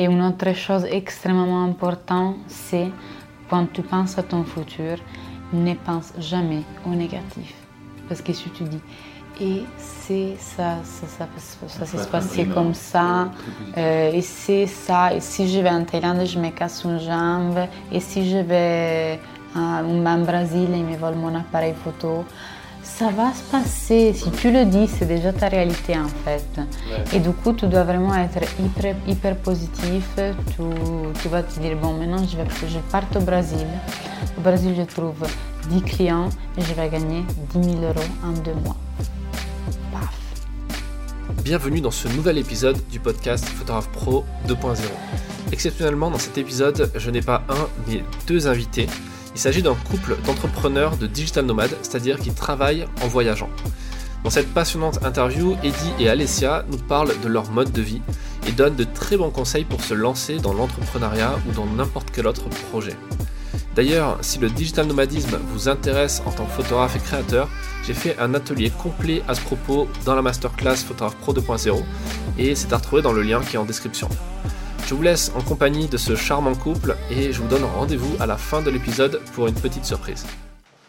[0.00, 2.88] Et une autre chose extrêmement importante, c'est
[3.50, 4.96] quand tu penses à ton futur,
[5.52, 7.52] ne pense jamais au négatif.
[8.08, 8.80] Parce que si tu dis,
[9.42, 11.28] et c'est ça, ça, ça,
[11.68, 13.30] ça, s'est passé comme ça,
[13.76, 17.60] euh, et c'est ça, et si je vais en Thaïlande, je me casse une jambe,
[17.92, 19.20] et si je vais
[19.54, 22.24] en Brésil, ils me volent mon appareil photo.
[22.82, 26.60] Ça va se passer, si tu le dis, c'est déjà ta réalité en fait.
[27.12, 30.08] Et du coup, tu dois vraiment être hyper, hyper positif.
[30.16, 30.62] Tu,
[31.20, 33.66] tu, vas te dire, bon, maintenant je, vais, je pars au Brésil.
[34.38, 35.26] Au Brésil, je trouve
[35.68, 38.76] 10 clients et je vais gagner 10 000 euros en deux mois.
[41.44, 44.76] Bienvenue dans ce nouvel épisode du podcast Photographe Pro 2.0.
[45.52, 48.88] Exceptionnellement, dans cet épisode, je n'ai pas un, mais deux invités.
[49.34, 53.50] Il s'agit d'un couple d'entrepreneurs de digital nomades, c'est-à-dire qui travaillent en voyageant.
[54.24, 58.02] Dans cette passionnante interview, Eddie et Alessia nous parlent de leur mode de vie
[58.46, 62.26] et donnent de très bons conseils pour se lancer dans l'entrepreneuriat ou dans n'importe quel
[62.26, 62.96] autre projet.
[63.74, 67.48] D'ailleurs, si le digital nomadisme vous intéresse en tant que photographe et créateur,
[67.86, 71.82] j'ai fait un atelier complet à ce propos dans la masterclass Photographe Pro 2.0
[72.36, 74.08] et c'est à retrouver dans le lien qui est en description.
[74.86, 78.26] Je vous laisse en compagnie de ce charmant couple et je vous donne rendez-vous à
[78.26, 80.26] la fin de l'épisode pour une petite surprise.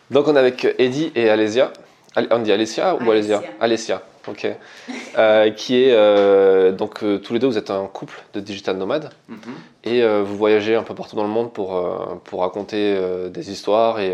[0.09, 1.71] Donc on est avec Eddie et Alésia.
[2.31, 4.47] On dit Alessia ou Alésia Alessia, ok.
[5.17, 8.75] Euh, qui est euh, donc euh, tous les deux vous êtes un couple de digital
[8.75, 9.37] nomades mhm.
[9.85, 11.81] et vous voyagez un peu partout dans le monde pour,
[12.23, 12.97] pour raconter
[13.29, 14.13] des histoires et,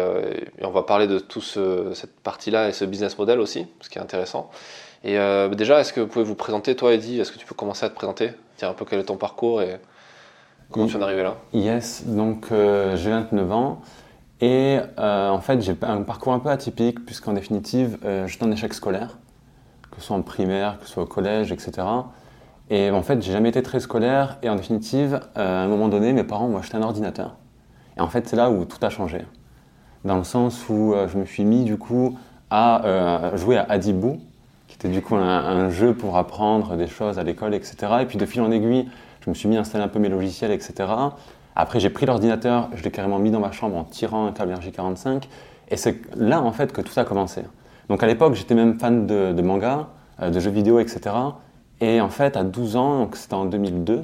[0.61, 1.58] on va parler de toute
[1.94, 4.52] cette partie-là et ce business model aussi, ce qui est intéressant.
[5.03, 5.17] Et
[5.55, 7.20] déjà, est-ce que vous pouvez vous présenter, toi Eddie?
[7.20, 8.31] Est-ce que tu peux commencer à te présenter?
[8.58, 9.80] Dire un peu quel est ton parcours et
[10.72, 13.81] comment tu en es arrivé là Yes, donc j'ai 29 ans.
[14.41, 19.17] Et en fait, j'ai un parcours un peu atypique, puisqu'en définitive, j'étais en échec scolaire
[19.97, 21.88] que ce soit en primaire, que ce soit au collège, etc.
[22.69, 24.38] Et en fait, j'ai jamais été très scolaire.
[24.44, 27.36] Et en définitive, euh, à un moment donné, mes parents m'ont acheté un ordinateur.
[27.97, 29.25] Et en fait, c'est là où tout a changé.
[30.05, 32.17] Dans le sens où euh, je me suis mis du coup
[32.52, 34.20] à euh, jouer à Adibou,
[34.77, 37.76] était du coup un, jeu pour apprendre des choses à l'école, etc.
[38.02, 38.88] Et puis de fil en aiguille,
[39.21, 40.89] je me suis mis à installer un peu mes logiciels, etc.
[41.55, 44.54] Après, j'ai pris l'ordinateur, je l'ai carrément mis dans ma chambre en tirant un câble
[44.54, 45.23] RJ45.
[45.70, 47.42] Et c'est là en fait que tout a commencé.
[47.89, 49.88] Donc à l'époque, j'étais même fan de, manga,
[50.21, 51.15] euh, de jeux vidéo, etc.
[51.82, 54.04] Et en fait, à 12 ans, donc c'était en 2002,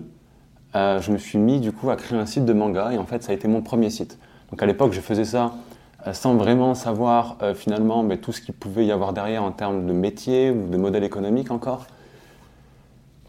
[0.76, 3.06] euh, je me suis mis du coup à créer un site de manga et en
[3.06, 4.18] fait, ça a été mon premier site.
[4.50, 5.54] Donc à l'époque, je faisais ça
[6.12, 9.94] sans vraiment savoir finalement mais tout ce qu'il pouvait y avoir derrière en termes de
[9.94, 11.86] métier ou de modèle économique encore.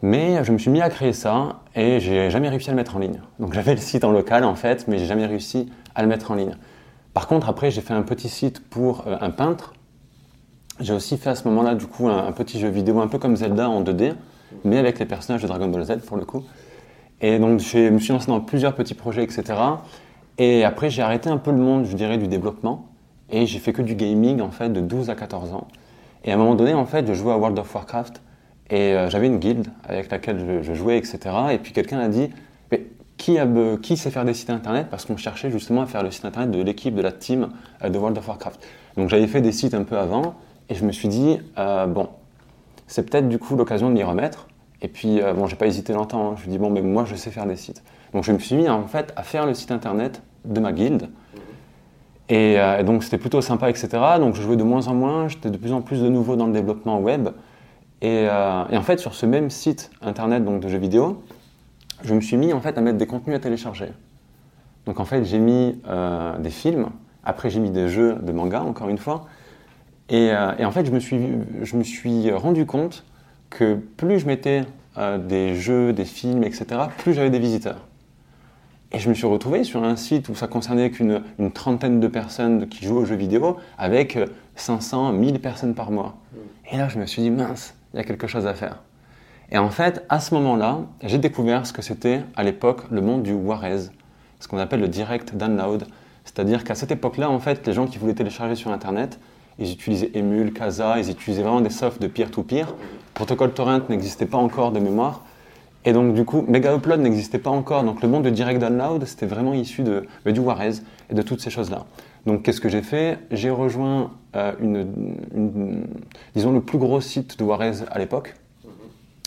[0.02, 2.96] Mais je me suis mis à créer ça et j'ai jamais réussi à le mettre
[2.96, 3.20] en ligne.
[3.38, 6.30] Donc j'avais le site en local en fait, mais j'ai jamais réussi à le mettre
[6.30, 6.56] en ligne.
[7.14, 9.72] Par contre, après, j'ai fait un petit site pour un peintre
[10.80, 13.36] j'ai aussi fait à ce moment-là, du coup, un, petit jeu vidéo un peu comme
[13.36, 14.14] Zelda en 2D,
[14.64, 16.42] mais avec les personnages de Dragon Ball Z pour le coup.
[17.20, 19.44] Et donc, je me suis lancé dans plusieurs petits projets, etc.
[20.38, 22.88] Et après, j'ai arrêté un peu le monde, je dirais, du développement.
[23.30, 25.68] Et j'ai fait que du gaming, en fait, de 12 à 14 ans.
[26.24, 28.22] Et à un moment donné, en fait, je jouais à World of Warcraft.
[28.70, 31.18] Et euh, j'avais une guilde avec laquelle je, jouais, etc.
[31.52, 32.30] Et puis quelqu'un a dit,
[32.72, 32.86] mais
[33.16, 33.38] qui,
[33.82, 34.88] qui sait faire des sites internet?
[34.90, 37.50] Parce qu'on cherchait justement à faire le site internet de l'équipe, de la team
[37.82, 38.66] euh, de World of Warcraft.
[38.96, 40.34] Donc j'avais fait des sites un peu avant.
[40.68, 42.08] Et je me suis dit, euh, bon,
[42.86, 44.48] c'est peut-être du coup l'occasion de m'y remettre.
[44.82, 46.20] Et puis, euh, bon, j'ai pas hésité longtemps.
[46.20, 46.30] Hein.
[46.30, 47.82] Je me suis dit, bon, mais moi, je sais faire des sites.
[48.14, 51.10] Donc, je me suis mis en fait à faire le site internet de ma guilde.
[52.30, 53.88] Et, euh, donc, c'était plutôt sympa, etc.
[54.18, 55.28] Donc, je jouais de moins en moins.
[55.28, 57.28] J'étais de plus en plus de nouveau dans le développement web.
[58.00, 58.28] Et, et,
[58.76, 61.22] en fait, sur ce même site internet donc, de jeux vidéo,
[62.02, 63.88] je me suis mis en fait à mettre des contenus à télécharger.
[64.86, 65.78] Donc, en fait, j'ai mis
[66.38, 66.88] des films.
[67.24, 69.26] Après, j'ai mis des jeux de manga, encore une fois.
[70.12, 71.18] Euh, et, en fait, je me, suis,
[71.62, 73.04] je me suis rendu compte
[73.50, 74.64] que plus je mettais
[74.98, 76.66] euh, des jeux, des films, etc.,
[76.98, 77.86] plus j'avais des visiteurs.
[78.94, 82.06] Et je me suis retrouvé sur un site où ça concernait qu'une une trentaine de
[82.06, 84.16] personnes qui jouent aux jeux vidéo avec
[84.54, 86.14] 500, 1000 personnes par mois.
[86.70, 88.82] Et là, je me suis dit, mince, il y a quelque chose à faire.
[89.50, 93.24] Et en fait, à ce moment-là, j'ai découvert ce que c'était à l'époque le monde
[93.24, 93.90] du Warez,
[94.38, 95.88] ce qu'on appelle le direct download.
[96.24, 99.18] C'est-à-dire qu'à cette époque-là, en fait, les gens qui voulaient télécharger sur Internet,
[99.58, 102.72] ils utilisaient Emule, Casa, ils utilisaient vraiment des softs de peer-to-peer.
[103.12, 105.22] Protocole Torrent n'existait pas encore de mémoire.
[105.84, 107.82] Et donc, du coup, Mega Upload n'existait pas encore.
[107.84, 110.72] Donc, le monde de Direct Download, c'était vraiment issu de, bah, du Warez
[111.10, 111.84] et de toutes ces choses-là.
[112.26, 113.18] Donc, qu'est-ce que j'ai fait?
[113.30, 115.86] J'ai rejoint euh, une,
[116.34, 118.34] disons, le plus gros site de Warez à l'époque.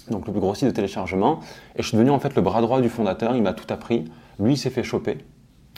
[0.10, 1.42] Donc, le plus gros site de téléchargement.
[1.76, 3.36] Et je suis devenu en fait le bras droit du fondateur.
[3.36, 4.06] Il m'a tout appris.
[4.40, 5.18] Lui, il s'est fait choper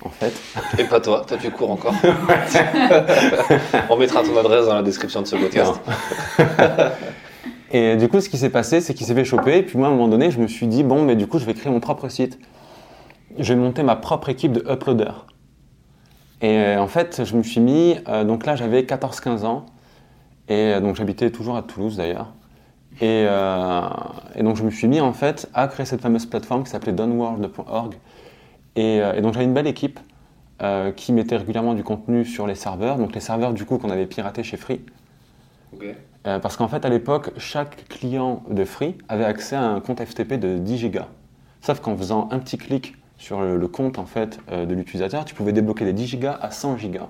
[0.04, 0.34] en fait.
[0.78, 1.94] Et pas toi, toi tu cours encore.
[3.90, 5.74] On mettra ton adresse dans la description de ce podcast.
[7.72, 9.58] Et du coup, ce qui s'est passé, c'est qu'il s'est fait choper.
[9.58, 11.40] Et puis moi, à un moment donné, je me suis dit, bon, mais du coup,
[11.40, 12.40] je vais créer mon propre site.
[13.38, 15.28] Je vais monter ma propre équipe de uploaders.
[16.42, 19.66] Et euh, en fait, je me suis mis, euh, donc là, j'avais 14-15 ans.
[20.48, 22.34] Et euh, donc, j'habitais toujours à Toulouse d'ailleurs.
[23.02, 23.26] Et,
[24.42, 27.96] donc, je me suis mis en fait à créer cette fameuse plateforme qui s'appelait downworld.org.
[28.76, 30.00] Et, et, donc, j'avais une belle équipe
[30.98, 32.98] qui mettait régulièrement du contenu sur les serveurs.
[32.98, 34.82] Donc, les serveurs, du coup, qu'on avait piratés chez Free.
[36.28, 40.04] Euh, parce qu'en fait, à l'époque, chaque client de Free avait accès à un compte
[40.04, 41.08] FTP de 10 gigas.
[41.62, 45.36] Sauf qu'en faisant un petit clic sur le, compte en fait, euh, de l'utilisateur, tu
[45.36, 47.10] pouvais débloquer des 10 gigas à 100 gigas.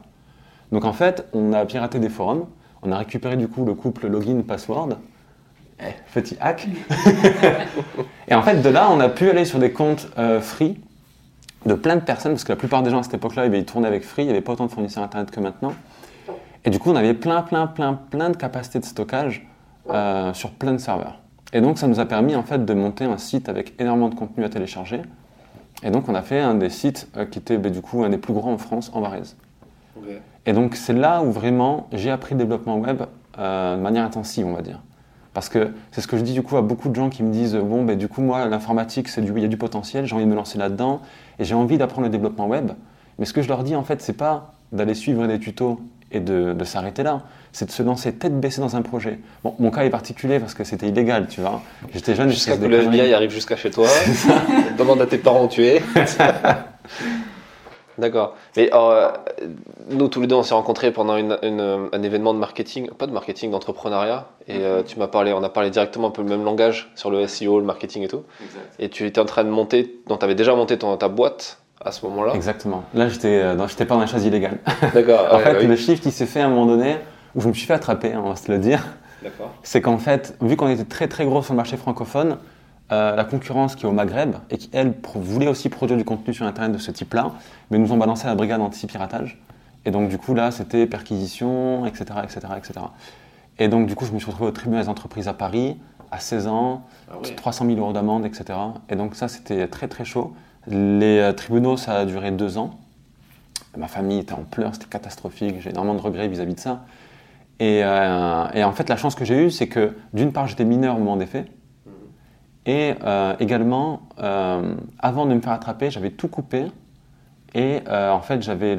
[0.72, 2.46] Donc en fait, on a piraté des forums,
[2.82, 4.98] on a récupéré du coup le couple login-password,
[5.80, 6.68] eh, petit hack.
[8.28, 10.80] et en fait, de là, on a pu aller sur des comptes euh, Free
[11.66, 13.88] de plein de personnes, parce que la plupart des gens à cette époque-là, ils tournaient
[13.88, 15.74] avec Free, il n'y avait pas autant de fournisseurs Internet que maintenant.
[16.66, 19.48] Et du coup, on avait plein, plein, plein, plein de capacités de stockage
[19.90, 21.20] euh, sur plein de serveurs.
[21.54, 24.16] Et donc, ça nous a permis en fait de monter un site avec énormément de
[24.16, 25.02] contenu à télécharger.
[25.84, 28.10] Et donc, on a fait un des sites euh, qui était bah, du coup un
[28.10, 29.36] des plus grands en France, en Varese.
[30.46, 33.04] Et donc, c'est là où vraiment j'ai appris le développement web
[33.38, 34.82] euh, de manière intensive, on va dire.
[35.34, 37.32] Parce que c'est ce que je dis du coup à beaucoup de gens qui me
[37.32, 40.16] disent bon, ben, du coup, moi, l'informatique, c'est du, il y a du potentiel, j'ai
[40.16, 41.02] envie de me lancer là-dedans
[41.38, 42.72] et j'ai envie d'apprendre le développement web.
[43.18, 45.80] Mais ce que je leur dis en fait, c'est pas d'aller suivre des tutos
[46.12, 47.24] et de, s'arrêter là.
[47.52, 49.20] C'est de se lancer tête baissée dans un projet.
[49.44, 51.62] Bon, mon cas est particulier parce que c'était illégal, tu vois.
[51.94, 52.30] J'étais jeune.
[52.30, 53.88] Jusqu'à que le FBI arrive jusqu'à chez toi,
[54.78, 55.82] demande à tes parents où tu es.
[58.00, 58.36] D'accord.
[58.56, 59.10] Mais euh,
[59.90, 63.52] nous, tous les deux, on s'est rencontrés pendant un événement de marketing, pas de marketing,
[63.52, 64.30] d'entrepreneuriat.
[64.48, 67.12] Et euh, tu m'as parlé, on a parlé directement un peu le même langage sur
[67.12, 68.24] le SEO, le marketing et tout.
[68.80, 71.60] Et tu étais en train de monter, donc tu avais déjà monté ton, ta boîte
[71.84, 72.84] à ce moment-là Exactement.
[72.94, 74.58] Là, j'étais euh, j'étais pas dans la chaise illégale.
[74.94, 75.28] D'accord.
[75.32, 76.98] en fait, le shift, il s'est fait à un moment donné
[77.36, 78.86] où je me suis fait attraper, on va se le dire.
[79.24, 79.54] D'accord.
[79.64, 82.38] C'est qu'en fait, vu qu'on était très très gros sur le marché francophone,
[82.92, 86.34] euh, la concurrence qui est au Maghreb et qui, elle, voulait aussi produire du contenu
[86.34, 87.34] sur Internet de ce type-là,
[87.70, 89.40] mais nous ont balancé à la brigade anti-piratage.
[89.86, 92.86] Et donc, du coup, là, c'était perquisition, etc., etc., etc.
[93.60, 95.78] Et donc, du coup, je me suis retrouvé au tribunal des entreprises à Paris,
[96.12, 96.84] à 16 ans,
[97.38, 98.58] 300 000 euros d'amende, etc.
[98.90, 100.34] Et donc, ça, c'était très, très chaud.
[100.70, 102.80] Les euh, tribunaux, ça a duré deux ans.
[103.76, 106.82] Ma famille était en pleurs, c'était catastrophique, j'ai énormément de regrets vis-à-vis de ça.
[107.62, 110.96] Euh, et, en fait, la chance que j'ai eue, c'est que d'une part, j'étais mineur
[110.96, 111.48] au moment des faits,
[112.66, 114.02] et euh, également,
[115.00, 116.66] avant de me faire attraper, j'avais tout coupé,
[117.56, 118.78] et en fait, j'avais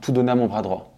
[0.00, 0.92] tout donné à mon bras droit.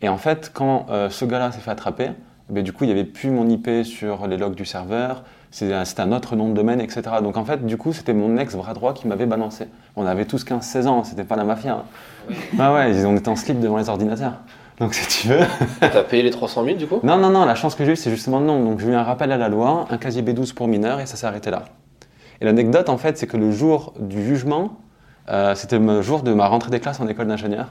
[0.00, 2.10] Et en fait, quand ce gars-là s'est fait attraper,
[2.54, 6.00] eh du coup, il n'y avait plus mon IP sur les logs du serveur, c'était
[6.00, 7.02] un autre nom de domaine, etc.
[7.22, 9.68] Donc en fait, du coup, c'était mon ex-bras droit qui m'avait balancé.
[9.96, 11.84] On avait tous 15-16 ans, c'était pas la mafia.
[12.58, 14.38] Ah ouais, ils, on était en slip devant les ordinateurs.
[14.80, 15.44] Donc si tu veux.
[15.80, 17.00] T'as payé les 300 000 du coup?
[17.02, 18.64] Non, non, non, la chance que j'ai eue, c'est justement non.
[18.64, 21.16] Donc j'ai eu un rappel à la loi, un casier B12 pour mineurs et ça
[21.16, 21.64] s'est arrêté là.
[22.40, 24.78] Et l'anecdote, en fait, c'est que le jour du jugement,
[25.28, 27.68] euh, c'était le jour de ma rentrée des classes en école d'ingénieur.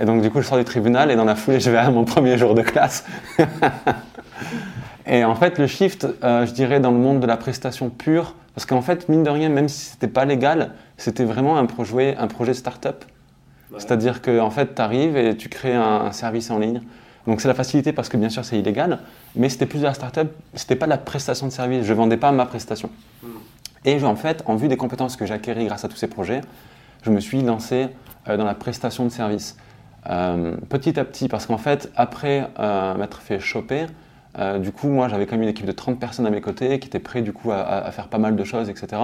[0.00, 1.90] Et donc, du coup, je sors du tribunal et dans la foulée, je vais à
[1.90, 3.06] mon premier jour de classe.
[5.06, 8.34] Et en fait, le shift, euh, je dirais, dans le monde de la prestation pure,
[8.54, 12.16] parce qu'en fait, mine de rien, même si c'était pas légal, c'était vraiment un projet,
[12.16, 13.04] un projet start-up.
[13.78, 16.82] C'est-à-dire qu'en en fait, tu arrives et tu crées un, service en ligne.
[17.26, 18.98] Donc c'est la facilité parce que bien sûr c'est illégal,
[19.36, 22.16] mais c'était plus de la start-up, c'était pas de la prestation de service, je vendais
[22.16, 22.90] pas ma prestation.
[23.22, 23.28] Hmm.
[23.84, 26.40] Et en fait, en vue des compétences que j'ai acquises grâce à tous ces projets,
[27.02, 27.88] je me suis lancé
[28.28, 29.56] euh, dans la prestation de service.
[30.10, 32.50] Euh, petit à petit, parce qu'en fait, après
[32.98, 33.86] m'être fait choper,
[34.38, 36.78] euh, du coup, moi, j'avais quand même une équipe de 30 personnes à mes côtés
[36.78, 39.00] qui étaient prêts du coup à, faire pas mal de choses, etc.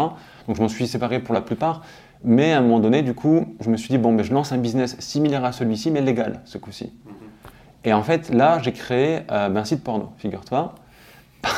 [0.46, 1.82] Donc, je m'en suis séparé pour la plupart.
[2.24, 4.52] Mais à un moment donné, du coup, je me suis dit, bon, ben, je lance
[4.52, 6.92] un business similaire à celui-ci, mais légal, ce coup-ci.
[7.04, 7.12] Mhm.
[7.84, 10.74] Et en fait, là, j'ai créé euh, ben, un site porno, figure-toi.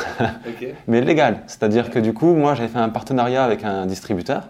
[0.87, 1.41] mais légal.
[1.47, 4.49] C'est-à-dire que du coup, moi, j'avais fait un partenariat avec un distributeur,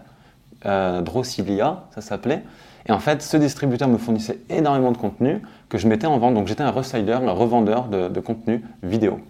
[0.66, 1.02] euh,
[1.94, 2.42] ça s'appelait.
[2.86, 6.34] Et en fait, ce distributeur me fournissait énormément de contenu que je mettais en vente.
[6.34, 9.20] Donc j'étais un reseller, un revendeur de, contenu vidéo.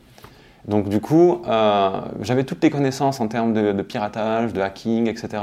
[0.66, 5.42] Donc du coup, euh, j'avais toutes les connaissances en termes de, piratage, de hacking, etc.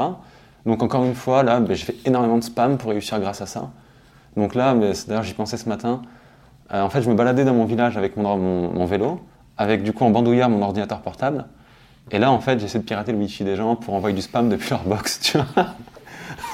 [0.65, 3.45] Donc encore une fois, là, ben, j'ai fait énormément de spam pour réussir grâce à
[3.45, 3.69] ça.
[4.35, 6.01] Donc là, ben, d'ailleurs j'y pensais ce matin,
[6.73, 9.19] euh, en fait je me baladais dans mon village avec mon, mon, vélo,
[9.57, 11.45] avec du coup en bandoulière mon ordinateur portable.
[12.11, 14.49] Et là en fait j'essaie de pirater le wifi des gens pour envoyer du spam
[14.49, 15.75] depuis leur box, tu vois.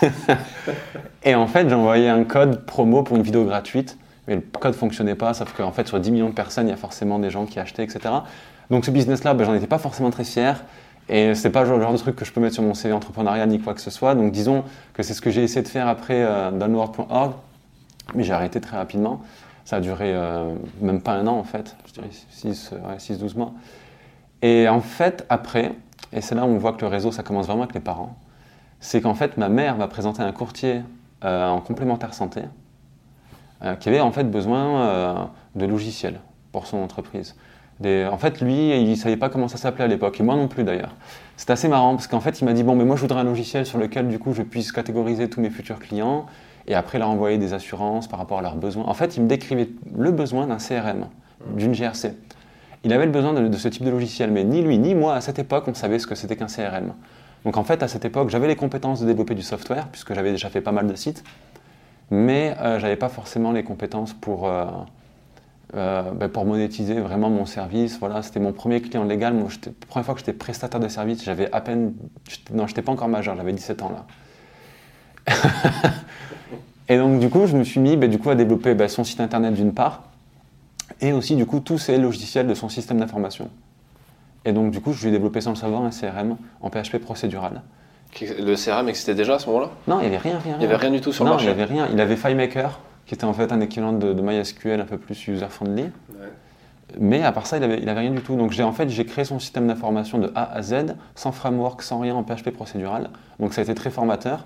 [1.23, 3.97] et en fait, j'ai envoyé un code promo pour une vidéo gratuite,
[4.27, 6.71] mais le code ne fonctionnait pas, sauf qu'en fait, sur 10 millions de personnes, il
[6.71, 7.99] y a forcément des gens qui achetaient, etc.
[8.69, 10.63] Donc ce business-là, ben, j'en étais pas forcément très fier.
[11.07, 13.47] Et c'est pas le genre de truc que je peux mettre sur mon CV entrepreneurial
[13.47, 14.15] ni quoi que ce soit.
[14.15, 17.33] Donc disons que c'est ce que j'ai essayé de faire après euh, downward.org,
[18.15, 19.21] mais j'ai arrêté très rapidement.
[19.65, 22.09] Ça a duré euh, même pas un an en fait, je dirais
[22.97, 23.53] 6-12 mois.
[24.41, 25.73] Et en fait, après,
[26.13, 28.17] et c'est là où on voit que le réseau, ça commence vraiment avec les parents,
[28.79, 30.81] c'est qu'en fait, ma mère m'a présenté un courtier
[31.23, 32.41] euh, en complémentaire santé
[33.63, 35.15] euh, qui avait en fait besoin euh,
[35.55, 36.19] de logiciels
[36.51, 37.35] pour son entreprise.
[37.83, 40.47] en fait, lui, il ne savait pas comment ça s'appelait à l'époque, et moi non
[40.47, 40.95] plus d'ailleurs.
[41.37, 43.25] C'est assez marrant parce qu'en fait, il m'a dit Bon, mais moi je voudrais un
[43.25, 46.27] logiciel sur lequel du coup je puisse catégoriser tous mes futurs clients
[46.67, 48.85] et après leur envoyer des assurances par rapport à leurs besoins.
[48.85, 51.07] En fait, il me décrivait le besoin d'un CRM,
[51.55, 52.13] d'une GRC.
[52.85, 55.39] Il avait besoin de, ce type de logiciel, mais ni lui ni moi à cette
[55.39, 56.93] époque on savait ce que c'était qu'un CRM.
[57.43, 60.31] Donc en fait, à cette époque, j'avais les compétences de développer du software, puisque j'avais
[60.31, 61.23] déjà fait pas mal de sites,
[62.11, 64.65] mais euh, je n'avais pas forcément les compétences pour, euh,
[65.75, 67.97] euh, ben, pour monétiser vraiment mon service.
[67.99, 69.35] Voilà, c'était mon premier client légal.
[69.35, 71.93] La première fois que j'étais prestataire de service, j'avais à peine.
[72.53, 73.91] Non, je n'étais pas encore majeur, j'avais 17 ans
[75.27, 75.33] là.
[76.87, 79.03] et donc, du coup, je me suis mis ben, du coup, à développer ben, son
[79.03, 80.03] site internet d'une part,
[81.01, 83.49] et aussi du coup tous ces logiciels de son système d'information.
[84.45, 86.99] Et donc du coup, je lui ai développé sans le savoir un CRM en PHP
[86.99, 87.61] procédural.
[88.21, 89.71] Le CRM existait déjà à ce moment-là?
[89.87, 91.47] Non, il n'y avait rien, rien, Il n'y avait rien du tout sur le marché
[91.47, 91.89] Non, il n'y avait rien.
[91.91, 95.85] Il avait FileMaker, qui était en fait un équivalent de, MySQL un peu plus user-friendly.
[96.97, 98.37] Mais à part ça, il n'avait il avait rien du tout.
[98.37, 101.81] Donc j'ai en fait, j'ai créé son système d'information de A à Z, sans framework,
[101.81, 103.09] sans rien, en PHP procédural.
[103.39, 104.45] Donc ça a été très formateur.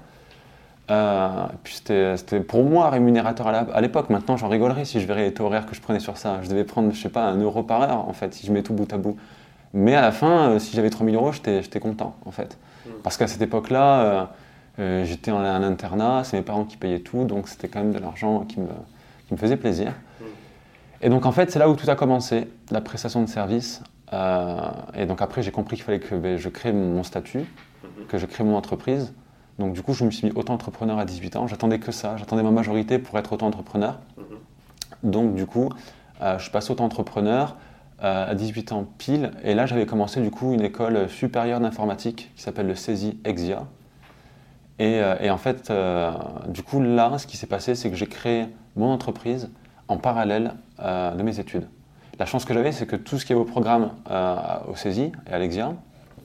[0.90, 4.10] Euh, puis c'était pour moi rémunérateur à l'époque.
[4.10, 6.40] Maintenant, j'en rigolerais si je verrais les taux horaires que je prenais sur ça.
[6.42, 8.64] Je devais prendre, je sais pas, un euro par heure en fait, si je mets
[8.64, 9.18] tout bout à bout.
[9.74, 12.58] Mais à la fin, euh, si j'avais 3000 euros, j'étais content en fait.
[12.86, 12.92] Hmm.
[13.04, 14.30] Parce qu'à cette époque-là,
[14.80, 18.00] euh, j'étais en, internat, c'est mes parents qui payaient tout, donc c'était quand même de
[18.00, 18.70] l'argent qui me,
[19.28, 19.94] qui me faisait plaisir.
[20.20, 20.26] Hmm.
[21.02, 23.84] Et donc en fait, c'est là où tout a commencé, la prestation de service.
[24.12, 27.46] et donc après, j'ai compris qu'il fallait que ben, je crée mon statut,
[27.84, 28.06] hmm.
[28.08, 29.14] que je crée mon entreprise.
[29.60, 31.46] Donc du coup, je me suis mis auto-entrepreneur à 18 ans.
[31.46, 32.16] J'attendais que ça.
[32.16, 34.00] J'attendais ma majorité pour être auto-entrepreneur.
[34.18, 35.12] Mhm.
[35.12, 35.70] Donc du coup,
[36.22, 37.58] euh, je passe auto-entrepreneur
[38.02, 39.32] euh, à 18 ans pile.
[39.44, 43.66] Et là, j'avais commencé du coup une école supérieure d'informatique qui s'appelle le CESI EXIA.
[44.80, 45.72] Et, euh, et en fait,
[46.48, 48.46] du coup, là, ce qui s'est passé, c'est que j'ai créé
[48.78, 49.50] mon entreprise
[49.90, 51.68] en parallèle de mes études.
[52.18, 53.92] La chance que j'avais, c'est que tout ce qui est au programme
[54.70, 55.74] au CESI et à l'EXIA,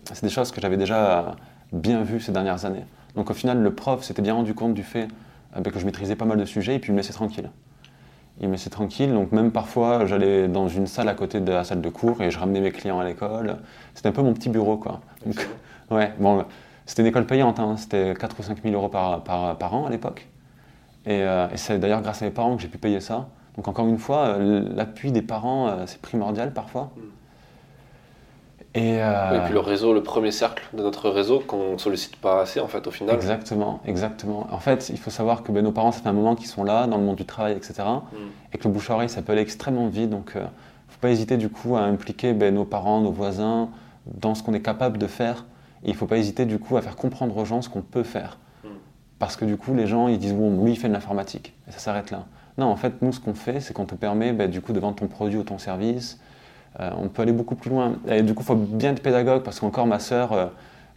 [0.04, 1.34] c'est des choses que j'avais déjà
[1.72, 2.84] bien vues ces dernières années.
[3.14, 5.08] Donc au final, le prof s'était bien rendu compte du fait
[5.56, 7.50] euh, bah, que je maîtrisais pas mal de sujets et puis il me laissait tranquille.
[8.40, 11.62] Il me laissait tranquille, donc même parfois j'allais dans une salle à côté de la
[11.62, 13.58] salle de cours et je ramenais mes clients à l'école.
[13.94, 15.00] C'était un peu mon petit bureau quoi.
[15.92, 16.44] ouais, bon,
[16.84, 17.76] c'était une école payante, hein.
[17.76, 20.26] c'était 4 ou 5 000 euros par, par, an à l'époque.
[21.06, 23.28] Et, euh, et c'est d'ailleurs grâce à mes parents que j'ai pu payer ça.
[23.56, 26.90] Donc encore une fois, euh, l'appui des parents, c'est primordial parfois.
[28.74, 28.80] Hmm.
[28.80, 32.40] Euh, et, puis le réseau, le premier cercle de notre réseau qu'on ne sollicite pas
[32.40, 33.14] assez en fait au final.
[33.14, 34.48] Exactement, exactement.
[34.50, 36.64] En fait, il faut savoir que ben, nos parents, ça fait un moment qu'ils sont
[36.64, 37.74] là, dans le monde du travail, etc.
[37.78, 38.16] Mm.
[38.52, 40.10] Et que le bouche-oreille, ça peut aller extrêmement vite.
[40.10, 40.48] Donc, il euh, ne
[40.92, 43.68] faut pas hésiter du coup à impliquer ben, nos parents, nos voisins
[44.06, 45.44] dans ce qu'on est capable de faire.
[45.84, 47.82] Et il ne faut pas hésiter du coup à faire comprendre aux gens ce qu'on
[47.82, 48.38] peut faire.
[48.64, 48.68] Mm.
[49.20, 51.54] Parce que du coup, les gens, ils disent, bon, lui, il fait de l'informatique.
[51.68, 52.24] Et ça s'arrête là.
[52.58, 54.80] Non, en fait, nous, ce qu'on fait, c'est qu'on te permet ben, du coup de
[54.80, 56.18] vendre ton produit ou ton service,
[56.80, 57.96] euh, on peut aller beaucoup plus loin.
[58.08, 60.46] Et du coup, il faut bien être pédagogue parce qu'encore ma sœur, euh,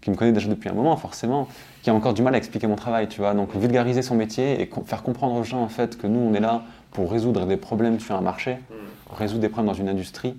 [0.02, 1.48] qui me connaît déjà depuis un moment, forcément,
[1.84, 3.34] qui a encore du mal à expliquer mon travail, tu vois.
[3.34, 6.40] Donc, vulgariser son métier et faire comprendre aux gens, en fait, que nous, on est
[6.40, 9.14] là pour résoudre des problèmes sur un marché, mm.
[9.16, 10.36] résoudre des problèmes dans une industrie.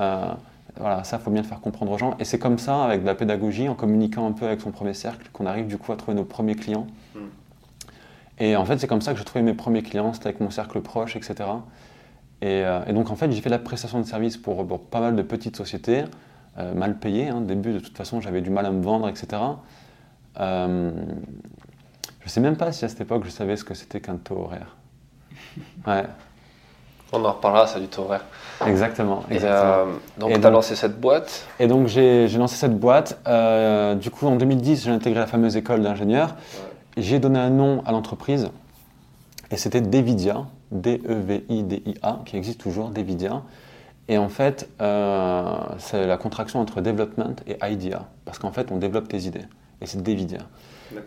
[0.00, 0.32] Euh,
[0.78, 2.16] voilà, ça, il faut bien le faire comprendre aux gens.
[2.18, 4.94] Et c'est comme ça, avec de la pédagogie, en communiquant un peu avec son premier
[4.94, 6.86] cercle, qu'on arrive du coup à trouver nos premiers clients.
[7.14, 7.18] Mm.
[8.38, 10.50] Et en fait, c'est comme ça que j'ai trouvé mes premiers clients, c'était avec mon
[10.50, 11.34] cercle proche, etc.
[12.42, 15.22] Euh, et, donc en fait, j'ai fait la prestation de service pour, pas mal de
[15.22, 16.04] petites sociétés,
[16.58, 17.28] euh, mal payées.
[17.28, 17.38] Hein.
[17.38, 19.42] Au début, de toute façon, j'avais du mal à me vendre, etc.
[20.40, 20.90] Euh,
[22.20, 24.16] je ne sais même pas si à cette époque, je savais ce que c'était qu'un
[24.16, 24.76] taux horaire.
[25.86, 26.04] Ouais.
[27.14, 28.24] On en reparlera, ça du taux horaire.
[28.66, 29.22] Exactement.
[30.16, 33.18] donc, tu as lancé cette boîte Et donc, j'ai lancé cette boîte.
[34.00, 36.36] du coup, en 2010, j'ai intégré la fameuse école d'ingénieur.
[36.96, 38.48] J'ai donné un nom à l'entreprise
[39.50, 40.46] et c'était Devidia.
[40.72, 43.42] D-E-V-I-D-I-A, qui existe toujours, Devidia.
[44.08, 48.78] Et en fait, euh, c'est la contraction entre development et idea, parce qu'en fait, on
[48.78, 49.46] développe tes idées,
[49.80, 50.40] et c'est Devidia.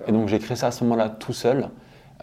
[0.07, 1.69] Et donc, j'ai créé ça à ce moment-là tout seul.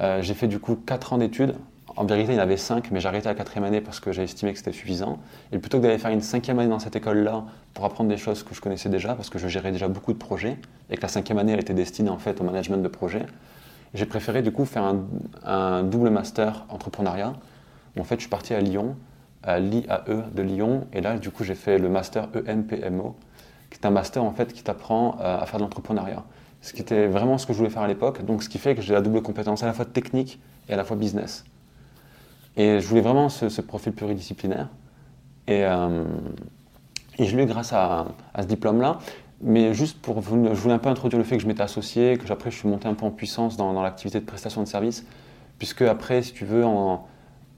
[0.01, 1.55] Euh, j'ai fait du coup 4 ans d'études.
[1.95, 4.13] En vérité, il y en avait 5, mais j'ai arrêté la quatrième année parce que
[4.13, 5.19] j'ai estimé que c'était suffisant.
[5.53, 7.45] Et plutôt que d'aller faire une cinquième année dans cette école-là
[7.75, 10.19] pour apprendre des choses que je connaissais déjà, parce que je gérais déjà beaucoup de
[10.19, 10.57] projets,
[10.89, 13.27] et que la cinquième année, elle était destinée en fait au management de projets,
[13.95, 14.95] j'ai préféré du coup faire
[15.45, 17.35] un, double master entrepreneuriat.
[17.99, 18.97] en fait, je suis parti à Lyon,
[19.43, 23.17] à l'IAE de Lyon, et là, du coup, j'ai fait le master EMPMO,
[23.71, 26.25] qui est un master en fait qui t'apprend euh, à faire de l'entrepreneuriat.
[26.61, 28.75] Ce qui était vraiment ce que je voulais faire à l'époque, donc ce qui fait
[28.75, 31.45] que j'ai la double compétence à la fois technique et à la fois business.
[32.57, 34.69] Et je voulais vraiment ce, profil pluridisciplinaire.
[35.49, 36.05] Et, euh,
[37.19, 38.07] Et je l'ai eu grâce à
[38.39, 38.99] ce diplôme-là.
[39.43, 42.17] Mais juste pour vous, je voulais un peu introduire le fait que je m'étais associé,
[42.17, 45.05] que après je suis monté un peu en puissance dans, l'activité de prestation de service,
[45.59, 46.65] puisque après, si tu veux,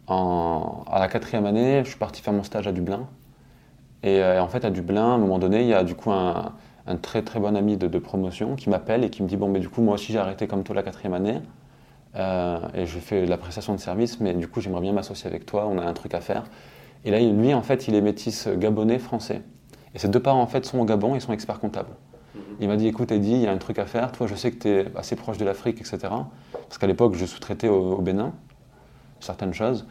[0.08, 3.06] à la quatrième année, je suis parti faire mon stage à Dublin.
[4.02, 6.10] Et euh, en fait, à Dublin, à un moment donné, il y a du coup
[6.10, 6.54] un,
[7.02, 9.68] très très bon ami de, promotion qui m'appelle et qui me dit bon, mais du
[9.68, 11.40] coup, moi aussi j'ai arrêté comme toi la quatrième année.
[12.16, 15.28] Euh, et je fais de la prestation de service, mais du coup, j'aimerais bien m'associer
[15.28, 16.44] avec toi, on a un truc à faire.
[17.04, 19.42] Et là, lui, en fait, il est métis gabonais français.
[19.94, 21.90] Et ses deux parents, en fait, sont au Gabon, ils sont experts comptables.
[22.34, 22.40] Mhm.
[22.60, 24.12] Il m'a dit, écoute, Eddie, il y a un truc à faire.
[24.12, 25.98] Toi, je sais que tu es assez proche de l'Afrique, etc.
[26.52, 28.32] Parce qu'à l'époque, je sous-traitais au, Bénin
[29.20, 29.86] certaines choses,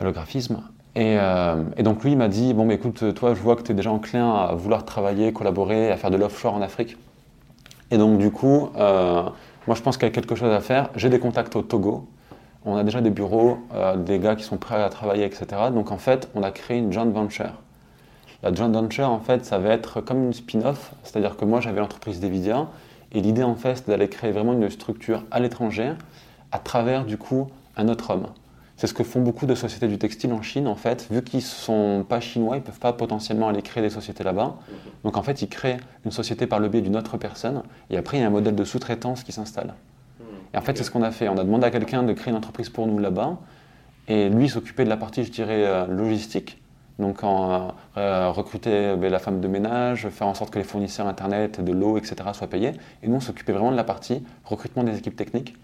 [0.00, 0.62] le graphisme.
[0.94, 3.62] Et, euh, et donc, lui, il m'a dit, bon, mais écoute, toi, je vois que
[3.62, 6.96] tu es déjà enclin à vouloir travailler, collaborer, à faire de l'offshore en Afrique.
[7.90, 9.22] Et donc, du coup, euh,
[9.66, 10.88] moi, je pense qu'il y a quelque chose à faire.
[10.96, 12.08] J'ai des contacts au Togo.
[12.64, 15.46] On a déjà des bureaux, euh, des gars qui sont prêts à travailler, etc.
[15.72, 17.52] Donc, en fait, on a créé une joint venture
[18.42, 21.80] la joint venture, en fait, ça va être comme une spin-off, c'est-à-dire que moi, j'avais
[21.80, 22.68] l'entreprise Devidia,
[23.12, 25.92] et l'idée, en fait, c'est d'aller créer vraiment une structure à l'étranger,
[26.50, 28.26] à travers, du coup, un autre homme.
[28.76, 31.06] C'est ce que font beaucoup de sociétés du textile en Chine, en fait.
[31.10, 34.24] Vu qu'ils ne sont pas chinois, ils ne peuvent pas potentiellement aller créer des sociétés
[34.24, 34.56] là-bas.
[35.04, 38.16] Donc, en fait, ils créent une société par le biais d'une autre personne, et après,
[38.16, 39.74] il y a un modèle de sous-traitance qui s'installe.
[40.52, 41.28] Et en fait, c'est ce qu'on a fait.
[41.28, 43.36] On a demandé à quelqu'un de créer une entreprise pour nous là-bas,
[44.08, 46.61] et lui s'occuper de la partie, je dirais, euh, logistique,
[47.02, 51.62] donc, euh, recruter ben, la femme de ménage, faire en sorte que les fournisseurs Internet,
[51.62, 52.16] de l'eau, etc.
[52.32, 52.72] soient payés.
[53.02, 55.54] Et nous, on s'occupait vraiment de la partie recrutement des équipes techniques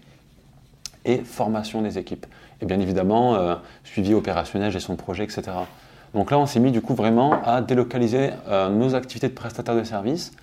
[1.05, 2.27] et formation des équipes.
[2.61, 5.43] Et bien évidemment, euh, suivi opérationnel, gestion de projet, etc.
[6.13, 9.75] Donc là, on s'est mis du coup vraiment à délocaliser euh, nos activités de prestataires
[9.75, 10.33] de services.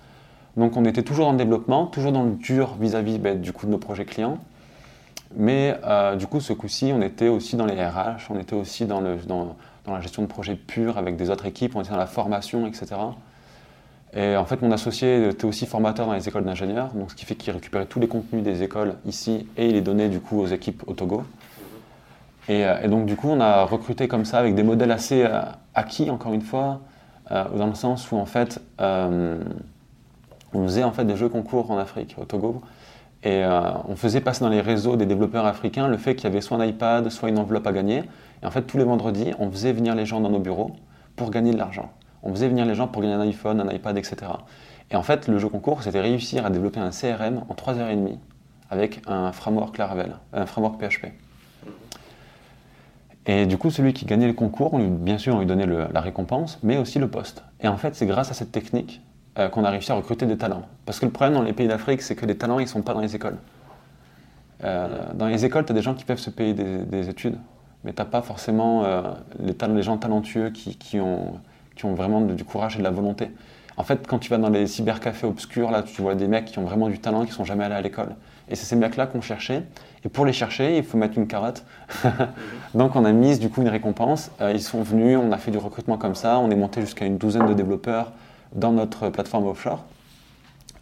[0.57, 3.67] Donc on était toujours dans le développement, toujours dans le dur vis-à-vis ben, du coup
[3.67, 4.39] de nos projets clients.
[5.35, 5.75] Mais
[6.17, 9.17] du coup, ce coup-ci, on était aussi dans les RH, on était aussi dans, le,
[9.17, 12.05] dans, dans la gestion de projets purs avec des autres équipes, on était dans la
[12.05, 12.95] formation, etc.
[14.13, 17.25] Et en fait, mon associé était aussi formateur dans les écoles d'ingénieurs, donc ce qui
[17.25, 20.39] fait qu'il récupérait tous les contenus des écoles ici et il les donnait du coup
[20.39, 21.23] aux équipes au Togo.
[22.49, 25.41] Et, euh, donc du coup, on a recruté comme ça avec des modèles assez euh,
[25.73, 26.81] acquis, encore une fois,
[27.31, 29.39] euh, dans le sens où en fait, on
[30.63, 32.61] faisait en fait des jeux concours en Afrique, au Togo,
[33.23, 36.39] et on faisait passer dans les réseaux des développeurs africains le fait qu'il y avait
[36.39, 38.03] soit un iPad, soit une enveloppe à gagner.
[38.43, 40.75] Et en fait, tous les vendredis, on faisait venir les gens dans nos bureaux
[41.15, 41.91] pour gagner de l'argent.
[42.23, 44.17] On faisait venir les gens pour gagner un iPhone, un iPad, etc.
[44.91, 48.17] Et en fait, le jeu concours, c'était réussir à développer un CRM en 3h30
[48.69, 51.07] avec un framework Laravel, un framework PHP.
[53.25, 56.59] Et du coup, celui qui gagnait le concours, bien sûr, on lui donnait la récompense,
[56.63, 57.43] mais aussi le poste.
[57.59, 59.01] Et en fait, c'est grâce à cette technique
[59.37, 60.63] euh, qu'on a réussi à recruter des talents.
[60.85, 62.83] Parce que le problème dans les pays d'Afrique, c'est que les talents, ils ne sont
[62.83, 63.37] pas dans les écoles.
[64.63, 67.37] Euh, dans les écoles, tu as des gens qui peuvent se payer des études,
[67.83, 69.01] mais tu n'as pas forcément euh,
[69.39, 71.39] les, gens talentueux qui, ont,
[71.83, 73.31] vraiment du courage et de la volonté.
[73.77, 76.57] En fait, quand tu vas dans les cybercafés obscurs, là, tu vois des mecs qui
[76.57, 78.15] ont vraiment du talent, qui sont jamais allés à l'école.
[78.49, 79.63] Et c'est ces mecs-là qu'on cherchait.
[80.03, 81.63] Et pour les chercher, il faut mettre une carotte.
[82.73, 84.31] Donc on a mis du coup une récompense.
[84.41, 86.39] Euh, ils sont venus, on a fait du recrutement comme ça.
[86.39, 88.13] On est monté jusqu'à une douzaine de développeurs
[88.53, 89.83] dans notre plateforme offshore.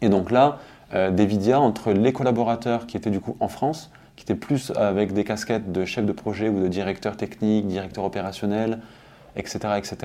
[0.01, 0.60] Et donc là,
[0.93, 4.71] euh, des vidéos entre les collaborateurs qui étaient du coup en France, qui était plus
[4.75, 8.80] avec des casquettes de chef de projet ou de directeur technique, directeur opérationnel,
[9.36, 9.97] etc., etc.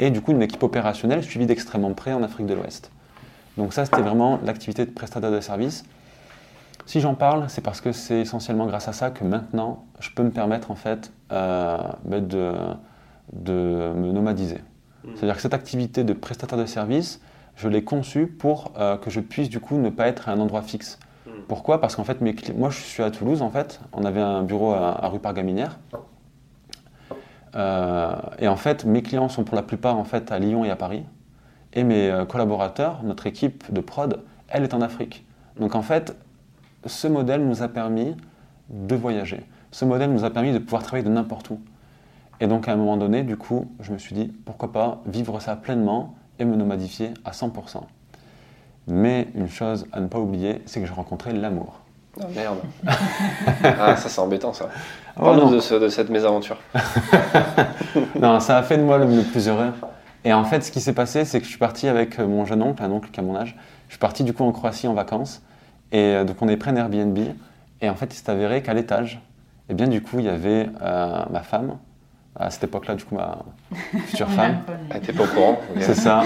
[0.00, 2.90] Et du coup, une équipe opérationnelle suivie d'extrêmement près en Afrique de l'Ouest.
[3.56, 5.84] Donc ça, c'était vraiment l'activité de prestataire de service.
[6.84, 10.22] Si j'en parle, c'est parce que c'est essentiellement grâce à ça que maintenant, je peux
[10.22, 12.52] me permettre en fait euh, ben de,
[13.32, 14.58] de, me nomadiser.
[15.04, 15.08] Mmh.
[15.14, 17.20] C'est-à-dire que cette activité de prestataire de service,
[17.56, 20.38] je l'ai conçue pour euh, que je puisse du coup ne pas être à un
[20.38, 20.98] endroit fixe.
[21.48, 21.80] Pourquoi?
[21.80, 22.20] Parce qu'en fait,
[22.54, 25.78] moi je suis à Toulouse, en fait, on avait un bureau à, rue Pargaminière.
[27.54, 30.70] Euh, et en fait, mes clients sont pour la plupart en fait à Lyon et
[30.70, 31.04] à Paris.
[31.72, 35.24] Et mes euh, collaborateurs, notre équipe de prod, elle est en Afrique.
[35.58, 36.16] Donc en fait,
[36.84, 38.14] ce modèle nous a permis
[38.68, 39.44] de voyager.
[39.70, 41.60] Ce modèle nous a permis de pouvoir travailler de n'importe où.
[42.40, 45.40] Et donc à un moment donné, du coup, je me suis dit, pourquoi pas vivre
[45.40, 47.82] ça pleinement et me nomadifier à 100%.
[48.86, 51.80] Mais une chose à ne pas oublier, c'est que j'ai rencontré l'amour.
[52.18, 52.58] Oh merde.
[53.64, 54.68] ah, ça c'est embêtant ça.
[55.16, 56.58] Oh, Parle-nous de, de, cette mésaventure.
[58.20, 59.72] non, ça a fait de moi le, plus heureux.
[60.24, 62.62] Et en fait, ce qui s'est passé, c'est que je suis parti avec mon jeune
[62.62, 63.56] oncle, un oncle qui a mon âge.
[63.88, 65.42] Je suis parti du coup en Croatie en vacances.
[65.92, 67.18] Et euh, donc on est pris un Airbnb.
[67.80, 69.20] Et en fait, il s'est avéré qu'à l'étage,
[69.68, 71.76] et eh bien du coup, il y avait euh, ma femme,
[72.38, 73.38] à cette époque-là, du coup, ma
[74.06, 74.58] future femme.
[74.90, 75.58] Elle n'était pas au courant.
[75.80, 76.22] C'est ça,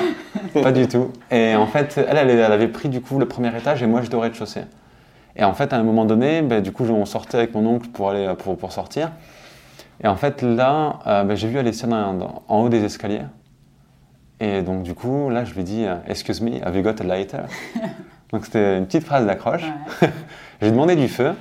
[0.52, 1.12] pas du tout.
[1.30, 4.14] Et en fait, elle, elle, avait pris du coup le premier étage et moi, je
[4.14, 4.64] au rez-de-chaussée.
[5.36, 7.88] Et en fait, à un moment donné, ben, du coup, on sortait avec mon oncle
[7.88, 9.10] pour aller pour, pour sortir.
[10.02, 13.22] Et en fait, là, euh, ben, j'ai vu Alessia en, en haut des escaliers.
[14.40, 17.04] Et donc, du coup, là, je lui dis euh, Excuse me, have you got a
[17.04, 17.42] lighter?
[18.32, 19.64] Donc, c'était une petite phrase d'accroche.
[20.00, 20.10] Ouais.
[20.62, 21.32] J'ai demandé du feu.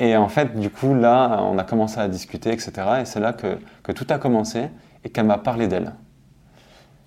[0.00, 2.72] Et en fait, du coup, là, on a commencé à discuter, etc.
[3.02, 4.62] Et c'est là que, que tout a commencé
[5.04, 5.92] et qu'elle m'a parlé d'elle.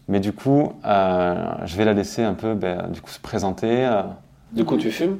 [0.08, 3.86] Mais du coup, euh, je vais la laisser un peu ben, du coup, se présenter.
[3.86, 4.04] euh.
[4.52, 5.18] Du coup, tu fumes?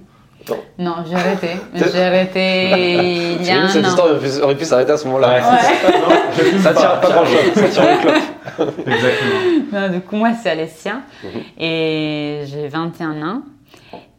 [0.48, 0.58] Non.
[0.78, 1.50] Non, j'ai arrêté.
[1.74, 3.90] J'ai arrêté il y a Cette un an.
[3.90, 5.40] histoire aurait pu, aurait pu s'arrêter à ce moment-là.
[5.40, 6.60] Ouais.
[6.60, 8.74] Ça tire pas grand-chose, ça tire le clope.
[8.86, 9.40] Exactement.
[9.74, 11.42] Non, du coup, moi, c'est Alessia Mhm.
[11.58, 13.42] et j'ai 21 ans.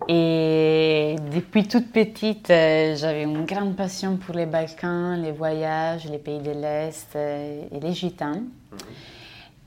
[0.08, 6.18] Et depuis toute petite, euh, j'avais une grande passion pour les Balkans, les voyages, les
[6.18, 8.44] pays de l'Est euh, et les gitanes.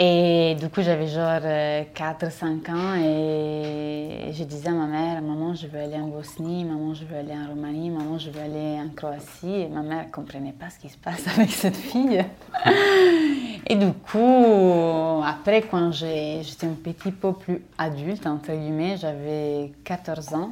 [0.02, 5.68] Et du coup, j'avais genre 4-5 ans et je disais à ma mère, maman, je
[5.68, 8.88] veux aller en Bosnie, maman, je veux aller en Roumanie, maman, je veux aller en
[8.96, 9.52] Croatie.
[9.52, 12.24] Et ma mère ne comprenait pas ce qui se passe avec cette fille.
[13.68, 20.34] Et du coup, après, quand j'étais un petit peu plus adulte, entre guillemets, j'avais 14
[20.34, 20.52] ans,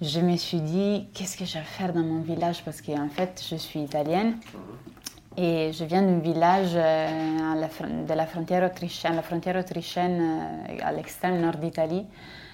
[0.00, 2.62] je me suis dit, qu'est-ce que je vais faire dans mon village?
[2.64, 4.36] Parce qu'en fait, je suis italienne.
[5.42, 7.54] Et je viens d'un village euh,
[8.06, 12.04] de la frontière autrichienne, la frontière autrichienne euh, à l'extrême nord d'Italie,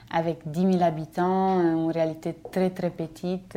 [0.08, 3.56] avec 10 000 habitants, euh, une réalité très très petite.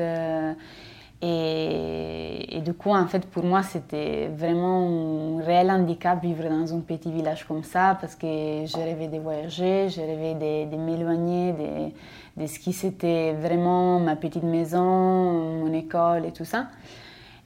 [1.21, 6.73] et, et du coup, en fait, pour moi, c'était vraiment un réel handicap vivre dans
[6.73, 10.75] un petit village comme ça, parce que je rêvais de voyager, je rêvais de, de
[10.75, 16.65] m'éloigner de, de ce qui c'était vraiment ma petite maison, mon école et tout ça.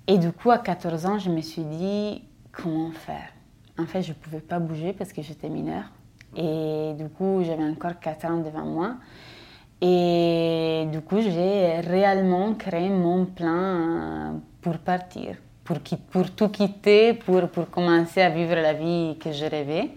[0.07, 3.29] Et du coup, à 14 ans, je me suis dit, comment faire?
[3.79, 5.85] En fait, je ne pouvais pas bouger parce que j'étais mineure.
[6.35, 8.95] Et du coup, j'avais encore 4 ans devant moi.
[9.81, 16.49] Et du coup, j'ai réellement créé mon plan euh, pour partir, pour, qui- pour tout
[16.49, 19.89] quitter, pour, pour commencer à vivre la vie que je rêvais.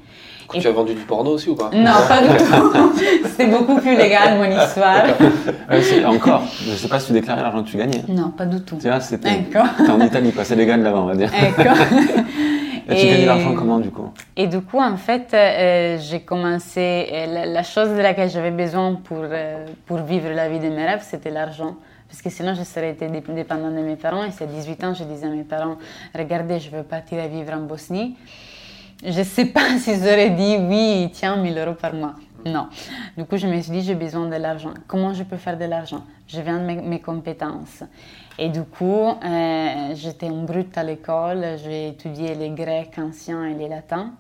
[0.46, 1.70] Coup, Tu as vendu du porno aussi ou pas?
[1.74, 2.98] Non, pas du tout.
[3.24, 5.05] C'était beaucoup plus légal, mon histoire.
[5.68, 8.05] Ouais, c'est- encore, je ne sais pas si tu déclarais l'argent que tu gagnais.
[8.09, 8.76] Non, pas du tout.
[8.76, 9.29] Tu vois, c'était
[9.90, 10.44] en Italie, quoi.
[10.44, 11.31] C'est légal là-bas, on va dire.
[11.33, 11.76] D'accord.
[12.88, 14.11] Et tu gagnais l'argent comment, du coup?
[14.37, 17.09] Et du coup, en fait, euh, j'ai commencé.
[17.12, 20.68] euh, La, la chose de laquelle j'avais besoin pour, euh, pour vivre la vie de
[20.68, 21.74] mes rêves, c'était l'argent.
[22.09, 24.25] Parce que sinon, je serais été dép- dépendante de mes parents.
[24.25, 25.77] Et c'est à 18 ans, je disais à mes parents
[26.14, 28.16] Regardez, je veux partir à vivre en Bosnie.
[29.05, 32.14] Je ne sais pas si j'aurais dit oui, tiens, 1000 euros par mois.
[32.45, 32.69] Non.
[33.16, 34.73] Du coup, je me suis dit j'ai besoin de l'argent.
[34.87, 36.03] Comment je peux faire de l'argent?
[36.29, 37.83] Je viens de mes, compétences.
[38.38, 43.55] Et du coup, euh, j'étais en brute à l'école, j'ai étudié les grecs anciens et
[43.55, 44.12] les latins.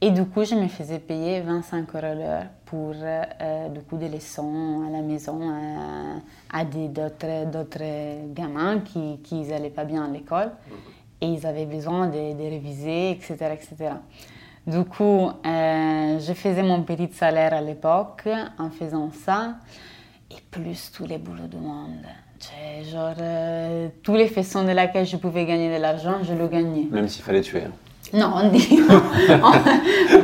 [0.00, 4.08] Et du coup, je me faisais payer 25 euros l'heure pour euh, du coup, des
[4.08, 6.18] leçons à la maison euh,
[6.52, 10.50] à d'autres d'autres gamins qui qui n'allaient pas bien à l'école
[11.20, 13.34] et ils avaient besoin de, de réviser, etc.
[13.54, 13.92] etc.
[14.66, 19.54] Du coup, euh, je faisais mon petit salaire à l'époque en faisant ça
[20.30, 22.04] et plus tous les boulots du monde.
[22.92, 26.86] Genre, euh, tous les façons de laquelle je pouvais gagner de l'argent, je le gagnais.
[26.90, 27.62] Même s'il fallait tuer.
[27.64, 27.72] hein.
[28.12, 28.78] Non, on dit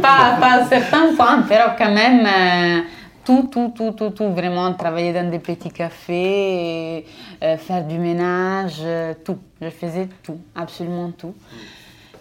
[0.00, 2.82] pas, pas à certains points, però quand même, euh,
[3.24, 7.04] tout, tout, tout, tout, tout, vraiment, travailler dans des petits cafés,
[7.42, 9.38] euh, faire du ménage, euh, tout.
[9.60, 11.34] Je faisais tout, absolument tout.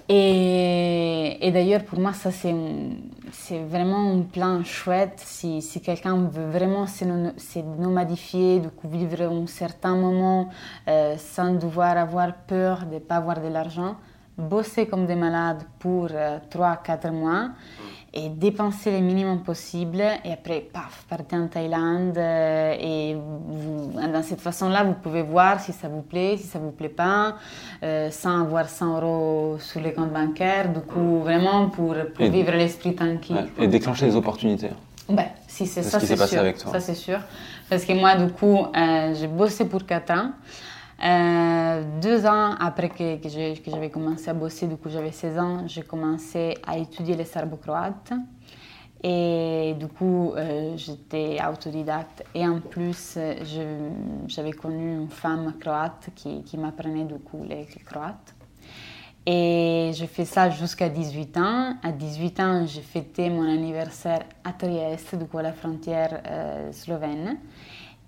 [0.09, 5.21] Et, d'ailleurs, pour moi, ça, c'est vraiment un plan chouette.
[5.23, 10.49] Si, quelqu'un veut vraiment se, no- se nomadifier, du coup, vivre un certain moment
[11.17, 13.95] sans devoir avoir peur de ne pas avoir de l'argent,
[14.37, 17.49] bosser comme des malades pour 3-4 mois
[18.13, 24.21] et dépenser le minimum possible et après, paf, partir en Thaïlande euh, et vous- dans
[24.23, 27.35] cette façon-là, vous pouvez voir si ça vous plaît, si ça vous plaît pas,
[27.83, 32.51] euh, sans avoir 100 euros sur les comptes bancaires, du coup, vraiment pour, pour vivre
[32.51, 33.47] l'esprit tranquille.
[33.57, 33.63] Ouais.
[33.63, 34.71] Et déclencher les opportunités.
[35.07, 36.39] Ben, si c'est ça, c'est s'est passé sûr.
[36.41, 36.71] avec toi.
[36.73, 37.19] Ça, c'est sûr.
[37.69, 40.31] Parce que moi, du coup, euh, j'ai bossé pour 4 ans.
[41.03, 45.81] Euh, deux ans après que, j'avais commencé à bosser, du coup j'avais 16 ans, j'ai
[45.81, 48.13] commencé à étudier les serbo-croates.
[49.03, 52.23] Et du coup, euh, j'étais autodidacte.
[52.35, 53.89] Et en plus, euh,
[54.27, 58.35] j'avais connu une femme croate qui, m'apprenait du coup les, croates.
[59.25, 61.77] Et j'ai fait ça jusqu'à 18 ans.
[61.81, 66.21] À 18 ans, j'ai fêté mon anniversaire à Trieste, du coup à la frontière
[66.71, 67.39] slovène.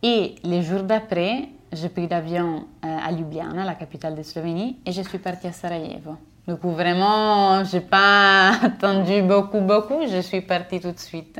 [0.03, 4.91] Et les jours d'après, j'ai pris l'avion euh, à Ljubljana, la capitale de Slovénie, et
[4.91, 6.17] je suis partie à Sarajevo.
[6.47, 11.39] Du coup, vraiment, je n'ai pas attendu beaucoup, beaucoup, je suis partie tout de suite.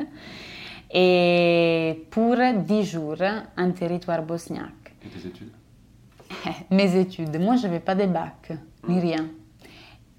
[0.92, 3.18] Et pour 10 jours
[3.58, 4.94] en territoire bosniaque.
[5.04, 5.52] Et tes études?
[6.72, 8.52] Mes études, moi, je n'avais pas de bac,
[8.88, 9.28] ni rien.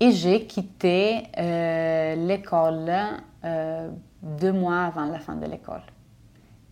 [0.00, 2.90] Et j'ai quitté euh, l'école
[3.44, 3.88] euh,
[4.22, 5.82] deux mois avant la fin de l'école.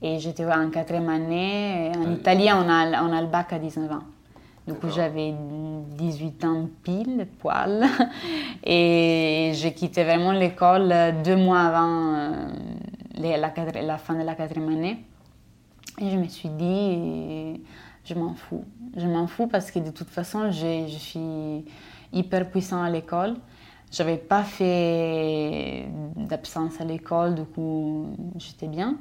[0.03, 1.93] Et j'étais en quatrième année.
[1.97, 4.03] En Italie, on a, on a le bac à 19 ans.
[4.67, 5.33] Du coup, j'avais
[5.97, 7.85] 18 ans pile, poil.
[8.65, 10.93] Et j'ai quitté vraiment l'école
[11.25, 12.49] deux mois avant euh,
[13.19, 13.37] la,
[13.83, 15.05] la, fin de la quatrième année.
[16.01, 17.61] Et je me suis dit,
[18.05, 18.65] je m'en fous.
[18.97, 21.65] Je m'en fous parce que de toute façon, je suis
[22.13, 23.37] hyper puissant à l'école.
[23.93, 25.87] J'avais pas fait
[26.17, 28.97] d'absence à l'école, du coup, j'étais bien.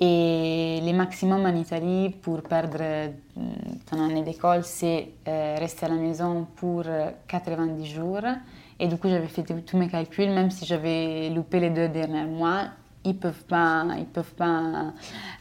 [0.00, 3.10] Et le maximum en Italie pour perdre
[3.90, 6.84] ton année d'école, c'est euh, rester à la maison pour
[7.26, 8.20] 90 jours.
[8.78, 12.26] Et du coup, j'avais fait tous mes calculs, même si j'avais loupé les deux derniers
[12.26, 12.66] mois,
[13.04, 14.92] ils peuvent pas, ils peuvent pas,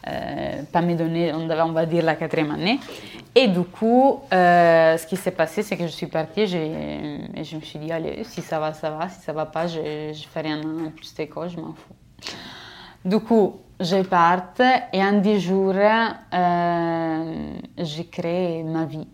[0.07, 2.79] euh, pas me donner, on va dire la quatrième année.
[3.35, 7.55] Et du coup, euh, ce qui s'est passé, c'est que je suis partie et je
[7.55, 10.27] me suis dit, allez, si ça va, ça va, si ça va pas, je, je
[10.27, 11.93] fais rien en plus d'école, je m'en fous.
[13.05, 14.61] Du coup, je parte
[14.91, 19.07] et en dix jours, euh, j'ai créé ma vie.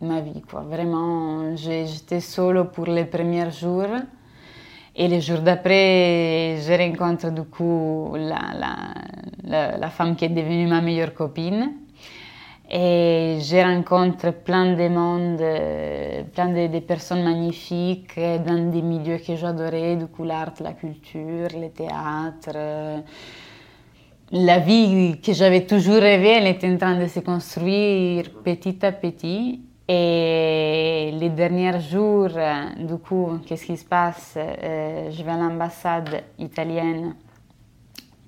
[0.00, 0.62] Ma vie, quoi.
[0.62, 3.86] Vraiment, j'étais solo pour les premiers jours.
[4.94, 8.40] Et les jours d'après, je rencontre du coup la,
[9.44, 11.72] la, la, femme qui est devenue ma meilleure copine.
[12.68, 15.38] Et je rencontre plein de monde,
[16.32, 21.48] plein de, de, personnes magnifiques dans des milieux que j'adorais, du coup l'art, la culture,
[21.54, 23.04] le théâtre.
[24.34, 28.90] La vie que j'avais toujours rêvé, elle était en train de se construire petit à
[28.90, 29.60] petit.
[29.86, 32.30] Et les derniers jours,
[32.78, 34.38] du coup, qu'est-ce qui se passe?
[34.38, 37.14] Euh, Je vais à l'ambassade italienne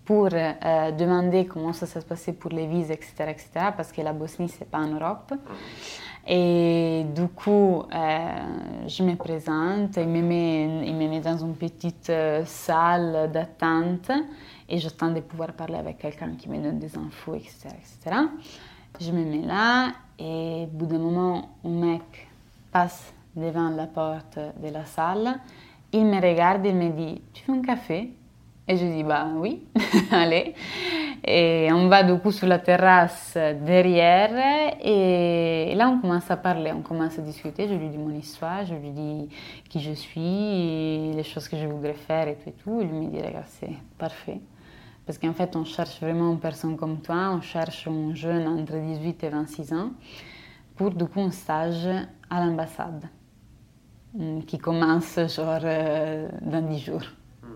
[0.04, 4.12] pour euh, demander comment ça, se passait pour les visas, etc., etc., parce que la
[4.12, 5.32] Bosnie, c'est pas en Europe.
[6.28, 12.12] Et du coup, euh, je me présente, il me il me met dans une petite
[12.44, 14.10] salle d'attente
[14.68, 18.16] et j'attends de pouvoir parler avec quelqu'un qui me donne des infos, etc., etc.
[19.00, 22.28] Je me mets là et au bout d'un moment, un mec
[22.72, 25.40] passe devant la porte de la salle.
[25.92, 28.10] Il me regarde et me dit Tu veux un café?
[28.66, 29.62] Et je dis Bah oui,
[30.10, 30.54] allez.
[31.26, 36.70] Et on va du coup sur la terrasse derrière et là on commence à parler,
[36.72, 37.66] on commence à discuter.
[37.66, 39.28] Je lui dis mon histoire, je lui dis
[39.70, 42.78] qui je suis, les choses que je voudrais faire et tout et tout.
[42.82, 44.40] Il me dit Regarde, c'est parfait.
[45.06, 48.76] Parce qu'en fait, on cherche vraiment une personne comme toi, on cherche un jeune entre
[48.76, 49.90] 18 et 26 ans
[50.76, 51.86] pour du coup un stage
[52.30, 53.04] à l'ambassade
[54.14, 57.02] mm, qui commence genre euh, dans 10 jours.
[57.42, 57.46] Mm.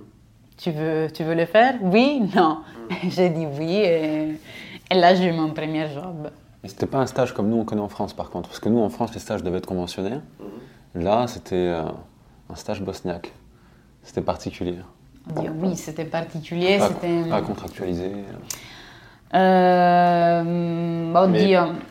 [0.57, 1.79] Tu veux, tu veux le faire?
[1.83, 2.23] Oui?
[2.35, 2.59] Non
[2.91, 2.95] mm.
[3.11, 4.39] J'ai dit oui et,
[4.91, 6.31] là j'ai eu mon premier job.
[6.63, 8.69] Mais c'était pas un stage comme nous on connaît en France par contre, parce que
[8.69, 10.21] nous en France les stages devaient être conventionnés.
[10.95, 11.83] Là c'était euh,
[12.49, 13.33] un stage bosniaque.
[14.03, 14.79] C'était particulier
[15.37, 16.79] oui, c'était particulier.
[16.79, 17.29] Pas, c'était...
[17.29, 18.11] pas contractualisé.
[19.35, 21.33] Euh, bon,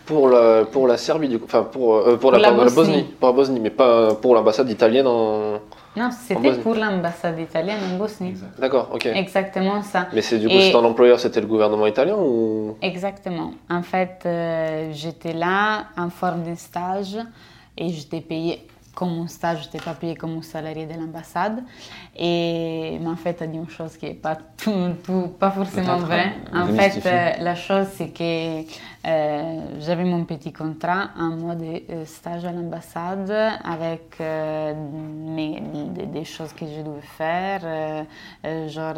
[0.06, 3.04] pour, la, pour la Serbie, du coup, enfin pour, euh, pour, la, Bosnie.
[3.20, 5.60] Pas la Bosnie, mais pas pour l'ambassade italienne en.
[5.96, 8.34] Non, c'était pour l'ambassade italienne en Bosnie.
[8.58, 9.06] D'accord, ok.
[9.06, 10.08] Exactement ça.
[10.14, 10.72] Mais c'est du coup, Et...
[10.72, 12.76] ton employeur, c'était le gouvernement italien ou?
[12.82, 13.52] Exactement.
[13.70, 17.18] En fait, euh, j'étais là en forme de stage
[17.78, 21.64] et j'étais payée comme un stage, je n'étais pas payée comme un salarié de l'ambassade.
[22.20, 25.98] Et, mais en fait, elle dit une chose qui n'est pas, tout, tout, pas forcément
[25.98, 26.34] vraie.
[26.52, 31.84] En fait, euh, la chose, c'est que euh, j'avais mon petit contrat, un mois de
[31.92, 33.32] euh, stage à l'ambassade
[33.64, 35.62] avec mes,
[35.94, 38.06] des, des, choses que je devais faire,
[38.68, 38.96] genre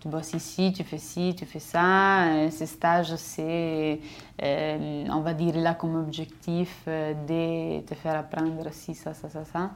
[0.00, 2.26] tu bosses ici, tu fais ci, tu fais ça.
[2.50, 4.00] ce stage, c'est,
[4.42, 9.70] on va dire, là comme objectif de te faire apprendre ci, ça, ça, ça, ça.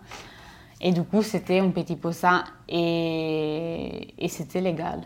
[0.80, 2.44] Et du coup, c'était un petit peu ça.
[2.68, 5.00] Et, et c'était légal.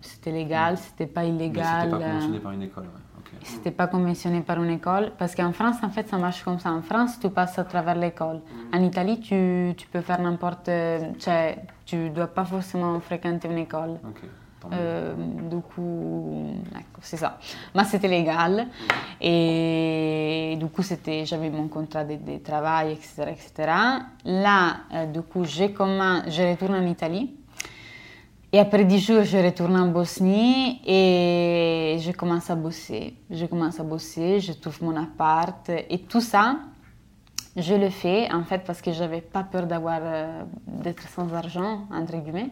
[0.00, 1.90] C'était légal, c'était pas illégal.
[1.90, 3.08] c'était pas conventionné par une école, ouais.
[3.42, 5.12] C'était pas conventionné par une école.
[5.18, 6.70] Parce qu'en France, en fait, ça marche comme ça.
[6.72, 8.36] En France, tu passes à travers l'école.
[8.72, 8.76] Mm.
[8.76, 10.70] En Italie, tu, tu peux faire n'importe.
[11.18, 13.98] Cioè, tu dois pas forcément fréquenter une école.
[14.72, 15.14] Euh,
[15.50, 16.54] du coup,
[17.00, 17.38] c'est ça.
[17.74, 18.66] Mais c'était légal.
[19.20, 20.82] Et du coup,
[21.24, 23.24] j'avais mon contrat de, travail, etc.
[23.30, 23.72] etc.
[24.24, 27.34] Là, euh, du coup, je, retourne en Italie.
[28.52, 33.14] Et après 10 jours, je retourne en Bosnie et je commence à bosser.
[33.30, 36.56] Je commence à bosser, je trouve mon appart et tout ça,
[37.56, 42.16] je le fais en fait parce que j'avais pas peur euh, d'être sans argent entre
[42.16, 42.50] guillemets.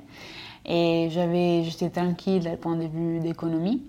[0.67, 3.85] Et j'avais, j'étais tranquille du point de vue d'économie,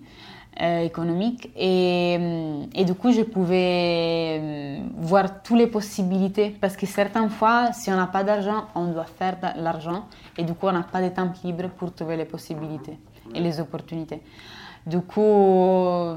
[0.60, 1.50] euh, économique.
[1.56, 6.50] Et, euh, et, du coup, je pouvais euh, voir toutes les possibilités.
[6.60, 10.06] Parce que certaines fois, si on n'a pas d'argent, on doit faire de l'argent.
[10.36, 12.96] Et du coup, on n'a pas de temps libre pour trouver les possibilités.
[13.34, 14.22] et les opportunités.
[14.86, 16.16] Du coup,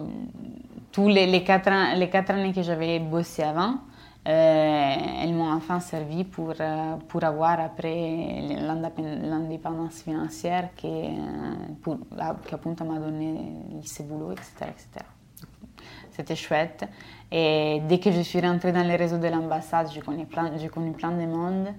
[0.91, 3.79] tous les, les, quatre, les quatre années que j'avais bossé avant,
[4.27, 11.09] euh, elles m'ont enfin servi pour, euh, pour avoir après l'indépendance financière qui,
[11.81, 11.97] pour,
[12.47, 13.41] qui appunto m'a donné
[13.83, 14.71] ce boulot, etc.
[16.11, 16.87] C'était chouette.
[17.31, 20.91] Et dès que je suis rentrée dans les réseaux de l'ambassade, j'ai connu j'ai connu
[20.91, 21.69] plein de monde.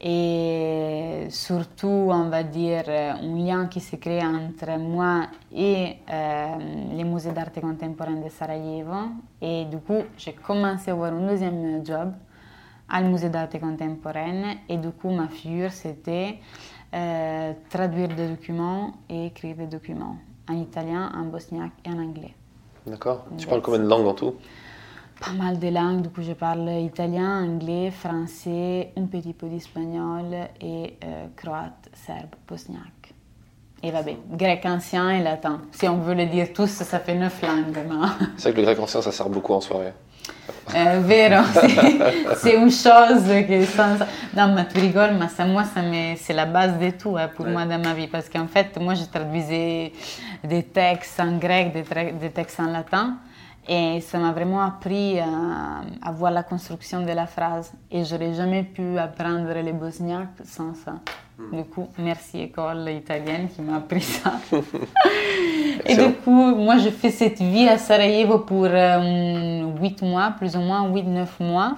[0.00, 6.46] Et surtout, on va dire, un lien qui s'est créé entre moi et euh,
[6.92, 9.10] les musées d'art contemporain de Sarajevo.
[9.42, 12.12] Et du coup, j'ai commencé à avoir un deuxième job
[12.92, 14.54] au musée d'art contemporain.
[14.68, 16.38] Et du coup, ma figure, c'était
[16.94, 20.16] euh, traduire des documents et écrire des documents
[20.48, 22.34] en italien, en bosniaque et en anglais.
[22.86, 23.26] D'accord.
[23.36, 24.34] Tu parles combien de langues en tout?
[25.20, 26.02] Pas mal de langues.
[26.02, 30.26] Du coup, je parle italien, anglais, français, un petit peu d'espagnol
[30.60, 33.14] et euh, croate, serbe, bosniaque.
[33.82, 35.62] Et vabbè, grec ancien et latin.
[35.72, 37.78] Si on veut le dire tous, ça fait neuf langues.
[38.36, 39.92] C'est vrai que le grec ancien, ça sert beaucoup en soirée.
[40.74, 41.42] Euh, vero,
[42.36, 43.96] c'est une chose que sans...
[44.36, 45.80] Non, mais tu rigoles, mais ça, moi, ça
[46.16, 47.52] c'est la base de tout hein, pour ouais.
[47.52, 48.08] moi dans ma vie.
[48.08, 49.92] Parce qu'en fait, moi, je traduisais
[50.44, 53.16] des textes en grec, des, des textes en latin.
[53.68, 57.72] Et ça m'a vraiment appris à, à, voir la construction de la phrase.
[57.90, 60.94] Et je n'aurais jamais pu apprendre les bosniaques sans ça.
[61.52, 64.32] Du coup, merci école italienne qui m'a appris ça.
[65.86, 70.56] et du coup, moi, je fais cette vie à Sarajevo pour euh, 8 mois, plus
[70.56, 71.76] ou moins 8-9 mois.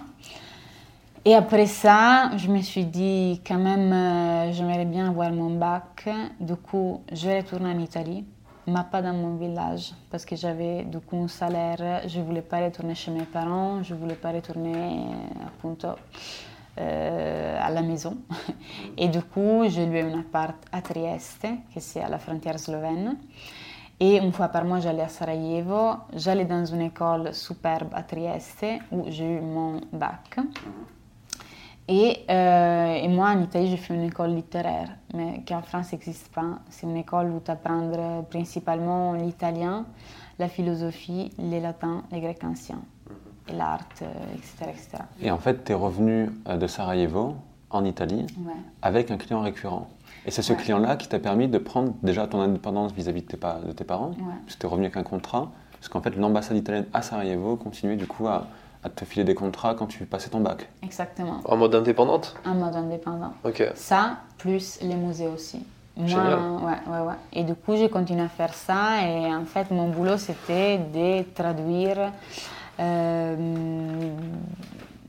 [1.26, 6.08] Et après ça, je me suis dit, quand même, euh, j'aimerais bien avoir mon bac.
[6.40, 8.24] Du coup, je retourne en Italie,
[8.66, 12.02] mais pas dans mon village, parce que j'avais du coup un salaire.
[12.06, 15.06] Je ne voulais pas retourner chez mes parents, je ne voulais pas retourner,
[15.46, 15.88] appunto,
[16.78, 18.16] euh, à la maison.
[18.96, 23.16] Et du coup, j'ai loué un appart à Trieste, qui c'est à la frontière slovène.
[23.98, 25.96] Et une fois par mois, j'allais à Sarajevo.
[26.14, 30.38] J'allais dans une école superbe à Trieste où j'ai eu mon bac.
[31.92, 35.90] Et, euh, et, moi, en Italie, j'ai fait une école littéraire, mais qui en France
[35.90, 36.60] n'existe pas.
[36.70, 37.90] C'est une école où tu apprends
[38.30, 39.86] principalement l'italien,
[40.38, 42.82] la philosophie, les latins, les grecs anciens,
[43.48, 43.80] et l'art,
[44.34, 44.88] etc., etc.
[45.20, 47.34] Et en fait, tu es revenu de Sarajevo,
[47.70, 48.52] en Italie, ouais.
[48.82, 49.88] avec un client récurrent.
[50.26, 50.58] Et c'est ce ouais.
[50.58, 54.34] client-là qui t'a permis de prendre déjà ton indépendance vis-à-vis -vis de, tes, parents, ouais.
[54.44, 57.56] parce que tu es revenu avec un contrat, parce qu'en fait, l'ambassade italienne à Sarajevo
[57.56, 58.46] continuait du coup à
[58.82, 60.68] à te filer des contrats quand tu passais ton bac.
[60.82, 61.40] Exactement.
[61.44, 63.34] En mode indépendante En mode indépendant.
[63.44, 63.62] Ok.
[63.74, 65.64] Ça, plus les musées aussi.
[65.96, 66.38] Génial.
[66.40, 67.14] Moi, ouais, ouais, ouais.
[67.32, 69.06] Et du coup, j'ai continué à faire ça.
[69.06, 72.12] Et en fait, mon boulot, c'était de traduire
[72.78, 73.36] euh,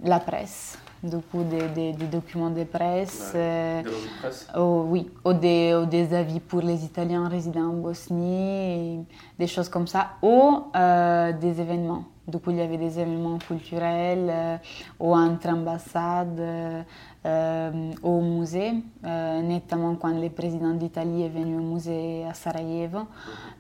[0.04, 0.78] la presse.
[1.04, 3.32] Du coup, des, des, des documents de presse.
[3.34, 3.40] Ouais.
[3.40, 4.48] Euh, Des revues de presse?
[4.56, 9.04] oh, oui, ou des, ou des avis pour les Italiens résidant en Bosnie,
[9.40, 10.12] des choses comme ça.
[10.22, 12.04] Ou euh, des événements.
[12.28, 14.58] Du coup, il y avait des événements culturels euh,
[15.00, 16.86] ou entre ambassades,
[17.24, 18.74] euh, au musée,
[19.06, 23.02] euh, notamment quand le président d'Italie est venu au musée à Sarajevo.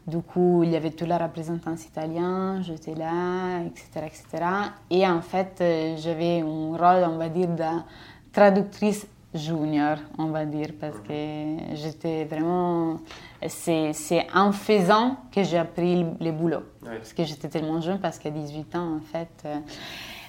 [0.07, 4.45] Du coup, il y avait toute la représentance italienne, j'étais là, etc., etc.
[4.89, 7.63] Et en fait, euh, j'avais un rôle, on va dire, de
[8.33, 11.13] traductrice junior, on va dire, parce que
[11.73, 12.97] j'étais vraiment...
[13.47, 13.93] C'est
[14.33, 16.63] en faisant que j'ai appris le boulot.
[16.83, 19.29] Parce que j'étais tellement jeune, parce qu'à 18 ans, en fait...
[19.45, 19.57] Euh,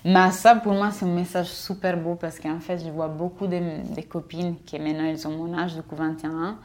[0.04, 3.46] mais ça, pour moi, c'est un message super beau, parce qu'en fait, je vois beaucoup
[3.46, 6.56] de, copines qui, maintenant, elles ont mon âge, du coup, 21 ans,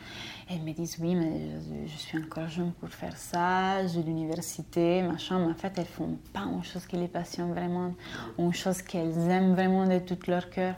[0.50, 1.52] elles me disent, oui, mais
[1.86, 5.86] je, je suis encore jeune pour faire ça, j'ai l'université, machin, mais en fait, elles
[5.86, 7.93] font pas une chose qui les passionne vraiment,
[8.39, 10.76] une chose qu'elles aiment vraiment de tout leur cœur.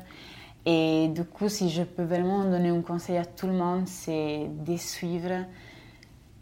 [0.65, 4.50] Et du coup, si je peux vraiment donner un conseil à tout le monde, c'est
[4.50, 5.45] de suivre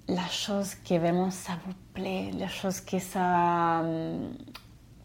[0.07, 3.83] la chose qui vraiment ça vous plaît, la chose que ça,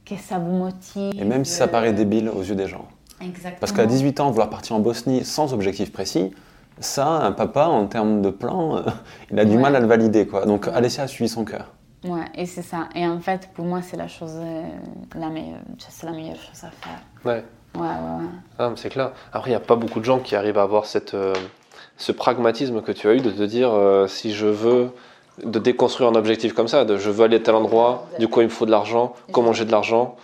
[0.05, 1.13] que ça vous motive.
[1.21, 2.87] Et même si ça paraît débile aux yeux des gens.
[3.21, 3.57] Exactement.
[3.61, 6.33] Parce qu'à 18 ans, vouloir partir en Bosnie sans objectif précis,
[6.81, 8.83] ça, un papa, en termes de plan,
[9.31, 9.63] il a du Ouais.
[9.63, 10.27] mal à le valider.
[10.27, 10.45] Quoi.
[10.47, 10.73] Donc, Ouais.
[10.75, 11.73] Alessia a suivi son cœur.
[12.05, 12.89] Ouais, et c'est ça.
[12.97, 14.65] Et en fait, pour moi, c'est la chose, euh,
[15.15, 17.01] la meilleure, c'est la meilleure chose à faire.
[17.25, 17.45] Ouais.
[17.77, 18.29] Ouais, ouais, ouais.
[18.59, 19.13] Ah, mais c'est clair.
[19.33, 21.33] Après, il n'y a pas beaucoup de gens qui arrivent à avoir cette, euh,
[21.97, 24.91] ce pragmatisme que tu as eu de te dire euh, si je veux
[25.43, 28.41] de déconstruire un objectif comme ça, de je veux aller à tel endroit, du coup
[28.41, 30.17] il me faut de l'argent, comment j'ai de l'argent?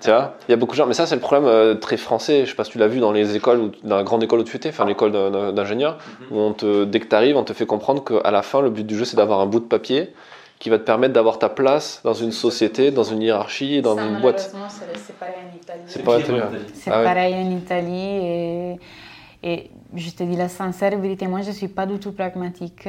[0.00, 1.96] tu vois, il y a beaucoup de gens, mais ça c'est le problème euh, très
[1.96, 2.44] français.
[2.44, 4.40] Je sais pas si tu l'as vu dans les écoles, ou dans la grande école
[4.40, 5.98] où tu étais, enfin l'école d'un- d'ingénieur,
[6.30, 8.70] où on te, dès que tu arrives, on te fait comprendre qu'à la fin, le
[8.70, 10.12] but du jeu c'est d'avoir un bout de papier
[10.58, 14.04] qui va te permettre d'avoir ta place dans une société, dans une hiérarchie, dans Ça,
[14.06, 14.52] une boîte.
[14.96, 15.80] c'est pareil en Italie.
[15.86, 16.46] C'est tellement.
[16.74, 17.04] C'est Ah ouais.
[17.04, 18.76] pareil en Italie et,
[19.44, 22.88] et je te dis la sincère vérité, moi je suis pas du tout pragmatique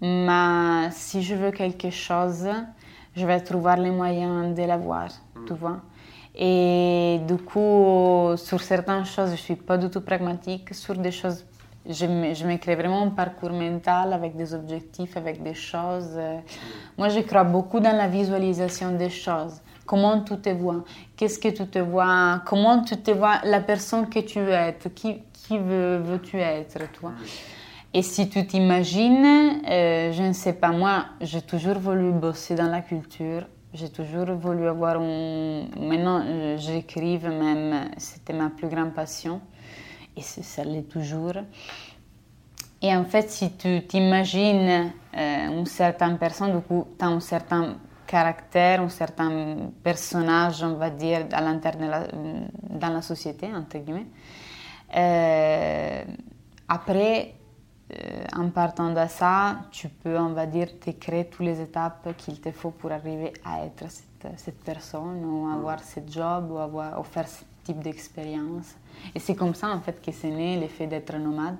[0.00, 2.48] mais si je veux quelque chose,
[3.14, 5.08] je vais trouver les moyens de l'avoir,
[5.46, 5.80] tu vois.
[6.34, 10.72] Et du coup, sur certaines choses, je ne suis pas du tout pragmatique.
[10.74, 11.44] Sur des choses,
[11.88, 16.18] je me, je me crée vraiment un parcours mental avec des objectifs, avec des choses.
[16.96, 19.60] Moi, je crois beaucoup dans la visualisation des choses.
[19.84, 20.84] Comment tu te vois?
[21.16, 22.42] Qu'est-ce que tu te vois?
[22.46, 24.88] Comment tu te vois la personne que tu veux être?
[24.94, 27.10] Qui, qui veux, veux-tu être, toi
[27.92, 32.70] et si tu t'imagines, euh, je ne sais pas, moi, j'ai toujours voulu bosser dans
[32.70, 33.46] la culture.
[33.72, 35.64] J'ai toujours voulu avoir un...
[35.78, 39.40] Maintenant, euh, j'écrive même, c'était ma plus grande passion.
[40.16, 41.34] Et ça l'est toujours.
[42.82, 47.20] Et en fait, si tu t'imagines euh, une certaine personne, du coup, tu as un
[47.20, 47.76] certain
[48.06, 52.08] caractère, un certain personnage, on va dire, à l'intérieur
[52.68, 54.06] dans la société, entre guillemets.
[54.96, 56.02] Euh,
[56.68, 57.34] après,
[57.90, 62.08] euh, en partant de ça, tu peux, on va dire, te créer toutes les étapes
[62.16, 66.58] qu'il te faut pour arriver à être cette, cette personne ou avoir ce job ou,
[66.58, 68.74] avoir, ou faire ce type d'expérience.
[69.14, 71.58] Et c'est comme ça, en fait, que c'est né l'effet d'être nomade.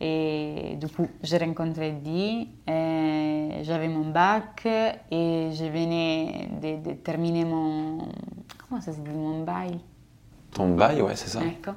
[0.00, 7.44] Et du coup, j'ai rencontré Di, j'avais mon bac et je venais de, de, terminer
[7.44, 8.08] mon...
[8.68, 9.78] Comment ça se dit Mon bail.
[10.52, 11.40] Ton bail, ouais, c'est ça.
[11.40, 11.74] D'accord.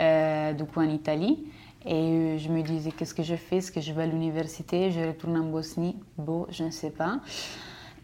[0.00, 1.46] Euh, du coup, en Italie.
[1.84, 3.56] Et je me disais, qu'est-ce que je fais?
[3.56, 4.90] Est-ce que je vais à l'université?
[4.90, 5.96] Je retourne en Bosnie?
[6.16, 7.18] Bon, je ne sais pas.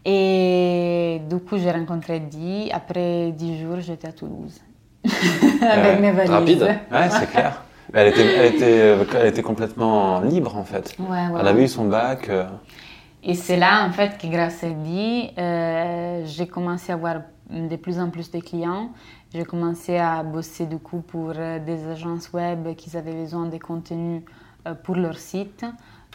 [0.05, 2.69] Et du coup, j'ai rencontré Di.
[2.73, 4.59] Après dix jours, j'étais à Toulouse.
[5.61, 6.31] Avec mes valises.
[6.31, 6.61] Rapide.
[6.91, 7.63] Ouais, c'est clair.
[7.93, 10.95] Elle était, elle, était, elle était complètement libre, en fait.
[10.99, 12.29] Ouais, ouais, elle avait eu son bac.
[12.29, 12.45] Euh...
[13.23, 17.75] Et c'est là, en fait, que grâce à Di, euh, j'ai commencé à avoir de
[17.75, 18.91] plus en plus de clients.
[19.33, 24.23] J'ai commencé à bosser du coup pour des agences web qui avaient besoin de contenus
[24.83, 25.65] pour leur site,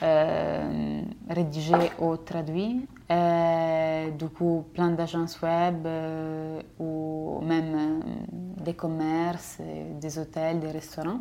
[0.02, 2.86] euh, rédigés ou traduits.
[3.10, 8.00] Euh, du coup, plein d'agences web euh, ou même
[8.32, 9.58] des commerces,
[10.00, 11.20] des hôtels, des restaurants.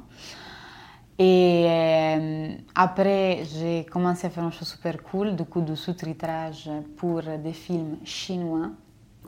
[1.19, 6.69] Et euh, après, j'ai commencé à faire une chose super cool, du coup, de sous-titrage
[6.97, 8.71] pour des films chinois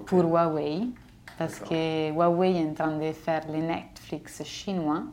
[0.05, 0.87] pour Huawei
[1.37, 5.03] parce que Huawei est en train de faire les Netflix chinois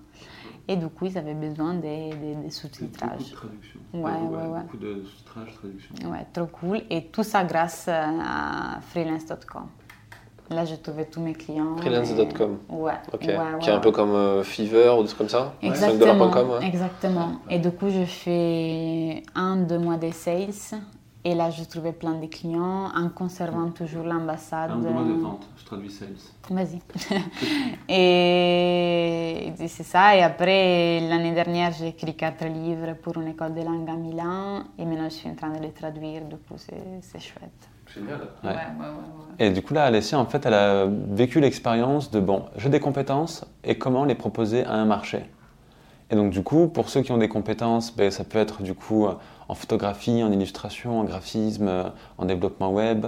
[0.68, 3.10] et du coup ils avaient besoin des, des, des sous-titrages.
[3.10, 3.80] Beaucoup de traduction.
[3.94, 4.60] Ouais, ouais, ouais.
[4.62, 6.10] Beaucoup de sous-titrages, traduction.
[6.10, 6.80] Ouais, trop cool.
[6.90, 9.66] Et tout ça grâce à freelance.com.
[10.50, 11.76] Là, j'ai trouvé tous mes clients.
[11.78, 12.58] Freelance.com.
[12.68, 12.72] Et...
[12.74, 13.22] Ouais, Ok.
[13.22, 16.28] ouais, ouais, Qui est un peu comme euh, Fiverr ou des trucs comme ça Exactement.
[16.30, 16.66] 5$.com, ouais.
[16.66, 17.32] Exactement.
[17.48, 20.50] Et du coup, je fais un, deux mois de sales.
[21.24, 24.72] Et là, je trouvais plein de clients en conservant toujours l'ambassade.
[24.72, 26.08] Un mois de vente, je traduis sales.
[26.50, 26.80] Vas-y.
[27.88, 30.16] et et c'est ça.
[30.16, 34.64] Et après, l'année dernière, j'ai écrit quatre livres pour une école de langue à Milan.
[34.78, 36.22] Et maintenant, je suis en train de les traduire.
[36.24, 37.62] Du coup, c'est c'est chouette.
[37.94, 38.20] Génial.
[38.42, 38.54] Ouais, Ouais.
[38.56, 38.86] ouais, ouais.
[38.88, 39.46] ouais.
[39.46, 42.80] Et du coup, là, Alessia, en fait, elle a vécu l'expérience de bon, j'ai des
[42.80, 45.20] compétences et comment les proposer à un marché.
[46.10, 48.74] Et donc, du coup, pour ceux qui ont des compétences, ben, ça peut être du
[48.74, 49.06] coup
[49.53, 51.84] en photographie, en illustration, en graphisme, euh,
[52.16, 53.05] en développement web,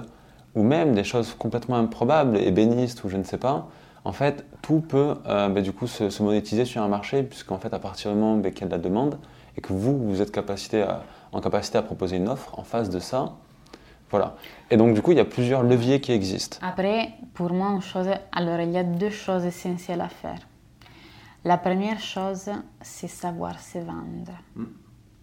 [0.55, 3.67] ou même des choses complètement improbables, ébéniste ou je ne sais pas.
[4.05, 7.59] En fait, tout peut euh, ben, du coup se, se monétiser sur un marché, puisqu'en
[7.59, 9.19] fait, à partir du moment ben, qu'il y a de la demande
[9.57, 12.91] et que vous, vous êtes capacité à- en capacité à proposer une offre en face
[12.91, 13.33] de ça,
[14.11, 14.37] voilà.
[14.71, 16.59] Et donc, du coup, il y a plusieurs leviers qui existent.
[16.61, 20.41] Après, pour moi, une chose, alors il y a deux choses essentielles à faire.
[21.43, 22.51] La première chose,
[22.83, 24.35] c'est savoir se vendre.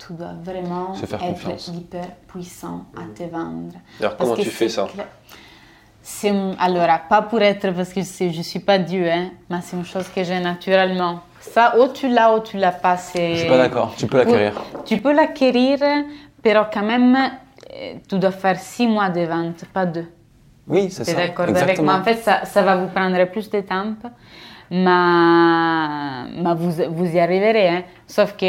[0.08, 1.68] Tu dois vraiment Se faire être confiance.
[1.68, 3.74] hyper puissant à te vendre.
[3.99, 4.88] Alors, Parce comment tu fais ça
[6.04, 9.78] c'est, alors, pas pour être, parce que je ne suis pas Dieu, hein, mais c'est
[9.78, 11.20] une chose que j'ai naturellement.
[11.39, 12.97] Ça, ou tu l'as ou tu l'as pas.
[12.97, 14.54] c'est- Je suis pas d'accord, tu peux l'acquérir.
[14.84, 15.78] Tu peux l'acquérir,
[16.43, 20.08] mais quand même, euh, tu dois faire six mois de vente, pas deux.
[20.68, 21.14] Oui, c'est ça.
[21.14, 21.95] d'accord avec moi?
[21.95, 23.93] En fait, ça, ça va vous prendre plus de temps,
[24.72, 27.67] mais vous, vous y arriverez.
[27.69, 27.84] hein.
[28.07, 28.45] Sauf que,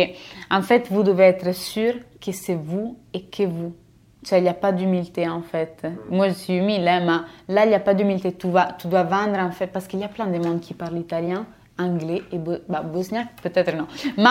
[0.50, 1.94] en fait, vous devez être sûr
[2.24, 3.74] que c'est vous et que vous.
[4.24, 5.84] Cioè, il n'y a pas d'humilité, en fait.
[6.08, 8.32] Moi, je suis humile, hein, mais là, il n'y a pas d'humilité.
[8.32, 10.74] Tu, vas, tu dois vendre, en fait, parce qu'il y a plein de monde qui
[10.74, 11.44] parle italien,
[11.76, 13.88] anglais et bah, bosniaque, peut-être non.
[14.16, 14.30] Mais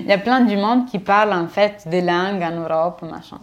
[0.00, 3.40] il y a plein du monde qui parle, en fait, des langues en Europe, machin.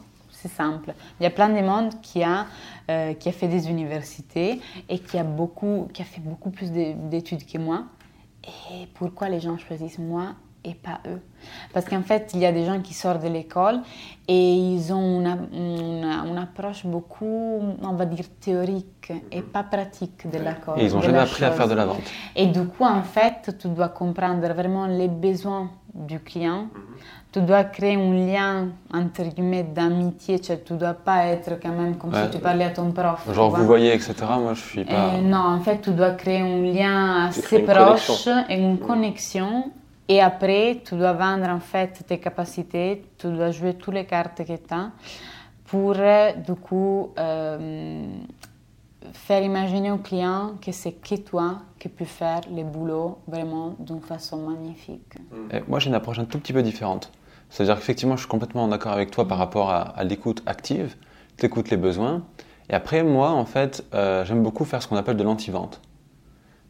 [0.47, 0.93] C'est simple.
[1.19, 2.45] Il y a plein de monde qui a,
[2.89, 6.71] euh, qui a fait des universités et qui a, beaucoup, qui a fait beaucoup plus
[6.71, 7.83] de- d'études que moi.
[8.71, 10.27] Et pourquoi les gens choisissent moi
[10.63, 11.21] et pas eux?
[11.73, 13.79] Parce qu'en fait, il y a des gens qui sortent de l'école
[14.27, 15.19] et ils ont
[15.51, 20.77] une, approche beaucoup, on va dire, théorique et pas pratique de l'accord.
[20.77, 22.01] Et ils n'ont jamais appris à faire de la vente.
[22.35, 26.67] Et du coup, en fait, tu dois comprendre vraiment les besoins du client.
[27.37, 30.39] Tu dois créer un lien, entre guillemets, d'amitié.
[30.39, 33.31] Tu ne dois pas être quand même comme si tu parlais à ton prof.
[33.31, 34.15] Genre, vous voyez, etc.
[34.39, 35.17] Moi, je suis pas...
[35.21, 38.79] non, en fait, tu dois créer un lien assez proche et une mhm.
[38.79, 39.71] connexion
[40.09, 44.37] et après, tu dois vendre en fait tes capacités, tu dois jouer toutes les cartes
[44.37, 44.91] que tu as
[45.65, 48.07] pour du coup euh,
[49.11, 53.99] faire imaginer au client que c'est que toi qui peux faire le boulot vraiment d'une
[53.99, 55.15] façon magnifique.
[55.31, 55.59] Mm.
[55.67, 57.11] moi, j'ai une approche un tout petit peu différente.
[57.49, 60.95] C'est-à-dire qu'effectivement, je suis complètement en accord avec toi par rapport à, l'écoute active,
[61.37, 62.23] tu écoutes les besoins.
[62.69, 65.81] Et après, moi, en fait, euh, j'aime beaucoup faire ce qu'on appelle de l'anti-vente.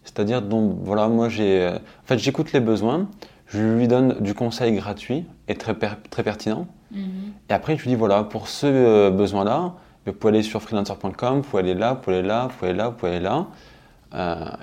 [0.03, 3.07] C'est-à-dire, donc, voilà, moi, j'ai, euh, en fait, j'écoute les besoins,
[3.47, 5.75] je lui donne du conseil gratuit et très,
[6.09, 6.67] très pertinent.
[6.91, 7.33] Mhm.
[7.49, 9.73] Et après, je lui dis, voilà, pour ce euh, besoin-là,
[10.05, 12.69] vous pouvez aller sur freelancer.com, vous pouvez aller là, vous pouvez aller là, vous pouvez
[12.69, 13.47] aller là, vous pouvez aller là.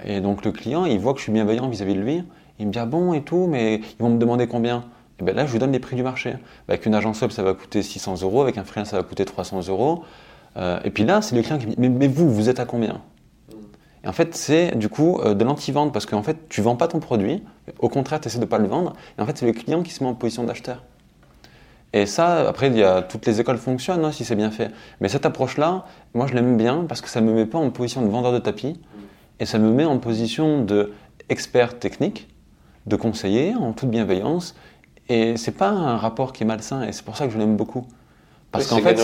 [0.04, 2.24] Et donc, le client, il voit que je suis bienveillant vis-à-vis de lui.
[2.58, 4.84] Il me dit, ah bon, et tout, mais ils vont me demander combien?
[5.20, 6.34] Et bien là, je lui donne les prix du marché.
[6.68, 8.42] Avec une agence web, ça va coûter 600 euros.
[8.42, 10.04] Avec un freelance, ça va coûter 300 euros.
[10.56, 13.00] et puis là, c'est le client qui me dit, mais vous, vous êtes à combien?
[14.04, 16.88] Et en fait, c'est du coup euh, de l'anti-vente parce qu'en fait, tu vends pas
[16.88, 17.42] ton produit,
[17.78, 18.92] au contraire, tu essaies de pas le vendre.
[19.18, 20.82] Et en fait, c'est le client qui se met en position d'acheteur.
[21.94, 22.72] Et ça, après,
[23.08, 24.70] toutes les écoles fonctionnent hein, si c'est bien fait.
[25.00, 27.70] Mais cette approche-là, moi, je l'aime bien parce que ça ne me met pas en
[27.70, 28.80] position de vendeur de tapis
[29.38, 32.28] et ça me met en position d'expert technique,
[32.86, 34.56] de conseiller en toute bienveillance.
[35.08, 37.56] Et c'est pas un rapport qui est malsain et c'est pour ça que je l'aime
[37.56, 37.86] beaucoup.
[38.52, 38.98] Parce qu'en fait,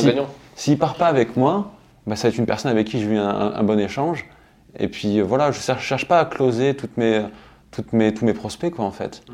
[0.54, 1.72] s'il ne part pas avec moi,
[2.06, 4.24] bah, ça va être une personne avec qui j'ai eu un bon échange.
[4.78, 7.24] Et puis euh, voilà, je ne cherche, pas à closer toutes mes,
[7.70, 9.22] toutes mes, tous mes prospects, quoi, en fait.
[9.28, 9.32] Mm.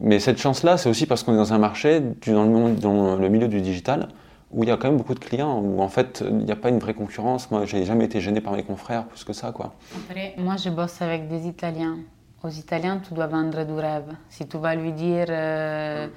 [0.00, 3.28] Mais cette chance-là, c'est aussi parce qu'on est dans un marché, dans le, dans le
[3.28, 4.08] milieu du digital,
[4.50, 6.56] où il y a quand même beaucoup de clients, où en fait, il n'y a
[6.56, 7.50] pas une vraie concurrence.
[7.50, 9.74] Moi, j'ai jamais été gêné par mes confrères plus que ça, quoi.
[10.08, 11.98] Après, moi, je bosse avec des Italiens.
[12.44, 14.14] Aux Italiens, tu dois vendre du rêve.
[14.28, 15.26] Si tu vas lui dire...
[15.28, 16.08] Euh,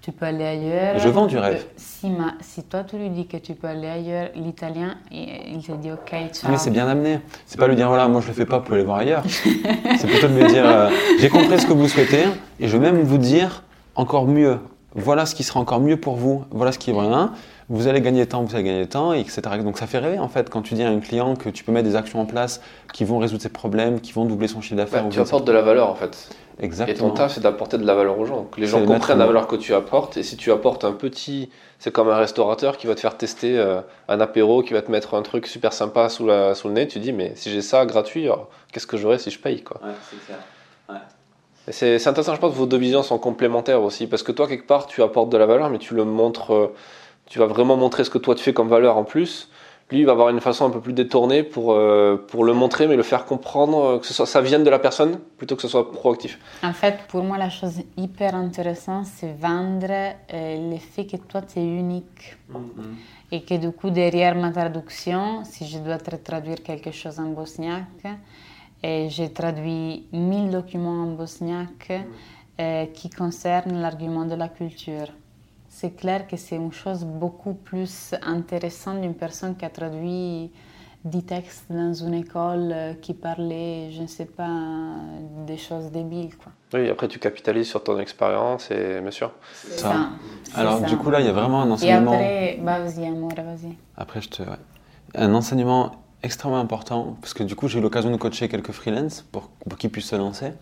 [0.00, 0.98] tu peux aller ailleurs.
[0.98, 1.66] Je vends du rêve.
[1.76, 2.08] Si,
[2.40, 6.32] si toi tu lui dis que tu peux aller ailleurs, l'italien, il te dit ok,
[6.32, 6.50] ciao.
[6.50, 7.20] Mais c'est bien amené.
[7.46, 9.22] C'est pas lui dire voilà, moi je le fais pas pour aller voir ailleurs.
[9.28, 12.24] c'est plutôt de me dire euh, j'ai compris ce que vous souhaitez
[12.60, 13.64] et je vais même vous dire
[13.96, 14.60] encore mieux.
[14.94, 16.44] Voilà ce qui sera encore mieux pour vous.
[16.50, 17.30] Voilà ce qui est vraiment
[17.70, 19.42] vous allez gagner temps, vous allez gagner temps, etc.
[19.62, 21.72] Donc ça fait rêver en fait quand tu dis à un client que tu peux
[21.72, 22.60] mettre des actions en place
[22.92, 25.06] qui vont résoudre ses problèmes, qui vont doubler son chiffre d'affaires.
[25.10, 26.30] tu apportes de la valeur en fait.
[26.60, 26.96] Exactement.
[26.96, 29.26] Et ton taf c'est d'apporter de la valeur aux gens, que les gens comprennent la
[29.26, 30.16] valeur que tu apportes.
[30.16, 33.58] Et si tu apportes un petit, c'est comme un restaurateur qui va te faire tester
[33.58, 36.74] euh, un apéro, qui va te mettre un truc super sympa sous, la, sous le
[36.74, 38.28] nez, tu dis mais si j'ai ça gratuit,
[38.72, 39.80] qu'est-ce que j'aurais si je paye quoi?
[39.84, 40.38] Ouais, c'est clair.
[41.70, 44.66] C'est intéressant, je pense que vos deux visions sont complémentaires aussi, parce que toi, quelque
[44.66, 46.74] part, tu apportes de la valeur, mais tu le montres euh,
[47.28, 49.48] tu vas vraiment montrer ce que toi tu fais comme valeur en plus.
[49.90, 52.86] Lui, il va avoir une façon un peu plus détournée pour, euh, pour le montrer,
[52.86, 55.62] mais le faire comprendre, euh, que ce soit, ça vienne de la personne plutôt que
[55.62, 56.38] ce soit proactif.
[56.62, 61.40] En fait, pour moi, la chose hyper intéressante, c'est vendre euh, le fait que toi,
[61.40, 62.36] tu es unique.
[62.52, 63.32] Mm-hmm.
[63.32, 68.06] Et que du coup, derrière ma traduction, si je dois traduire quelque chose en bosniaque,
[68.82, 71.92] et j'ai traduit 1000 documents en bosniaque
[72.58, 72.92] mm.
[72.92, 75.08] qui concernent l'argument de la culture
[75.80, 80.50] c'est clair que c'est une chose beaucoup plus intéressante d'une personne qui a traduit
[81.04, 84.56] des textes dans une école euh, qui parlait, je ne sais pas,
[85.46, 86.36] des choses débiles.
[86.36, 86.50] Quoi.
[86.74, 89.30] Oui, après tu capitalises sur ton expérience et bien sûr.
[89.52, 90.08] Ça.
[90.56, 92.14] Alors du coup là, il y a vraiment un enseignement...
[92.14, 93.76] Et après, bah, vas-y, amour, vas-y.
[93.96, 94.42] Après, je te...
[95.14, 95.92] Un enseignement
[96.24, 99.48] extrêmement important, parce que du coup, j'ai eu l'occasion de coacher quelques freelances pour,
[99.78, 100.52] qu'ils puissent se lancer.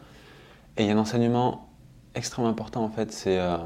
[0.76, 1.68] Et il y a un enseignement
[2.14, 3.38] extrêmement important, en fait, c'est...
[3.38, 3.56] Euh,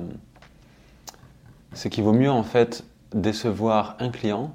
[1.72, 4.54] c'est qu'il vaut mieux en fait décevoir un client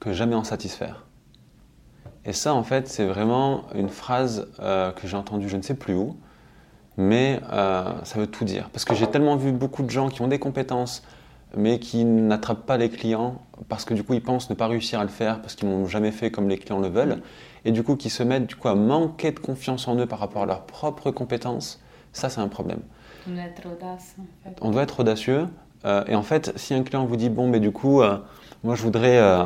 [0.00, 1.04] que jamais en satisfaire.
[2.24, 5.74] Et ça, en fait, c'est vraiment une phrase euh, que j'ai entendue je ne sais
[5.74, 6.16] plus où,
[6.96, 8.68] mais euh, ça veut tout dire.
[8.70, 11.04] Parce que j'ai tellement vu beaucoup de gens qui ont des compétences,
[11.56, 15.00] mais qui n'attrapent pas les clients parce que du coup, ils pensent ne pas réussir
[15.00, 17.22] à le faire parce qu'ils n'ont jamais fait comme les clients le veulent,
[17.64, 20.18] et du coup, qui se mettent du coup à manquer de confiance en eux par
[20.18, 21.80] rapport à leurs propres compétences.
[22.12, 22.80] Ça, c'est un problème.
[23.28, 24.22] On doit être audacieux.
[24.22, 24.58] En fait.
[24.60, 25.46] On doit être audacieux.
[25.86, 28.18] Euh, et en fait, si un client vous dit bon, mais du coup, euh,
[28.64, 29.44] moi je voudrais euh,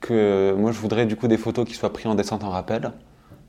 [0.00, 2.92] que moi je voudrais du coup des photos qui soient prises en descente en rappel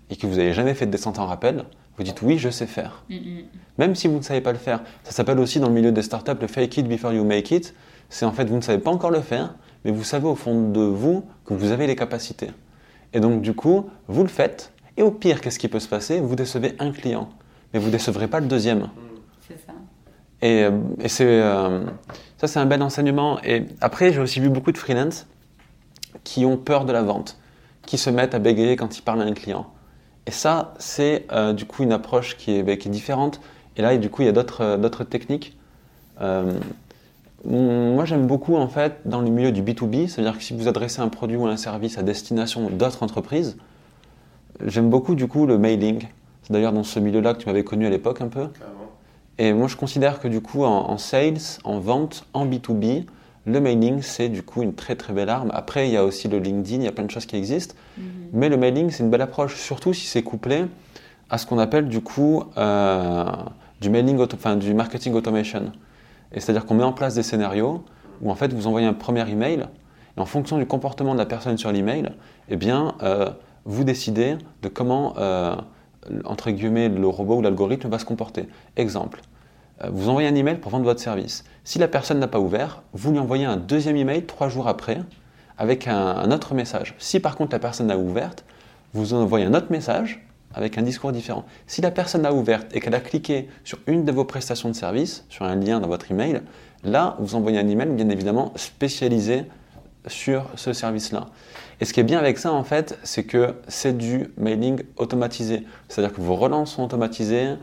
[0.09, 1.65] et que vous n'avez jamais fait de descente en rappel,
[1.97, 3.03] vous dites oui, je sais faire.
[3.09, 3.43] Mm, mm.
[3.79, 4.82] Même si vous ne savez pas le faire.
[5.03, 7.73] Ça s'appelle aussi dans le milieu des startups le fake it before you make it.
[8.09, 9.55] C'est en fait, vous ne savez pas encore le faire,
[9.86, 12.51] mais vous savez au fond de vous que vous avez les capacités.
[13.13, 14.71] Et donc, du coup, vous le faites.
[14.97, 16.19] Et au pire, qu'est-ce qui peut se passer?
[16.19, 17.29] Vous décevez un client,
[17.73, 18.89] mais vous ne décevrez pas le deuxième.
[20.42, 20.68] Et,
[21.08, 21.84] c'est, euh,
[22.38, 23.39] ça, c'est un bel enseignement.
[23.44, 25.28] Et après, j'ai aussi vu beaucoup de freelance
[26.24, 27.38] qui ont peur de la vente,
[27.86, 29.68] qui se mettent à bégayer quand ils parlent à un client.
[30.28, 33.42] Et ça, c'est euh, du coup une approche qui est, différente.
[33.78, 35.58] Et là, du coup, il y a d'autres, euh, techniques.
[36.22, 36.58] Euh,
[37.44, 41.02] moi, j'aime beaucoup, en fait, dans le milieu du B2B, c'est-à-dire que si vous adressez
[41.02, 43.58] un produit ou un service à destination d'autres entreprises,
[44.64, 46.08] j'aime beaucoup, du coup, le mailing.
[46.44, 48.48] C'est d'ailleurs dans ce milieu-là que tu m'avais connu à l'époque un peu.
[49.38, 53.05] Et moi, je considère que, du coup, en, en sales, en vente, en B2B,
[53.45, 55.49] le mailing, c'est du coup une très très belle arme.
[55.53, 57.75] Après, il y a aussi le LinkedIn, il y a plein de choses qui existent.
[57.97, 58.01] -hmm.
[58.34, 60.65] Mais le mailing, c'est une belle approche, surtout si c'est couplé
[61.32, 63.25] à ce qu'on appelle du coup euh,
[63.79, 65.71] du mailing, enfin du marketing automation.
[66.34, 67.84] Et c'est-à-dire qu'on met en place des scénarios
[68.21, 69.65] où en fait vous envoyez un premier email
[70.17, 72.11] et en fonction du comportement de la personne sur l'email,
[72.49, 73.29] eh bien euh,
[73.65, 75.55] vous décidez de comment euh,
[76.26, 78.47] entre guillemets le robot ou l'algorithme va se comporter.
[78.76, 79.22] Exemple.
[79.84, 81.43] Euh, vous envoyez un email pour vendre votre service.
[81.64, 84.99] Si la personne n'a pas ouvert, vous lui envoyez un deuxième email trois jours après
[85.58, 86.95] avec un, autre message.
[86.97, 88.45] Si par contre la personne a ouverte,
[88.93, 91.45] vous envoyez un autre message avec un discours différent.
[91.68, 94.74] Si la personne a ouverte et qu'elle a cliqué sur une de vos prestations de
[94.74, 96.41] service, sur un lien dans votre email,
[96.84, 99.45] là, vous envoyez un email bien évidemment spécialisé
[100.08, 101.28] sur ce service-là.
[101.80, 105.66] Et ce qui est bien avec ça, en fait, c'est que c'est du mailing automatisé.
[105.88, 107.56] C'est-à-dire que vos relances sont automatisées.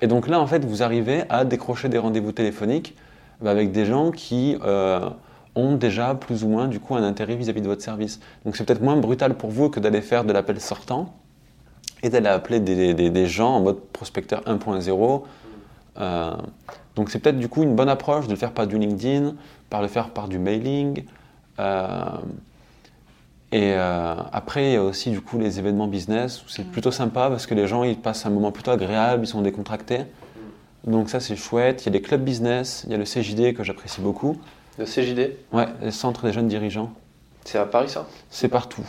[0.00, 2.96] Et donc là, en fait, vous arrivez à décrocher des rendez-vous téléphoniques
[3.44, 5.08] avec des gens qui euh,
[5.54, 8.20] ont déjà plus ou moins du coup un intérêt vis-à-vis -vis de votre service.
[8.44, 11.14] Donc c'est peut-être moins brutal pour vous que d'aller faire de l'appel sortant
[12.02, 15.22] et d'aller appeler des, gens en mode prospecteur 1.0.
[16.00, 16.30] Euh,
[16.96, 19.34] donc c'est peut-être du coup une bonne approche de le faire par du LinkedIn,
[19.68, 21.04] par le faire par du mailing.
[21.58, 22.18] Euh,
[23.50, 26.90] et euh, après, il y a aussi du coup les événements business où c'est plutôt
[26.90, 30.00] sympa parce que les gens ils passent un moment plutôt agréable, ils sont décontractés.
[30.86, 31.82] Donc ça c'est chouette.
[31.82, 34.36] Il y a les clubs business, il y a le CJD que j'apprécie beaucoup.
[34.78, 36.92] Le CJD Ouais, le Centre des jeunes dirigeants.
[37.44, 38.06] C'est à Paris ça?
[38.30, 38.86] C'est partout.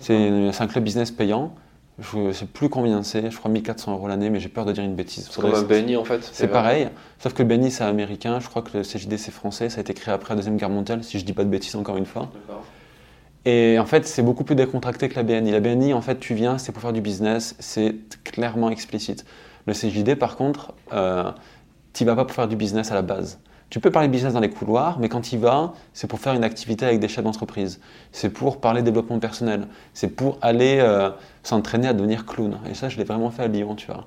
[0.00, 1.54] C'est un club business payant.
[1.98, 4.72] Je ne sais plus combien c'est, je crois 1400 euros l'année, mais j'ai peur de
[4.72, 5.28] dire une bêtise.
[5.30, 6.28] C'est comme un BNI en fait.
[6.32, 6.88] C'est pareil,
[7.18, 9.80] sauf que le BNI c'est américain, je crois que le CJD c'est français, ça a
[9.82, 12.06] été créé après la Deuxième Guerre mondiale, si je dis pas de bêtises encore une
[12.06, 12.30] fois.
[13.44, 15.50] Et en fait, c'est beaucoup plus décontracté que la BNI.
[15.50, 19.24] La BNI, en fait, tu viens, c'est pour faire du business, c'est clairement explicite.
[19.66, 21.30] Le CJD, par contre, euh,
[21.92, 23.40] tu vas pas pour faire du business à la base.
[23.72, 26.44] Tu peux parler business dans les couloirs, mais quand y vas, c'est pour faire une
[26.44, 27.80] activité avec des chefs d'entreprise.
[28.12, 29.66] C'est pour parler développement personnel.
[29.94, 31.08] C'est pour aller euh,
[31.42, 32.58] s'entraîner à devenir clown.
[32.70, 34.04] Et ça, je l'ai vraiment fait à Lyon, tu vois.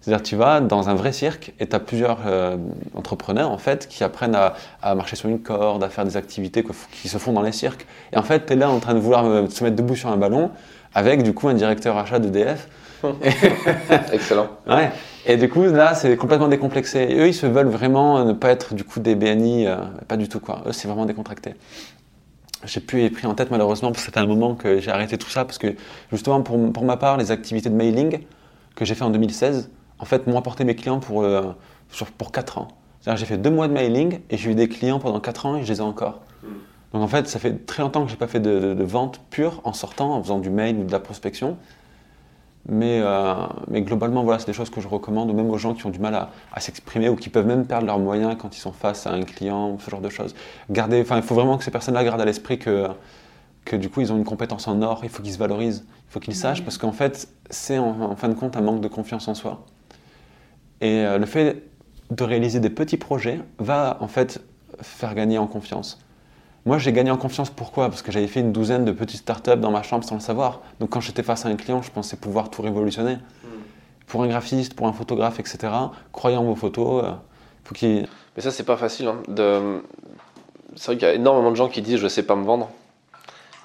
[0.00, 2.58] C'est-à-dire tu vas dans un vrai cirque et tu as plusieurs euh,
[2.94, 6.62] entrepreneurs en fait qui apprennent à, à, marcher sur une corde, à faire des activités
[6.62, 6.70] que,
[7.02, 7.88] qui se font dans les cirques.
[8.12, 10.10] Et en fait, tu es là en train de vouloir euh, se mettre debout sur
[10.10, 10.52] un ballon
[10.94, 12.68] avec du coup un directeur achat d'EDF.
[14.12, 14.46] Excellent.
[14.68, 14.92] Ouais.
[15.30, 17.00] Et du coup, là, c'est complètement décomplexé.
[17.10, 19.76] Et eux, ils se veulent vraiment ne pas être du coup des BNI, euh,
[20.08, 20.62] pas du tout quoi.
[20.66, 21.54] Eux, c'est vraiment décontracté.
[22.64, 25.18] J'ai plus les pris en tête malheureusement parce que c'était un moment que j'ai arrêté
[25.18, 25.76] tout ça parce que
[26.10, 28.20] justement pour, pour ma part, les activités de mailing
[28.74, 31.52] que j'ai fait en 2016, en fait, m'ont apporté mes clients pour, euh,
[32.16, 32.68] pour 4 ans.
[33.00, 35.56] C'est-à-dire j'ai fait 2 mois de mailing et j'ai eu des clients pendant 4 ans
[35.56, 36.22] et je les ai encore.
[36.42, 36.46] Mm.
[36.94, 38.84] Donc en fait, ça fait très longtemps que je n'ai pas fait de, de, de,
[38.84, 41.58] vente pure en sortant, en faisant du mail ou de la prospection.
[42.70, 43.34] Mais, euh,
[43.68, 45.98] mais globalement, voilà, c'est des choses que je recommande, même aux gens qui ont du
[45.98, 49.06] mal à, à s'exprimer ou qui peuvent même perdre leurs moyens quand ils sont face
[49.06, 50.34] à un client, ce genre de choses.
[50.68, 52.88] Garder, enfin, il faut vraiment que ces personnes-là gardent à l'esprit que,
[53.64, 56.12] que du coup, ils ont une compétence en or, il faut qu'ils se valorisent, il
[56.12, 58.88] faut qu'ils sachent, parce qu'en fait, c'est en, en, fin de compte un manque de
[58.88, 59.64] confiance en soi.
[60.82, 61.62] Et euh, le fait
[62.10, 64.42] de réaliser des petits projets va en fait
[64.82, 65.98] faire gagner en confiance.
[66.68, 67.88] Moi, j'ai gagné en confiance pourquoi?
[67.88, 70.60] Parce que j'avais fait une douzaine de petites startups dans ma chambre sans le savoir.
[70.80, 73.14] Donc, quand j'étais face à un client, je pensais pouvoir tout révolutionner.
[73.14, 73.48] Mm.
[74.06, 75.72] Pour un graphiste, pour un photographe, etc.,
[76.12, 77.04] croyez en vos photos.
[77.04, 77.12] Euh,
[77.64, 78.06] faut qu'il...
[78.36, 79.06] Mais ça, c'est pas facile.
[79.08, 79.80] Hein, de...
[80.76, 82.68] C'est vrai qu'il y a énormément de gens qui disent je sais pas me vendre.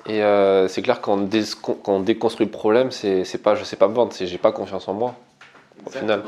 [0.06, 1.44] Et euh, c'est clair quand on, dé...
[1.62, 4.54] quand on, déconstruit le problème, c'est pas je sais pas me vendre, c'est j'ai pas
[4.54, 5.16] confiance en moi.
[5.88, 6.14] Exactement.
[6.14, 6.24] Au final.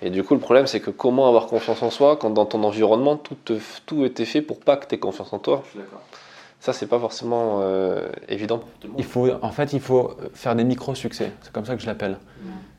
[0.00, 2.62] Et du coup, le problème, c'est que comment avoir confiance en soi quand dans ton
[2.62, 3.54] environnement, tout, te,
[3.86, 5.62] tout était fait pour pas que tu aies confiance en toi?
[6.60, 8.60] Ça, c'est pas forcément euh, évident.
[8.96, 11.32] Il faut, en fait, il faut faire des micro-succès.
[11.42, 12.18] C'est comme ça que je l'appelle.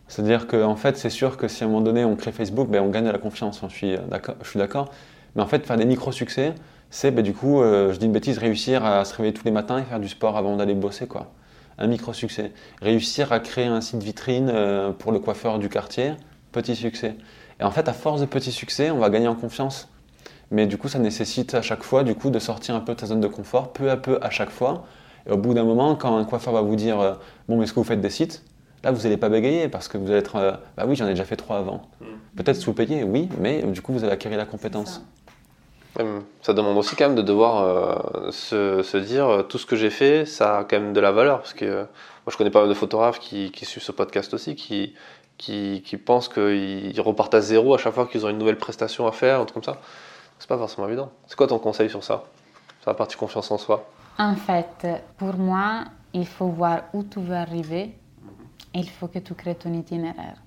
[0.08, 2.68] C'est-à-dire qu'en en fait, c'est sûr que si à un moment donné, on crée Facebook,
[2.68, 3.62] ben, on gagne de la confiance.
[3.68, 4.90] Je suis d'accord.
[5.36, 6.56] Mais en fait, faire des micro-succès,
[6.90, 9.52] c'est ben, du coup, euh, je dis une bêtise, réussir à se réveiller tous les
[9.52, 11.08] matins et faire du sport avant d'aller bosser.
[11.08, 11.28] quoi.
[11.78, 12.52] Un micro-succès.
[12.82, 16.14] Réussir à créer un site vitrine euh, pour le coiffeur du quartier
[16.52, 17.16] petit succès.
[17.60, 19.90] Et en fait, à force de petits succès, on va gagner en confiance.
[20.52, 23.00] Mais du coup, ça nécessite à chaque fois du coup, de sortir un peu de
[23.00, 24.86] ta zone de confort, peu à peu à chaque fois.
[25.28, 27.14] Et au bout d'un moment, quand un coiffeur va vous dire euh,
[27.48, 28.44] Bon, mais est-ce que vous faites des sites?
[28.84, 30.38] Là, vous n'allez pas bégayer parce que vous allez être.
[30.38, 31.82] euh, bah oui, j'en ai déjà fait trois avant.
[32.36, 35.04] Peut-être sous-payé, oui, mais du coup, vous avez acquis la compétence.
[36.00, 39.66] Hum, Ça demande aussi quand même de devoir euh, se, se dire euh, tout ce
[39.66, 41.40] que j'ai fait, ça a quand même de la valeur.
[41.40, 44.34] Parce que euh, moi, je connais pas mal de photographes qui, qui suivent ce podcast
[44.34, 44.94] aussi, qui,
[45.40, 49.08] qui, qui pensent qu'ils repartent à zéro à chaque fois qu'ils ont une nouvelle prestation
[49.08, 49.82] à faire, un truc comme ça.
[50.38, 51.10] C'est pas forcément évident.
[51.26, 52.26] C'est quoi ton conseil sur ça?
[52.82, 53.90] Sur la partie confiance en soi?
[54.20, 54.88] En fait,
[55.18, 57.96] pour moi, il faut voir où tu veux arriver.
[58.76, 60.38] Il faut que tu crées ton itinéraire.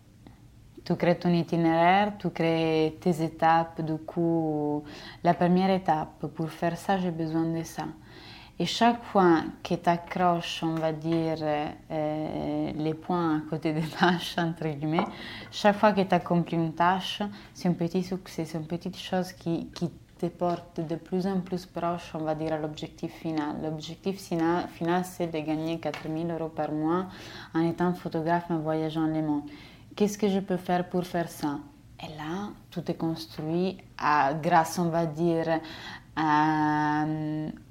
[0.85, 3.81] Tu crées ton itinéraire, tu crées tes étapes.
[3.81, 4.85] Du coup,
[5.25, 7.85] la première étape, pour faire ça, j'ai besoin de ça.
[8.63, 13.81] Et chaque fois que tu accroches, on va dire, euh, les points à côté des
[13.99, 15.05] tâches, entre guillemets,
[15.51, 17.23] chaque fois que tu accomplis une tâche,
[17.55, 19.69] c'est un petit succès, c'est une petite chose qui,
[20.17, 23.57] te porte de plus en plus proche, on va dire, à l'objectif final.
[23.65, 27.07] L'objectif fina- final, c'est de gagner 4000 euros par mois
[27.57, 29.43] en étant photographe en voyageant le monde.
[29.97, 31.59] Qu'est-ce que je peux faire pour faire ça?
[32.05, 35.59] Et là, tout est construit à- grâce, on va dire,
[36.17, 37.05] à,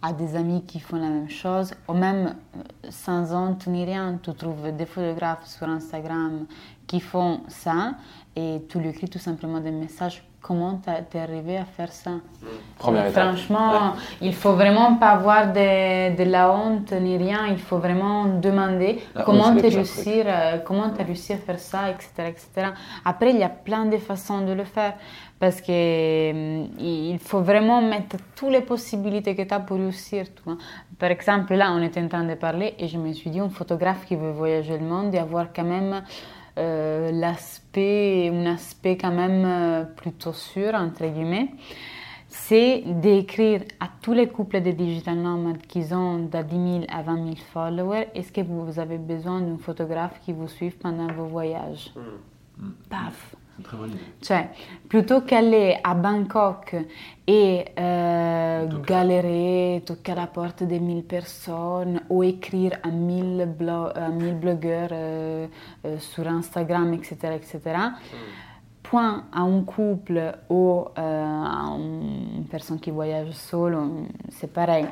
[0.02, 4.20] à des amis qui font la même chose, ou même euh, sans honte ni rien,
[4.22, 6.46] tu trouves des photographes sur Instagram
[6.88, 7.94] qui font ça
[8.36, 10.24] et tu lui écris tout simplement des messages.
[10.42, 10.82] Comment
[11.12, 12.14] t'es arrivé à faire ça?
[12.80, 13.28] Première Et étape.
[13.28, 17.46] Franchement, il faut vraiment pas avoir de, de la honte ni rien.
[17.50, 21.92] Il faut vraiment demander La comment pire réussi, euh, comment as réussi à faire ça,
[21.92, 22.70] etc., etc.
[23.06, 24.96] Après, il y a plein de façons de le faire
[25.42, 30.28] parce que hum, il faut vraiment mettre toutes les possibilités que tu as pour réussir.
[30.36, 30.58] tu vois.
[31.00, 33.50] Par exemple, là, on était en train de parler et je me suis dit, un
[33.50, 36.04] photographe qui veut voyager le monde et avoir quand même
[36.60, 41.50] euh, l'aspect, un aspect quand même euh, plutôt sûr, entre guillemets,
[42.28, 47.02] c'est d'écrire à tous les couples de digital nomades qui ont de 10 000 à
[47.02, 51.26] 20 000 followers, est-ce que vous avez besoin d'un photographe qui vous suive pendant vos
[51.26, 51.92] voyages?
[52.92, 54.00] Paf Très bonne idée.
[54.22, 54.50] cioè,
[54.90, 56.76] plutôt qu'aller à Bangkok
[57.28, 63.92] et euh, galérer, toquer à la porte des 1000 personnes ou écrire à 1000, blo-
[63.96, 65.48] à 1000 blogueurs euh,
[65.86, 67.60] euh, sur Instagram, etc., etc.,
[68.84, 73.78] point à un couple ou à une personne qui voyage seule,
[74.30, 74.86] c'est pareil,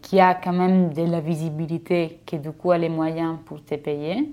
[0.00, 3.74] qui a quand même de la visibilité, qui du coup a les moyens pour te
[3.76, 4.32] payer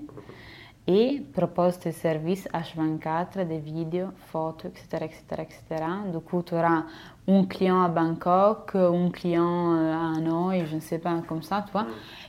[0.90, 5.84] et propose tes services H24, des vidéos, photos, etc., etc., etc.
[6.12, 6.82] Du coup, tu auras
[7.28, 11.62] un client à Bangkok, un client euh, à Hanoï, je ne sais pas, comme ça,
[11.66, 11.86] tu vois.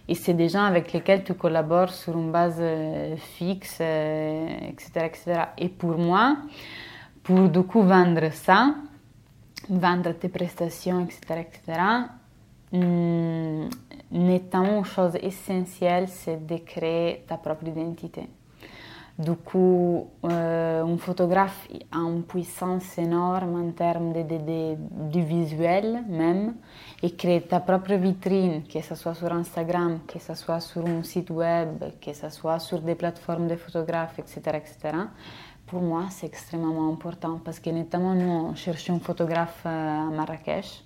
[0.08, 4.90] Et c'est des gens avec lesquels tu collabores sur une base euh, fixe, euh, etc.,
[5.06, 5.42] etc.
[5.58, 6.38] Et pour moi,
[7.24, 8.76] pour du coup vendre ça,
[9.70, 11.80] vendre tes prestations, etc., etc.,
[12.74, 13.70] hum,
[14.12, 18.28] notamment une chose essentielle, c'est de créer ta propre identité.
[19.26, 24.78] Du coup, euh, un photographe a une puissance énorme en termes de, de- de-
[25.14, 26.56] du visuel même,
[27.04, 31.04] et créer ta propre vitrine, que ce soit sur Instagram, que ce soit sur un
[31.04, 34.76] site web, que ce soit sur des plateformes de photographes, etc., etc.
[35.68, 40.10] Pour moi, c'est extrêmement important parce que notamment nous, on cherchait un photographe euh, à
[40.18, 40.84] Marrakech.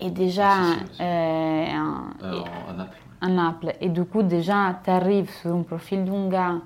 [0.00, 1.02] Et déjà, Ah, si.
[1.02, 3.72] euh, en- à Naples.
[3.80, 6.58] Et du coup, déjà, tu arrives sur un profil d'un gars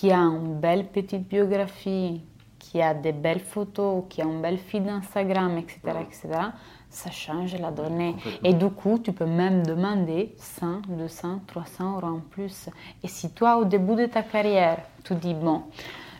[0.00, 2.22] qui a une belle petite biographie,
[2.58, 6.28] qui a des belles photos, qui a un bel feed Instagram, etc., etc.
[6.88, 8.16] Ça change la donnée.
[8.42, 12.70] Et du coup, tu peux même demander 100, 200, 300 euros en plus.
[13.04, 15.64] Et si toi, au début de ta carrière, tu dis, bon,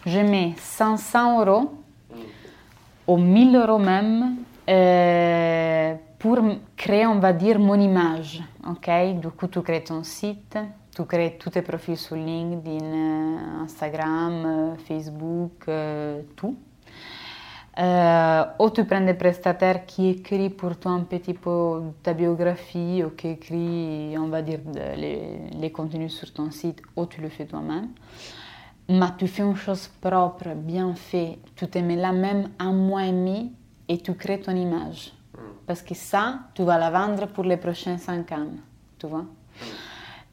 [0.04, 1.72] je mets 500 euros,
[3.06, 4.36] ou 1000 euros même
[4.68, 6.38] euh, pour
[6.76, 8.42] créer, on va dire, mon image.
[8.68, 8.90] ok?
[9.18, 10.58] Du coup, tu crées ton site,
[10.94, 15.68] tu crées tous tes profils sur LinkedIn, euh, Instagram, euh, Facebook,
[16.36, 16.56] tout.
[17.78, 23.02] Euh, ou tu prends des prestataires qui écrivent pour toi un petit peu ta biographie
[23.04, 24.58] ou qui écrivent, on va dire,
[24.96, 27.90] les, les contenus sur ton site, ou tu le fais toi-même.
[28.88, 33.04] Mais tu fais une chose propre, bien fait, tu te mets là même un mois
[33.04, 33.52] et demi
[33.88, 35.12] et tu crées ton image.
[35.64, 38.48] Parce que ça, tu vas la vendre pour les prochains cinq ans,
[38.98, 39.24] tu vois.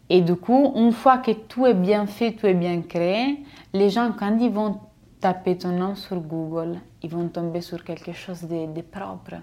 [0.09, 3.43] Et du coup, une fois que tout est bien fait, tout est bien créé,
[3.73, 4.79] les gens, quand ils vont
[5.19, 9.35] taper ton nom sur Google, ils vont tomber sur quelque chose de, de propre.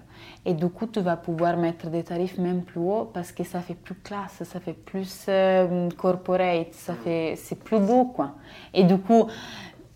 [0.45, 3.59] Et du coup, tu vas pouvoir mettre des tarifs même plus hauts parce que ça
[3.59, 8.31] fait plus classe, ça fait plus euh, corporate, ça fait, c'est plus beau, quoi.
[8.73, 9.27] Et du coup,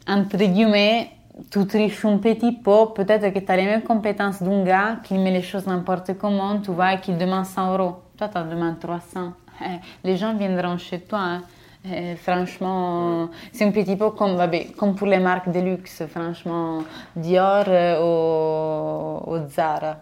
[0.08, 1.12] entre guillemets,
[1.50, 5.14] tu triches un petit peu, peut-être que tu as les mêmes compétences d'un gars qui
[5.18, 7.96] met les choses n'importe comment, tu vois, et qui demande 100 euros.
[8.18, 9.32] Toi, tu demandes 300.
[9.62, 11.20] Eh, Les gens viendront chez toi.
[11.20, 11.42] hein.
[11.86, 14.38] Et franchement, c'est un petit peu comme,
[14.78, 16.84] comme pour les marques de luxe, franchement,
[17.16, 17.66] Dior
[18.04, 19.96] ou, ou Zara.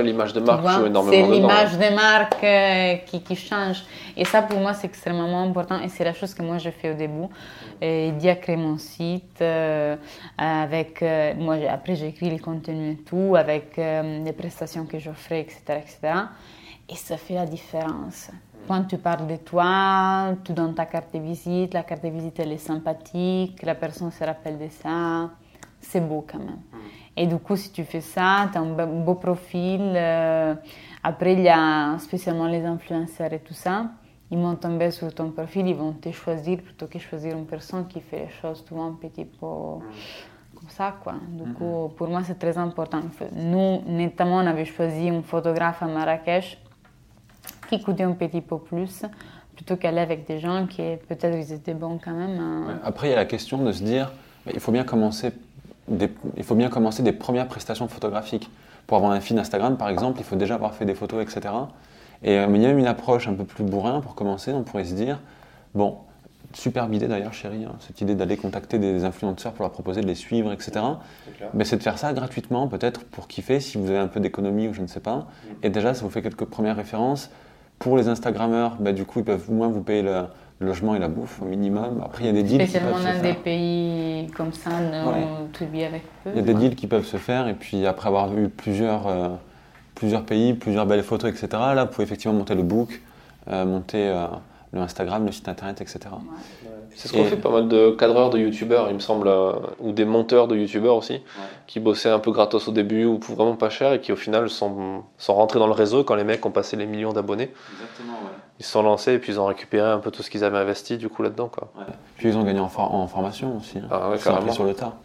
[0.00, 1.10] l'image de marque joue énormément.
[1.12, 3.84] C'est l'image de marque qui, qui, change.
[4.16, 5.78] Et ça, pour moi, c'est extrêmement important.
[5.82, 7.28] Et c'est la chose que moi, je fais au début.
[7.82, 9.42] Et il a créé mon site.
[10.38, 11.04] avec,
[11.36, 15.98] moi, après, j'écris le contenu et tout, avec les prestations que j'offrais, etc., etc.
[16.88, 18.30] Et ça fait la différence.
[18.66, 22.38] Quand tu parles de toi, tu donnes ta carte de visite, la carte de visite
[22.40, 25.30] elle est sympathique, la personne se rappelle de ça,
[25.80, 26.60] c'est beau quand même.
[27.16, 29.80] Et du coup, si tu fais ça, tu as un beau profil.
[29.94, 30.54] Euh,
[31.02, 33.86] après, il y a spécialement les influenceurs et tout ça.
[34.30, 37.86] Ils vont tomber sur ton profil, ils vont te choisir plutôt que choisir une personne
[37.86, 39.46] qui fait les choses tout un petit peu
[40.54, 40.94] comme ça.
[41.02, 41.14] Quoi.
[41.30, 43.00] Du coup, pour moi, c'est très important.
[43.32, 46.58] Nous, notamment, on avait choisi un photographe à Marrakech
[47.68, 49.04] qui coûtait un petit peu plus
[49.58, 52.38] plutôt qu'aller avec des gens qui peut-être ils étaient bons quand même.
[52.38, 52.78] Hein.
[52.84, 54.12] Après, il y a la question de se dire,
[54.52, 55.32] il faut bien commencer
[55.88, 58.50] des, il faut bien commencer des premières prestations photographiques.
[58.86, 61.54] Pour avoir un feed Instagram, par exemple, il faut déjà avoir fait des photos, etc.
[62.22, 64.52] Et mais il y a même une approche un peu plus bourrin pour commencer.
[64.52, 65.20] On pourrait se dire,
[65.74, 65.98] bon,
[66.54, 70.06] superbe idée d'ailleurs, chérie, hein, cette idée d'aller contacter des influenceurs pour leur proposer de
[70.06, 70.80] les suivre, etc.
[71.52, 74.68] Mais c'est de faire ça gratuitement, peut-être pour kiffer, si vous avez un peu d'économie
[74.68, 75.16] ou je ne sais pas.
[75.16, 75.52] Mm.
[75.64, 77.30] Et déjà, ça vous fait quelques premières références
[77.78, 80.24] pour les Instagrammeurs, bah, du coup, ils peuvent moins vous payer le,
[80.60, 82.02] logement et la bouffe au minimum.
[82.04, 83.14] Après, il y a des deals qui peuvent se faire.
[83.14, 84.70] dans des pays comme ça,
[85.52, 86.30] tout bien avec eux.
[86.34, 89.06] Il y a des deals qui peuvent se faire, et puis après avoir vu plusieurs,
[89.06, 89.28] euh,
[89.94, 93.00] plusieurs pays, plusieurs belles photos, etc., là, vous pouvez effectivement monter le book,
[93.48, 94.26] euh, monter euh,
[94.72, 96.00] le Instagram, le site internet, etc.
[96.94, 99.92] C'est ce qu'on fait pas mal de cadreurs de youtubeurs, il me semble, euh, ou
[99.92, 101.22] des monteurs de youtubeurs aussi,
[101.66, 104.16] qui bossaient un peu gratos au début ou pour vraiment pas cher et qui au
[104.16, 107.52] final sont, sont rentrés dans le réseau quand les mecs ont passé les millions d'abonnés.
[107.72, 108.32] Exactement, ouais.
[108.58, 110.58] Ils se sont lancés et puis ils ont récupéré un peu tout ce qu'ils avaient
[110.58, 111.48] investi du coup là-dedans.
[111.48, 111.70] Quoi.
[112.16, 113.78] Puis ils ont gagné en, en formation aussi.
[113.78, 113.88] Hein.
[113.90, 114.52] Ah ouais, carrément.
[114.52, 114.96] sur le tas.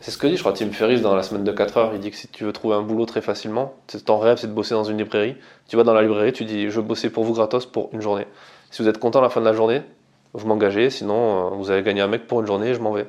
[0.00, 1.90] C'est ce que dit, je crois, Tim Ferriss dans la semaine de 4 heures.
[1.94, 4.52] Il dit que si tu veux trouver un boulot très facilement, ton rêve c'est de
[4.52, 5.36] bosser dans une librairie.
[5.68, 8.00] Tu vas dans la librairie, tu dis je veux bosser pour vous gratos pour une
[8.00, 8.26] journée.
[8.76, 9.80] Si vous êtes content à la fin de la journée,
[10.34, 12.92] vous m'engagez, sinon euh, vous avez gagné un mec pour une journée et je m'en
[12.92, 13.08] vais.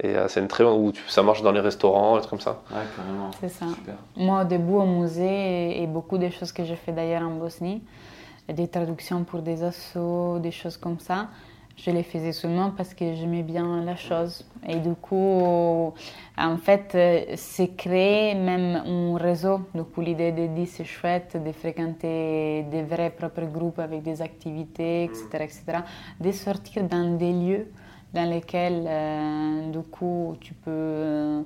[0.00, 2.62] Et euh, c'est une très où ça marche dans les restaurants, des trucs comme ça.
[2.72, 3.30] Ouais, carrément.
[3.38, 3.66] C'est ça.
[4.16, 7.80] Moi, au début, au musée, et beaucoup des choses que j'ai fait d'ailleurs en Bosnie,
[8.48, 11.28] des traductions pour des assos, des choses comme ça,
[11.78, 14.44] je les faisais seulement parce que j'aimais bien la chose.
[14.68, 15.94] Et du coup,
[16.36, 16.96] en fait,
[17.36, 19.60] c'est créer même un réseau.
[19.74, 25.04] Donc, l'idée de dire c'est chouette de fréquenter des vrais propres groupes avec des activités,
[25.04, 25.62] etc., etc.,
[26.20, 27.66] de sortir dans des lieux
[28.12, 30.70] dans lesquels, euh, du coup, tu peux.
[30.70, 31.42] Euh,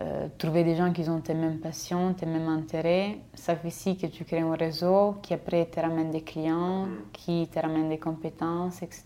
[0.00, 3.96] euh, trouver des gens qui ont tes mêmes passions, tes mêmes intérêts, ça fait aussi
[3.96, 7.98] que tu crées un réseau qui après te ramène des clients, qui te ramène des
[7.98, 9.04] compétences, etc.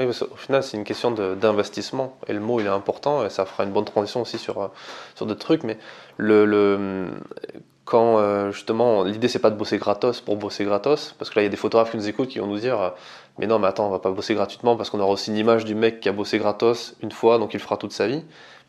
[0.00, 2.16] Oui, au final, c'est une question d'investissement.
[2.28, 4.68] Et le mot, il est important, et ça fera une bonne transition aussi sur, euh,
[5.14, 5.64] sur d'autres trucs.
[5.64, 5.76] Mais
[6.16, 7.10] le, le
[7.84, 11.42] quand euh, justement, l'idée, c'est pas de bosser gratos pour bosser gratos, parce que là,
[11.42, 12.94] il y a des photographes qui nous écoutent qui vont nous dire
[13.38, 15.64] Mais non, mais attends, on va pas bosser gratuitement parce qu'on aura aussi une image
[15.64, 18.24] du mec qui a bossé gratos une fois, donc il fera toute sa vie.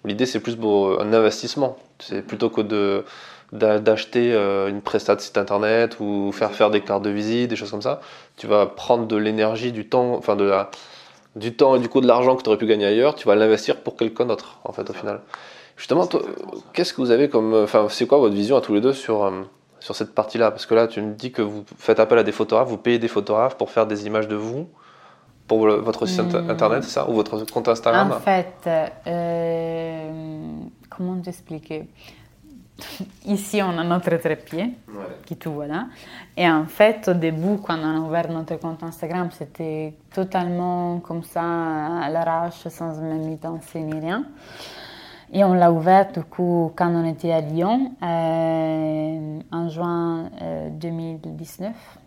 [0.06, 1.78] L'idée, c'est plus un investissement.
[2.00, 3.04] C'est plutôt que de
[3.52, 7.56] d'acheter euh, une prestat de site internet ou faire faire des cartes de visite, des
[7.56, 8.00] choses comme ça.
[8.38, 10.70] Tu vas prendre de l'énergie, du temps, enfin de la,
[11.36, 13.36] du temps et du coup de l'argent que tu aurais pu gagner ailleurs, tu vas
[13.36, 15.22] l'investir pour quelqu'un d'autre, en fait, au final.
[15.78, 16.08] Justement,
[16.74, 17.54] qu'est-ce que vous avez comme.
[17.56, 19.32] Enfin, c'est quoi votre vision à tous les deux sur, euh,
[19.80, 20.52] sur cette partie-là?
[20.52, 23.00] Parce que là, tu me dis que vous faites appel à des photographes, vous payez
[23.00, 24.70] des photographes pour faire des images de vous
[25.50, 26.50] pour votre site hmm.
[26.50, 28.70] internet, ça Ou votre compte Instagram En fait,
[29.08, 30.54] euh,
[30.90, 31.88] comment t'expliquer?
[33.26, 34.76] Ici, on a notre trépied,
[35.26, 35.88] qui tout voilà.
[36.38, 41.24] Et en fait, au début, quand on a ouvert notre compte Instagram, c'était totalement comme
[41.24, 44.24] ça, à l'arrache, sans même y penser ni rien.
[45.34, 50.30] Et on l'a ouvert, du coup, quand on était à Lyon, euh, en juin
[50.72, 51.99] 2019.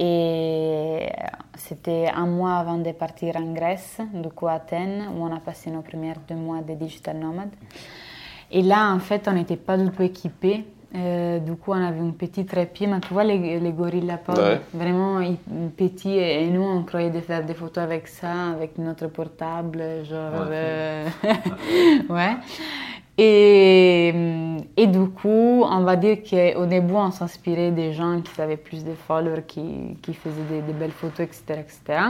[0.00, 1.08] Euh, et
[1.56, 5.40] c'était un mois avant de partir en Grèce, du coup à Athènes, où on a
[5.40, 7.50] passé nos premiers deux mois de digital nomade.
[8.50, 10.64] Et là, en fait, on n'était pas du tout équipés.
[10.94, 14.18] Euh, du coup, on avait un petit trépied, mais tu vois les, les gorilles là
[14.72, 15.20] vraiment
[15.76, 16.16] petits.
[16.16, 20.48] Et, nous, on croyait de faire des photos avec ça, avec notre portable, genre.
[20.48, 20.48] ouais.
[20.50, 21.08] Euh,
[22.08, 22.36] ouais.
[23.20, 24.14] Et,
[24.76, 28.84] et, du coup, on va dire qu'au début, on s'inspirait des gens qui avaient plus
[28.84, 32.00] de followers, qui, qui faisaient des, belles photos, etc., etc.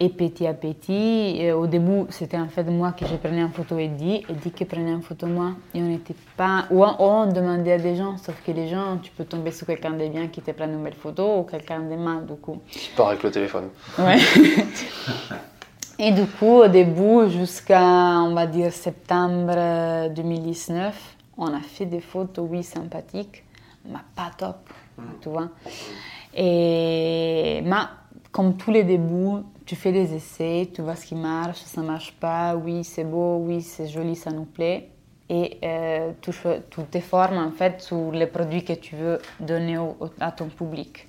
[0.00, 3.50] Et petit à petit, euh, au début, c'était en fait moi que je prenais en
[3.50, 5.52] photo Eddie, Eddie qui prenait en photo moi.
[5.74, 6.66] Et on n'était pas.
[6.70, 9.66] Ou on, on demandait à des gens, sauf que les gens, tu peux tomber sur
[9.66, 12.58] quelqu'un de bien qui te prend une belle photo ou quelqu'un de mal, du coup.
[12.70, 13.68] Qui part avec le téléphone.
[13.98, 14.18] Ouais.
[15.98, 17.80] Et du coup, au début, jusqu'à,
[18.20, 23.44] on va dire, septembre 2019, on a fait des photos, oui, sympathiques,
[23.86, 24.56] mais pas top,
[25.22, 25.48] tu vois.
[26.34, 27.76] Et, mais
[28.30, 32.12] comme tous les débuts, tu fais des essais, tu vois ce qui marche, ça marche
[32.20, 34.90] pas, oui, c'est beau, oui, c'est joli, ça nous plaît.
[35.28, 36.30] Et euh, tu,
[36.70, 40.46] tu te formes en fait sur les produits que tu veux donner au- à ton
[40.46, 41.08] public.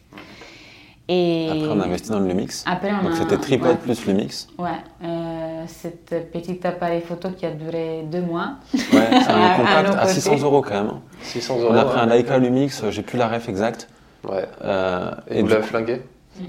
[1.10, 2.64] Et Après, on a investi dans le Lumix.
[2.68, 3.76] Après, on Donc, a- c'était tripod ouais.
[3.76, 4.48] plus Lumix.
[4.58, 4.70] Ouais,
[5.06, 8.56] euh, cet petit appareil photo qui a duré deux mois.
[8.74, 10.14] Ouais, c'est À- un à compact à côtés.
[10.14, 10.92] 600 euros quand même.
[11.22, 11.70] 600 euros.
[11.72, 12.18] On a pris un ouais.
[12.18, 13.88] Leica Lumix, euh, j'ai plus la ref exacte.
[14.28, 14.46] Ouais.
[14.66, 16.02] Euh, Et vous l'avez coup, flingué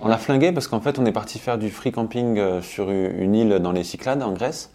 [0.03, 2.91] on l'a flingué parce qu'en fait, on est parti faire du free camping euh, sur
[2.91, 4.71] une île dans les Cyclades en Grèce.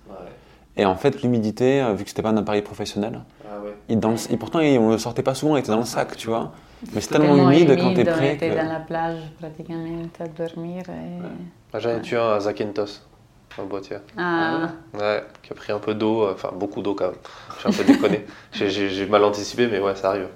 [0.76, 0.84] Ouais.
[0.84, 3.74] Et en fait, l'humidité, euh, vu que c'était pas un appareil professionnel, Ah ouais.
[3.90, 5.86] il dans le- et pourtant, il- on le sortait pas souvent, il était dans le
[5.86, 6.52] sac, tu vois.
[6.94, 8.56] Mais c'est tellement humide quand t'es prêt était que...
[8.56, 9.86] dans la plage pratiquement
[10.20, 10.84] à dormir.
[10.90, 11.22] et-
[11.74, 13.02] Ah, J'en ai tué un à Zakynthos,
[13.60, 13.98] un boîtier.
[14.18, 17.16] Ah, Ouais, qui a pris un peu d'eau, euh, enfin beaucoup d'eau quand même.
[17.62, 18.26] J'ai un peu déconné.
[18.52, 20.28] J'ai- mal anticipé, mais ouais, ça arrive.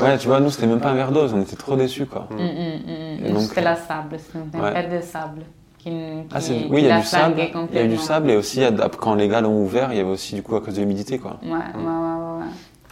[0.00, 2.28] Ouais, tu vois, nous, c'était même pas un verre d'eau, on était trop déçus, quoi.
[2.30, 4.68] mm, mm, mm, donc, c'était la sable, c'était une ouais.
[4.74, 5.42] tempête de sable.
[5.86, 7.40] Qui, Ah, qui- oui, il y a du sable.
[7.72, 8.60] Il y a du sable et aussi,
[8.98, 11.18] quand les gars l'ont ouvert, il y avait aussi, du coup, à cause de l'humidité,
[11.18, 11.38] quoi.
[11.44, 12.38] Ouais, ouais, ouais, ouais.
[12.40, 12.46] ouais.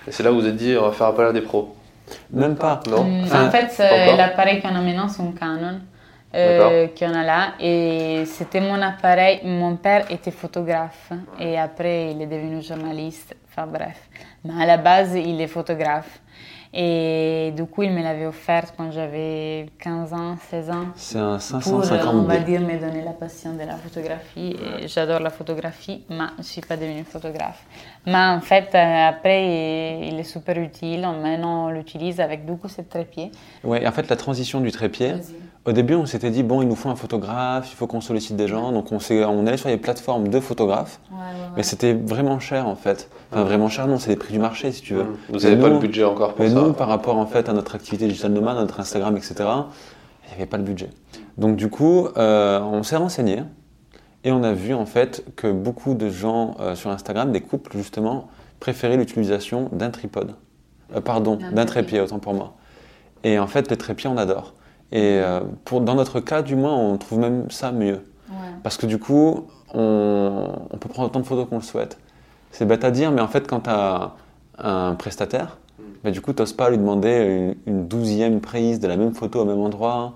[0.07, 1.75] Et c'est là où vous vous êtes dit, on va faire appel à des pros.
[2.31, 2.81] Même pas.
[2.89, 3.65] Non Mm, Enfin, en fait,
[4.05, 4.17] encore.
[4.17, 5.81] l'appareil qu'on a maintenant, c'est un Canon
[6.37, 7.55] euh, qu'on a là.
[7.59, 9.41] Et c'était mon appareil.
[9.45, 13.35] Mon père était photographe et après, il est devenu journaliste.
[13.51, 13.97] Enfin bref.
[14.45, 16.21] Mais à la base, il est photographe.
[16.77, 20.87] Et du coup, il me l'avait offert quand j'avais 15 ans, 16 ans.
[20.97, 24.57] C'est un Pour, euh, on 550 va dire, me donner la passion de la photographie.
[24.83, 27.63] Et J'adore la photographie, mais je ne suis pas devenue photographe.
[28.07, 31.03] Mais en fait, euh, après, il est super utile.
[31.03, 33.31] Maintenant, on l'utilise avec beaucoup ce trépied.
[33.65, 35.15] Et en fait, la transition du trépied,
[35.67, 38.37] au début, on s'était dit, bon, il nous faut un photographe, il faut qu'on sollicite
[38.37, 38.71] des gens.
[38.73, 41.01] Donc, on, on allait sur les plateformes de photographes.
[41.11, 41.49] Ouais, ouais, ouais.
[41.57, 43.09] Mais c'était vraiment cher, en fait.
[43.33, 45.07] Enfin, vraiment cher, non, c'est les prix du marché, si tu veux.
[45.31, 46.55] Vous Et n'avez pas le budget encore pour Mais ça.
[46.61, 50.29] nous, par rapport en fait à notre activité digital nomade, à notre Instagram, etc., il
[50.29, 50.91] n'y avait pas le budget.
[51.39, 53.43] Donc du coup, euh, on s'est renseigné
[54.23, 57.77] et on a vu en fait que beaucoup de gens euh, sur Instagram, des couples
[57.77, 58.29] justement,
[58.61, 60.35] préféraient l'utilisation d'un tripode.
[60.95, 62.55] Euh, pardon, D'un trépied, autant pour moi.
[63.25, 64.55] Et en fait, les trépieds, on adore.
[64.93, 68.01] Et euh, pour, dans notre cas, du moins, on trouve même ça mieux.
[68.29, 68.35] Ouais.
[68.63, 71.99] Parce que du coup, on, on peut prendre autant de photos qu'on le souhaite.
[72.53, 74.13] C'est bête à dire, mais en fait, quand tu as
[74.59, 75.59] un prestataire,
[76.05, 79.15] bah, du coup, tu n'oses pas lui demander une, une douzième prise de la même
[79.15, 80.13] photo au même endroit.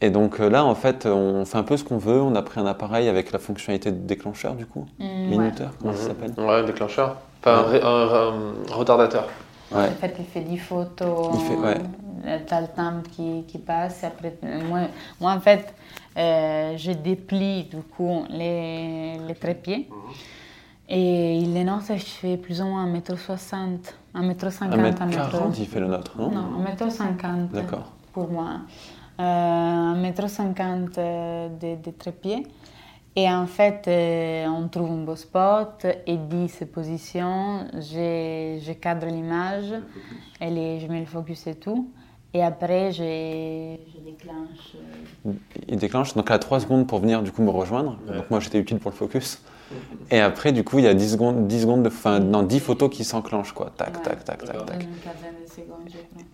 [0.00, 2.20] Et donc euh, là, en fait, on fait un peu ce qu'on veut.
[2.20, 4.86] On a pris un appareil avec la fonctionnalité de déclencheur, du coup.
[4.98, 5.26] Mm, ouais.
[5.26, 7.16] Minuteur, comment ça s'appelle Ouais, déclencheur.
[7.40, 9.28] Enfin, un, ré- un- un retardateur.
[9.74, 9.88] Ouais.
[9.88, 11.30] En fait, il fait 10 photos.
[11.34, 11.80] Il fait- ouais.
[12.46, 14.04] Tu as le temps qui, qui passe.
[14.04, 14.34] Après,
[14.68, 14.80] moi,
[15.20, 15.74] moi, en fait,
[16.16, 19.88] euh, je déplie du coup les, les trépieds.
[20.88, 26.12] Et les nôtres, je fais plus ou moins 1m60, 1m50, 1m40, il fait le nôtre,
[26.18, 27.92] non, Non, 1m50 D'accord.
[28.12, 28.60] pour moi.
[29.18, 32.46] Euh, 1m50 euh, de, de trépied.
[33.14, 38.72] Et en fait, euh, on trouve un beau spot, et dit ses positions, je, je
[38.72, 39.74] cadre l'image,
[40.40, 41.90] je mets le focus et tout.
[42.34, 43.02] Et après, je,
[43.94, 44.76] je déclenche.
[45.26, 45.32] euh,
[45.68, 47.98] Il déclenche, donc il a 3 secondes pour venir du coup me rejoindre.
[48.06, 49.42] Donc moi j'étais utile pour le focus.
[50.10, 52.88] Et après du coup il y a 10 secondes, 10 secondes de, non, 10 photos
[52.88, 53.70] qui s'enclenchent quoi.
[53.76, 54.02] Tac, Ouais.
[54.02, 54.88] tac, tac, tac, tac.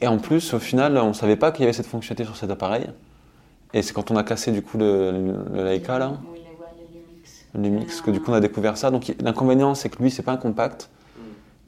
[0.01, 2.51] Et en plus au final on savait pas qu'il y avait cette fonctionnalité sur cet
[2.53, 2.87] appareil.
[3.74, 6.38] Et c'est quand on a cassé du coup le, le Leica là, Oui,
[7.55, 8.91] le Lumix, que du coup on a découvert ça.
[8.91, 10.91] Donc l'inconvénient c'est que lui c'est pas un compact,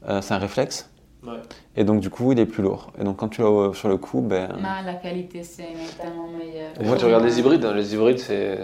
[0.08, 0.90] euh, c'est un réflexe.
[1.22, 1.34] Ouais.
[1.76, 2.92] Et donc du coup il est plus lourd.
[2.98, 4.48] Et donc quand tu l'as sur le coup, ben...
[4.56, 6.70] Mais la qualité, c'est nettement meilleur.
[6.80, 8.60] Et quand tu regardes les hybrides, hein, les hybrides, c'est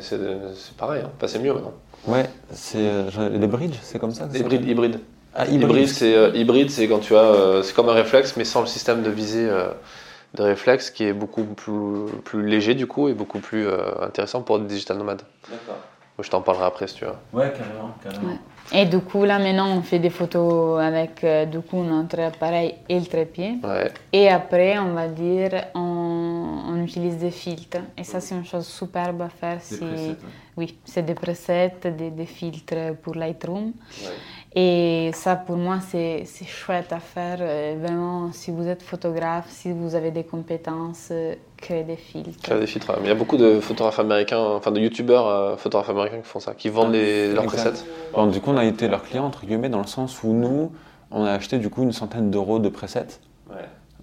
[0.78, 1.02] pareil.
[1.04, 1.10] Hein.
[1.16, 1.74] Enfin, c'est mieux maintenant.
[2.06, 5.00] Ouais, c'est euh, les bridges, c'est comme ça que ça Hybride, s'appelle hybride.
[5.34, 8.44] Ah, Hybride, c'est euh, hybride, c'est quand tu as, euh, c'est comme un réflexe, mais
[8.44, 9.68] sans le système de visée euh,
[10.34, 14.40] de réflexe, qui est beaucoup plus, plus léger du coup et beaucoup plus euh, intéressant
[14.40, 15.22] pour des digital nomades.
[15.50, 15.80] D'accord.
[16.18, 17.10] Moi, je t'en parlerai après si tu veux.
[17.32, 18.32] Ouais, carrément, carrément.
[18.32, 18.38] Ouais.
[18.72, 22.74] Et du coup, là maintenant, on fait des photos avec euh, du coup notre appareil
[22.88, 23.58] et le trépied.
[23.62, 23.92] Ouais.
[24.12, 27.78] Et après, on va dire, on, on utilise des filtres.
[27.98, 29.60] Et ça, c'est une chose superbe à faire.
[29.60, 29.78] si-
[30.56, 33.72] Oui, c'est des presets, des, des filtres pour Lightroom.
[34.58, 37.38] Et ça, pour moi, c'est c'est chouette à faire.
[37.42, 42.42] Euh, Vraiment, si vous êtes photographe, si vous avez des compétences, euh, créez des filtres.
[42.42, 42.90] Créer des filtres.
[43.02, 46.40] il y a beaucoup de photographes américains, enfin de youtubeurs euh, photographes américains qui font
[46.40, 47.70] ça, qui vendent les, leurs Exact.
[47.70, 47.84] presets.
[48.14, 50.72] Bon, du coup, on a été leur client, entre guillemets, dans le sens où nous,
[51.10, 53.20] on a acheté du coup une centaine d'euros de presets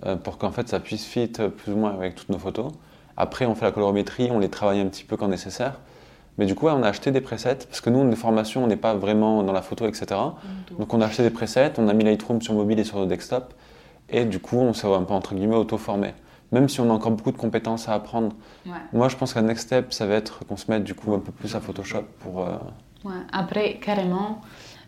[0.05, 2.71] euh, pour qu'en fait ça puisse fit euh, plus ou moins avec toutes nos photos.
[3.15, 5.79] Après, on fait la colorimétrie, on les travaille un petit peu quand nécessaire.
[6.37, 8.63] Mais du coup, ouais, on a acheté des presets parce que nous, on est formation,
[8.63, 10.05] on n'est pas vraiment dans la photo, etc.
[10.79, 13.05] Donc, on a acheté des presets, on a mis Lightroom sur mobile et sur le
[13.05, 13.53] desktop.
[14.09, 16.13] Et du coup, on s'est un peu entre guillemets auto-formé.
[16.51, 18.35] Même si on a encore beaucoup de compétences à apprendre.
[18.65, 18.71] Ouais.
[18.93, 21.19] Moi, je pense la next step, ça va être qu'on se mette du coup un
[21.19, 22.41] peu plus à Photoshop pour.
[22.41, 22.57] euh,
[23.05, 23.11] Ouais.
[23.33, 24.39] Après, carrément,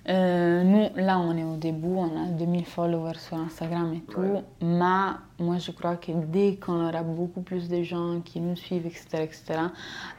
[0.08, 4.20] euh, nous, là, on est au début, on a 2000 followers sur Instagram et tout.
[4.20, 4.44] Ouais.
[4.62, 8.86] Mais moi, je crois que dès qu'on aura beaucoup plus de gens qui nous suivent,
[8.86, 9.44] etc., etc.,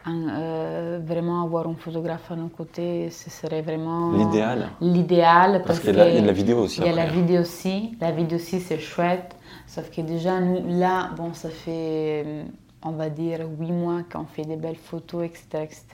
[0.04, 4.68] un, euh, vraiment avoir un photographe à nos côtés, ce serait vraiment L'idéal.
[4.80, 6.80] L'idéal, Parce parce, qu'il y, y a la vidéo aussi.
[6.80, 7.96] il y a la vidéo aussi.
[8.00, 9.36] La vidéo aussi, c'est chouette.
[9.68, 12.44] Sauf que déjà, nous, là, bon, ça fait,
[12.86, 15.84] on va dire, huit mois qu'on fait des belles photos, etc., etc.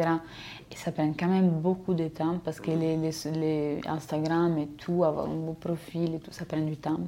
[0.71, 4.69] Et ça prend quand même beaucoup de temps parce que les, les, les Instagram et
[4.69, 7.01] tout, avoir un beau profil et tout, ça prend du temps.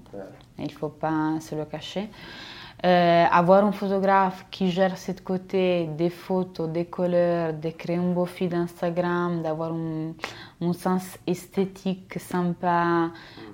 [0.58, 2.08] Il ne faut pas se le cacher.
[2.84, 8.12] Euh, avoir un photographe qui gère ce côté des photos, des couleurs, de créer un
[8.12, 10.12] beau feed Instagram, d'avoir un,
[10.60, 13.10] un sens esthétique sympa,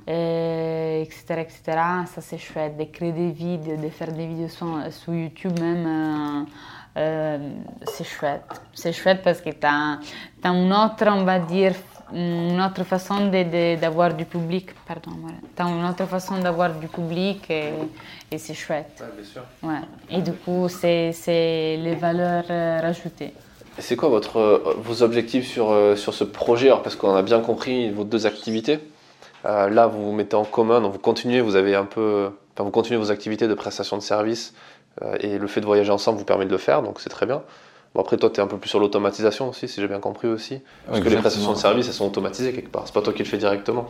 [0.09, 1.61] euh, etc., etc.
[2.13, 5.87] Ça c'est chouette, de créer des vidéos, de faire des vidéos sur, sur YouTube même.
[5.87, 6.45] euh,
[6.97, 7.39] euh,
[7.85, 8.43] c'est chouette.
[8.75, 9.99] C'est chouette parce que tu as,
[10.45, 11.73] une autre, on va dire,
[12.13, 14.71] une autre façon de- de- d'avoir du public.
[14.87, 15.37] Pardon, voilà.
[15.57, 17.71] Tu as une autre façon d'avoir du public et,
[18.33, 19.03] et c'est chouette.
[19.17, 19.43] bien sûr.
[19.63, 19.79] Ouais.
[20.11, 22.45] Et du coup, c'est c'est les valeurs
[22.83, 23.33] rajoutées.
[23.79, 26.67] Et c'est quoi votre, vos objectifs sur, sur ce projet?
[26.67, 28.81] Alors, Parce qu'on a bien compris vos deux activités.
[29.47, 32.65] Euh, là, vous vous mettez en commun, donc vous continuez, vous avez un peu, enfin,
[32.65, 34.55] vous continuez vos activités de prestation de services
[35.03, 37.27] euh, et le fait de voyager ensemble vous permet de le faire, donc c'est très
[37.27, 37.43] bien.
[37.95, 40.29] Bon, après, toi, tu es un peu plus sur l'automatisation aussi, si j'ai bien compris
[40.29, 40.61] aussi.
[40.87, 42.83] Parce que les prestations de services, elles sont automatisées quelque part.
[42.87, 43.87] C'est pas toi qui le fais directement.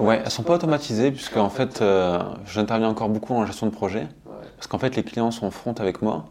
[0.00, 3.72] Ouais, elles sont pas automatisées puisque en fait, euh, j'interviens encore beaucoup en gestion de
[3.72, 4.08] projet
[4.56, 6.24] parce qu'en fait, les clients sont en front avec moi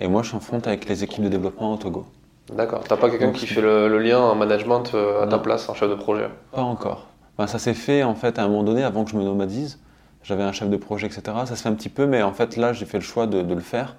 [0.00, 2.06] et moi, je suis en front avec les équipes de développement au Togo.
[2.50, 2.80] D'accord.
[2.88, 5.42] T'as pas quelqu'un qui fait le, le lien en management à ta Non.
[5.42, 6.28] place, en chef de projet?
[6.52, 7.06] Pas encore.
[7.38, 9.78] Ben, ça s'est fait en fait à un moment donné avant que je me nomadise.
[10.22, 11.22] J'avais un chef de projet, etc.
[11.46, 13.42] Ça se fait un petit peu, mais en fait là, j'ai fait le choix de,
[13.42, 13.96] de le faire.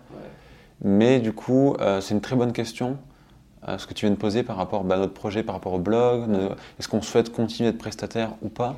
[0.84, 2.98] Mais du coup, euh, c'est une très bonne question.
[3.68, 5.74] euh, ce que tu viens de poser par rapport bah, à notre projet, par rapport
[5.74, 6.24] au blog,
[6.80, 8.76] est-ce qu'on souhaite continuer d'être prestataire ou pas?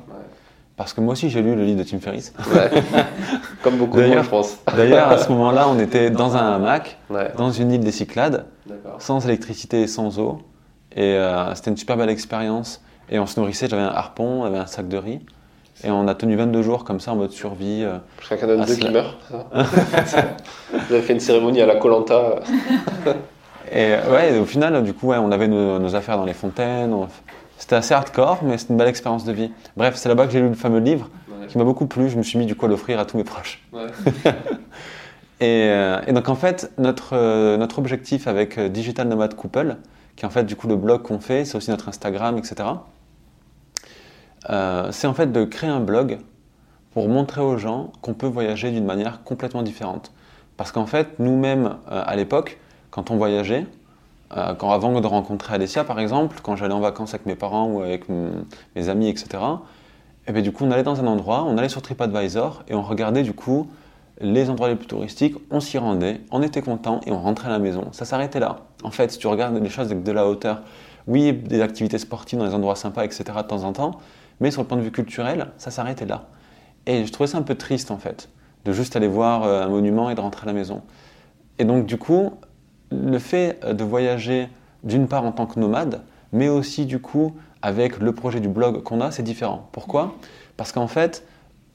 [0.76, 2.32] Parce que moi aussi j'ai lu le livre de Tim Ferriss.
[3.62, 4.56] Comme beaucoup de D'ailleurs- je pense.
[4.76, 6.98] D'ailleurs, à ce moment-là, on était dans un hamac,
[7.36, 8.44] dans une île des Cyclades,
[8.98, 10.38] sans électricité et sans eau.
[10.94, 12.82] Et euh, c'était une super belle expérience.
[13.10, 15.20] Et on se nourrissait, j'avais un harpon, on avait un sac de riz.
[15.84, 17.82] Et on a tenu 22 jours comme ça en mode survie.
[17.84, 17.98] euh.
[18.56, 19.16] De Ah, deux qui meurt.
[20.88, 22.36] Vous avez fait une cérémonie à la Colanta.
[23.72, 26.34] Et ouais, et au final, du coup, ouais, on avait nos, nos affaires dans les
[26.34, 26.94] fontaines.
[26.94, 27.08] on-
[27.58, 29.50] C'était assez hardcore, mais c'était une belle expérience de vie.
[29.76, 31.08] Bref, c'est là-bas que j'ai lu le fameux livre
[31.48, 32.08] qui m'a beaucoup plu.
[32.08, 33.60] Je me suis mis du coup à l'offrir à tous mes proches.
[35.40, 39.76] Et, euh, et donc en fait, notre, euh, notre objectif avec euh, Digital Nomad Couple,
[40.16, 42.54] qui est en fait du coup le blog qu'on fait, c'est aussi notre Instagram, etc.
[44.50, 46.18] euh, c'est en fait de créer un blog
[46.92, 50.12] pour montrer aux gens qu'on peut voyager d'une manière complètement différente.
[50.56, 52.58] Parce qu'en fait, nous-mêmes, euh, à l'époque,
[52.90, 53.66] quand on voyageait,
[54.36, 57.66] euh, quand avant de rencontrer Alessia par exemple, quand j'allais en vacances avec mes parents
[57.66, 59.42] ou avec mes amis, etc.,
[60.28, 62.82] et bien, du coup, on allait dans un endroit, on allait sur TripAdvisor et on
[62.82, 63.68] regardait du coup
[64.20, 67.50] les endroits les plus touristiques, on s'y rendait, on était content et on rentrait à
[67.50, 67.88] la maison.
[67.92, 68.60] Ça s'arrêtait là.
[68.82, 70.62] En fait, si tu regardes les choses avec de la hauteur,
[71.06, 73.24] oui, des activités sportives dans des endroits sympas, etc.
[73.36, 74.00] de temps en temps,
[74.40, 76.28] mais sur le point de vue culturel, ça s'arrêtait là.
[76.86, 78.28] Et je trouvais ça un peu triste en fait,
[78.64, 80.82] de juste aller voir euh, un monument et de rentrer à la maison.
[81.58, 82.32] Et donc du coup,
[82.90, 84.48] le fait euh, de voyager
[84.84, 88.82] d'une part en tant que nomade, mais aussi du coup avec le projet du blog
[88.82, 89.68] qu'on a, c'est différent.
[89.72, 90.14] Pourquoi?
[90.56, 91.26] Parce qu'en fait,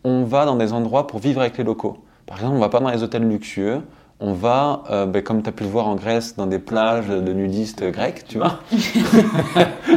[0.04, 2.04] on va dans des endroits pour vivre avec les locaux.
[2.26, 3.82] Par exemple, on ne va pas dans les hôtels luxueux,
[4.22, 7.08] on va, euh, ben, comme tu as pu le voir en Grèce, dans des plages
[7.08, 8.60] de nudistes grecs, tu vois.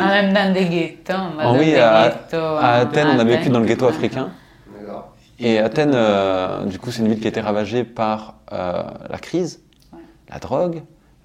[0.00, 1.12] Ah, même dans des ghettos.
[1.38, 4.30] Ah oui, des à, ghettos, à Athènes, on a vécu dans le ghetto africain.
[5.38, 9.18] Et Athènes, euh, du coup, c'est une ville qui a été ravagée par euh, la
[9.18, 9.60] crise,
[9.92, 9.98] Ouais.
[10.30, 10.82] la drogue,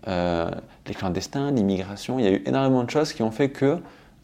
[0.08, 0.50] euh,
[0.88, 2.20] les clandestins, l'immigration.
[2.20, 3.78] Il y a eu énormément de choses qui ont fait que,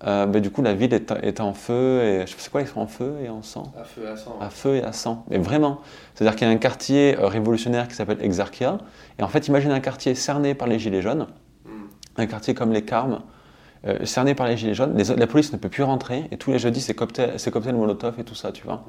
[0.05, 2.01] euh, bah, du coup, la ville est, est en feu.
[2.03, 3.72] Et, je sais pas c'est quoi, ils sont en feu et en sang?
[3.80, 4.38] À feu et à sang.
[4.41, 5.26] à feu et à sang.
[5.30, 5.80] Mais vraiment.
[6.13, 8.77] C'est-à-dire qu'il y a un quartier euh, révolutionnaire qui s'appelle Exarchia.
[9.19, 11.27] Et en fait, imagine un quartier cerné par les Gilets jaunes,
[11.65, 11.72] Hmm.
[12.17, 13.22] un quartier comme les Carmes.
[13.88, 14.97] euh, cerné par les gilets jaunes.
[14.97, 17.76] Les- la police ne peut plus rentrer et tous les jeudis, c'est cocktail, c'est cocktail
[17.76, 18.84] molotov et tout ça, tu vois.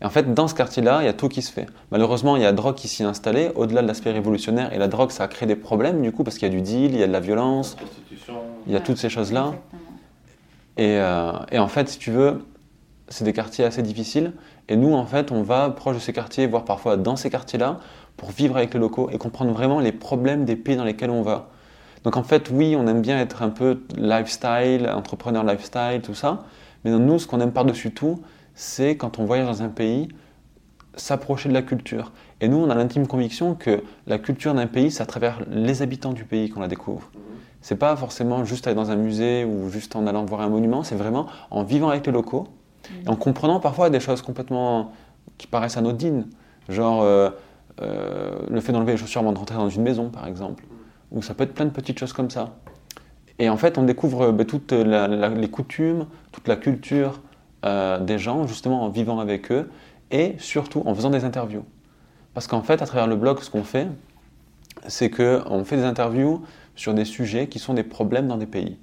[0.00, 1.66] Et en fait, dans ce quartier-là, il y a tout qui se fait.
[1.92, 4.72] Malheureusement, il y a la drogue qui s'y est installée, au-delà de l'aspect révolutionnaire.
[4.72, 6.60] Et la drogue, ça a créé des problèmes, du coup, parce qu'il y a du
[6.60, 7.76] deal, il y a de la violence,
[8.66, 9.52] il y a toutes ces choses-là.
[9.52, 9.81] Exactement.
[10.76, 12.44] Et, euh, et en fait, si tu veux,
[13.08, 14.32] c'est des quartiers assez difficiles.
[14.68, 17.78] Et nous, en fait, on va proche de ces quartiers, voire parfois dans ces quartiers-là,
[18.16, 21.22] pour vivre avec les locaux et comprendre vraiment les problèmes des pays dans lesquels on
[21.22, 21.50] va.
[22.04, 26.44] Donc en fait, oui, on aime bien être un peu lifestyle, entrepreneur lifestyle, tout ça.
[26.84, 28.20] Mais nous, ce qu'on aime par-dessus tout,
[28.54, 30.08] c'est quand on voyage dans un pays,
[30.94, 32.12] s'approcher de la culture.
[32.40, 35.80] Et nous, on a l'intime conviction que la culture d'un pays, c'est à travers les
[35.80, 37.10] habitants du pays qu'on la découvre.
[37.62, 40.82] C'est pas forcément juste aller dans un musée ou juste en allant voir un monument,
[40.82, 42.48] c'est vraiment en vivant avec les locaux
[43.04, 44.92] et en comprenant parfois des choses complètement
[45.38, 46.26] qui paraissent anodines,
[46.68, 47.30] genre euh,
[47.80, 50.64] euh, le fait d'enlever les chaussures avant de rentrer dans une maison, par exemple,
[51.12, 52.56] ou ça peut être plein de petites choses comme ça.
[53.38, 57.20] Et en fait, on découvre ben, toutes la- la- les coutumes, toute la culture
[57.64, 59.70] euh, des gens, justement en vivant avec eux,
[60.10, 61.64] et surtout en faisant des interviews.
[62.34, 63.86] Parce qu'en fait, à travers le blog, ce qu'on fait,
[64.88, 66.42] c'est qu'on fait des interviews
[66.74, 68.76] sur des sujets qui sont des problèmes dans des pays.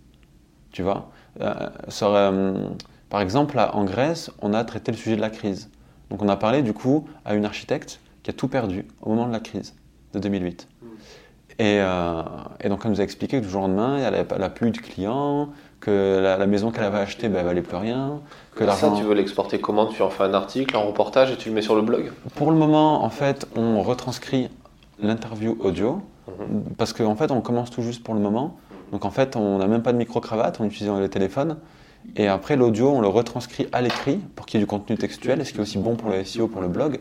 [0.72, 1.10] Tu vois
[1.41, 1.53] Euh,
[1.88, 2.53] sur, euh,
[3.10, 5.70] Par exemple, en Grèce, on a traité le sujet de la crise.
[6.10, 9.28] Donc on a parlé du coup à une architecte qui a tout perdu au moment
[9.28, 9.74] de la crise
[10.14, 10.68] de 2008.
[11.60, 12.22] Et, euh,
[12.61, 14.78] et donc elle nous a expliqué que du jour au lendemain, elle n'a plus de
[14.78, 15.49] clients,
[15.82, 18.22] que la, la maison qu'elle avait achetée, ben, elle valait plus rien,
[18.56, 19.88] que Ça, tu veux l'exporter comment?
[19.88, 22.11] Tu en fais un article, un reportage et tu le mets sur le blog?
[22.36, 24.49] Pour le moment, en fait, on retranscrit
[25.02, 26.02] l'interview audio
[26.77, 28.57] parce qu'en fait, on commence tout juste pour le moment.
[28.91, 31.57] Donc en fait, on n'a même pas de micro-cravate, on utilise le téléphone.
[32.15, 35.45] Et après, l'audio, on le retranscrit à l'écrit pour qu'il y ait du contenu textuel,
[35.45, 36.99] ce qui est aussi bon pour le SEO, pour le blog.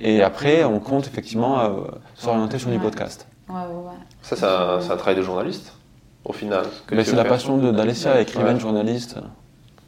[0.00, 1.70] Et après, on compte effectivement euh,
[2.14, 3.26] s'orienter sur du podcast.
[3.48, 3.98] Ouais, ouais, ouais.
[4.22, 5.74] Ça, c'est un, un travail de journaliste,
[6.24, 6.64] au final.
[6.90, 9.16] Mais tu c'est la passion d'Alessia, écrivaine, journaliste.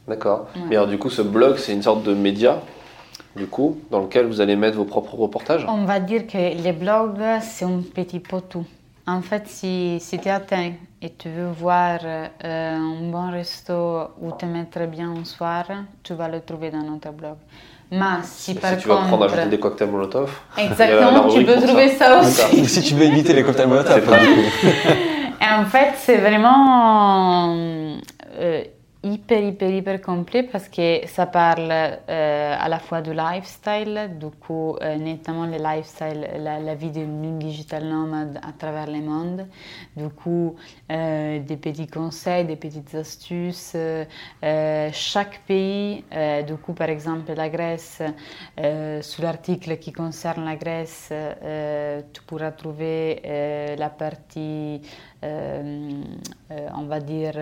[0.07, 0.47] D'accord.
[0.69, 2.61] Mais alors, du coup, ce blog, c'est une sorte de média,
[3.35, 5.65] du coup, dans lequel vous allez mettre vos propres reportages?
[5.67, 8.65] On va dire que les blogs, c'est un petit peu tout.
[9.05, 14.31] En fait, si, si tu atteins et tu veux voir euh, un bon resto où
[14.31, 15.65] te mettre bien un soir,
[16.03, 17.35] tu vas le trouver dans notre blog.
[17.91, 19.07] Mais si Mais par si tu vas contre...
[19.07, 22.59] prendre à ajouter des cocktails Molotov, Exactement, tu peux trouver ça aussi.
[22.59, 24.03] Et si tu veux éviter les cocktails Molotov.
[25.41, 27.53] Et en fait, c'est vraiment
[28.39, 28.63] euh,
[29.03, 34.29] hyper, hyper, hyper complet parce que ça parle euh, à la fois du lifestyle, du
[34.29, 39.45] coup, euh, notamment le lifestyle, la, vie d'une digital nomade à travers le monde.
[39.97, 40.55] Du coup,
[40.91, 43.75] euh, des petits conseils, des petites astuces.
[44.93, 46.03] chaque pays,
[46.47, 48.01] du coup, par exemple, la Grèce,
[49.01, 51.11] sur l'article qui concerne la Grèce,
[52.13, 53.21] tu pourras trouver
[53.77, 54.81] la partie,
[55.21, 57.33] on va dire,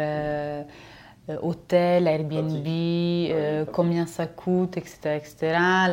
[1.42, 5.38] hôtel, Airbnb, euh, combien ça coûte, etc., etc.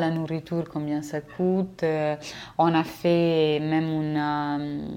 [0.00, 1.82] La nourriture, combien ça coûte.
[1.84, 2.16] Euh,
[2.56, 4.88] on a fait même une, euh,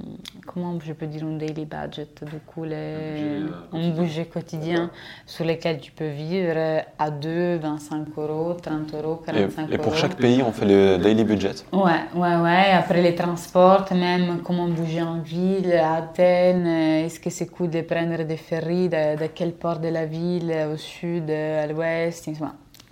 [0.48, 3.44] comment je peux dire, un daily budget, du coup, les-
[3.74, 4.90] un budget quotidien
[5.26, 9.88] sur lequel tu peux vivre à 2, 25 euros, 30 euros, Et, 45 et pour
[9.88, 9.96] euros.
[9.96, 11.56] chaque pays, on fait le daily budget.
[11.74, 11.82] Ouais,
[12.16, 12.72] ouais, ouais.
[12.72, 17.70] Après les transports, même comment bouger en ville, à Athènes, euh, est-ce que c'est cool
[17.70, 22.30] de prendre des ferries, de, de quel port de la ville, au sud, à l'ouest.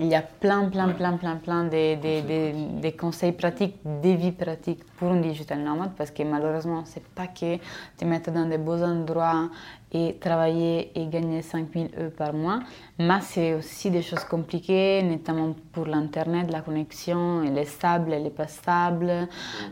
[0.02, 4.16] Il y a plein, plein, plein, plein, plein de, de- de- de conseils pratiques, des
[4.16, 7.58] vies pratiques pour un digital nomade, parce que malheureusement, c'est pas que
[7.98, 9.50] te mettre dans des beaux endroits
[9.92, 12.60] et travailler et gagner 5000 euros par mois,
[12.98, 18.24] mais c'est aussi des choses compliquées, notamment pour l'Internet, la connexion, elle est stable, elle
[18.24, 19.12] n'est pas stable,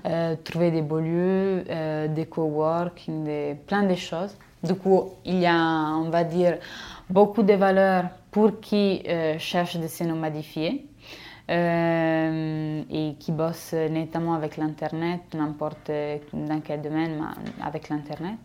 [0.06, 4.36] euh, trouver des beaux lieux, euh, des coworking, des, plein de choses.
[4.62, 5.56] Du coup, il y a,
[6.04, 6.58] on va dire,
[7.10, 10.88] beaucoup de valeurs pour qui euh, cherche de se nomadifier
[11.50, 15.92] euh, et qui bosse notamment avec l'Internet, n'importe
[16.34, 18.40] dans quel domaine, mais avec l'Internet.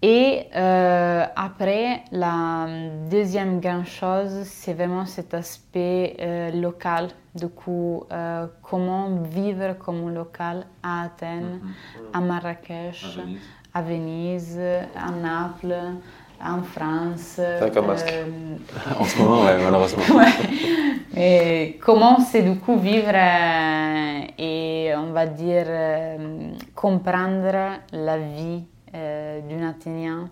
[0.00, 2.68] Et euh, après, la
[3.10, 7.08] deuxième grande chose, c'est vraiment cet aspect euh, local.
[7.34, 11.60] Du coup, euh, comment vivre comme un local à Athènes,
[12.12, 13.18] à Marrakech,
[13.74, 15.74] à Venise, à Naples,
[16.44, 17.36] en France.
[17.38, 17.60] Euh,
[18.98, 20.02] En ce moment, ouais, malheureusement.
[21.16, 28.62] et comment c'est du coup vivre euh, et on va dire euh, comprendre la vie
[28.94, 30.30] euh, d'un Athénien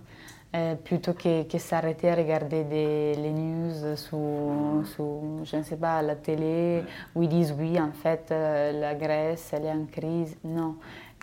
[0.85, 6.15] plutôt que, que s'arrêter à regarder des, les news sous, je ne sais pas, la
[6.15, 6.83] télé
[7.15, 10.35] où ils disent oui, en fait, la Grèce, elle est en crise.
[10.43, 10.77] Non.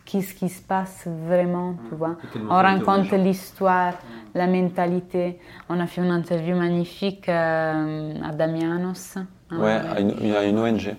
[0.05, 2.17] Qu'est-ce qui se passe vraiment, tu vois.
[2.49, 3.93] On rencontre l'histoire,
[4.33, 5.39] la mentalité.
[5.69, 9.17] On a fait une interview magnifique euh, à Damianos.
[9.17, 9.81] Hein, ouais,
[10.21, 10.95] il y a une ONG.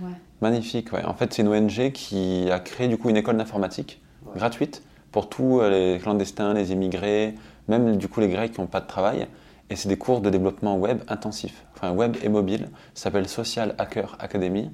[0.00, 0.10] Ouais.
[0.40, 1.04] Magnifique, ouais.
[1.04, 4.02] En fait, c'est une ONG qui a créé du coup une école d'informatique
[4.34, 7.34] gratuite pour tous les clandestins, les immigrés,
[7.68, 9.26] même du coup les Grecs qui n'ont pas de travail.
[9.70, 12.68] Et c'est des cours de développement web intensif, enfin web et mobile.
[12.94, 14.70] Ça s'appelle Social Hacker Academy.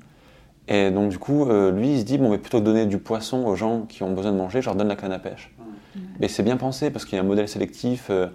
[0.68, 3.44] Et donc du coup, euh, lui, il se dit, bon, mais plutôt donner du poisson
[3.46, 5.52] aux gens qui ont besoin de manger, je leur donne la canne à pêche.
[6.20, 8.06] Mais c'est bien pensé parce qu'il y a un modèle sélectif.
[8.10, 8.28] Euh,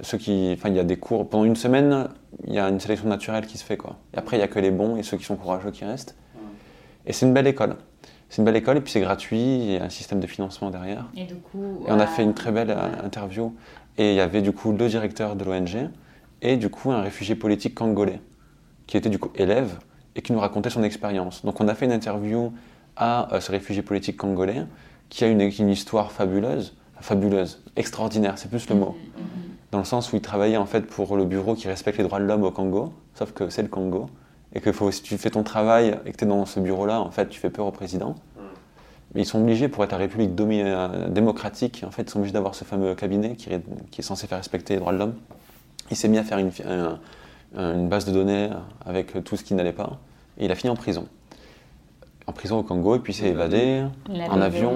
[0.00, 2.08] ceux qui, enfin, il y a des cours pendant une semaine,
[2.46, 3.96] il y a une sélection naturelle qui se fait quoi.
[4.14, 6.16] Et après, il y a que les bons et ceux qui sont courageux qui restent.
[7.04, 7.76] Et c'est une belle école.
[8.28, 10.70] C'est une belle école et puis c'est gratuit, il y a un système de financement
[10.70, 11.10] derrière.
[11.16, 13.54] Et, du coup, et on a fait une très belle euh, interview.
[13.98, 15.90] Et il y avait du coup le directeur de l'ONG
[16.40, 18.20] et du coup un réfugié politique congolais
[18.86, 19.78] qui était du coup élève
[20.16, 21.44] et qui nous racontait son expérience.
[21.44, 22.52] Donc on a fait une interview
[22.96, 24.64] à euh, ce réfugié politique congolais
[25.08, 28.96] qui a une, histoire fabuleuse, fabuleuse, extraordinaire, c'est plus le mot.
[29.70, 32.18] Dans le sens où il travaillait en fait pour le bureau qui respecte les droits
[32.18, 34.08] de l'homme au Congo, sauf que c'est le Congo
[34.54, 37.10] et que si tu fais ton travail et que tu es dans ce bureau-là, en
[37.10, 38.14] fait, tu fais peur au président.
[39.14, 42.32] Mais ils sont obligés, pour être la République euh, démocratique, en fait, ils sont obligés
[42.32, 45.14] d'avoir ce fameux cabinet qui est, censé faire respecter les droits de l'homme.
[45.90, 46.50] Il s'est mis à faire une,
[47.56, 48.50] une, base de données
[48.84, 49.98] avec tout ce qui n'allait pas.
[50.38, 51.06] Et il a fini en prison.
[52.26, 54.72] En prison au Congo, et puis il s'est évadé en avion.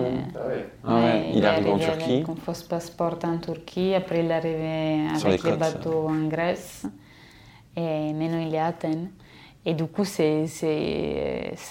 [0.84, 1.30] Ah ouais.
[1.34, 2.24] il, est arrivé en Turquie.
[2.26, 6.26] Il a fausse passeport en Turquie, après il est arrivé avec les, les bateaux en
[6.26, 6.86] Grèce.
[7.76, 9.10] Et maintenant il est à Athènes.
[9.68, 10.46] Et du coup, c'est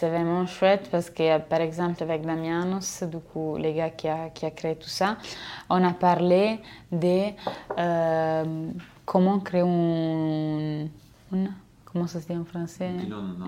[0.01, 4.45] vraiment chouette parce que, par exemple, avec Damianos, du coup, les gars qui a, qui
[4.45, 5.15] a créé tout ça,
[5.69, 6.59] on a parlé
[6.91, 7.27] de
[7.79, 8.67] euh,
[9.05, 10.87] comment créer un,
[11.85, 12.89] comment ça se dit en français?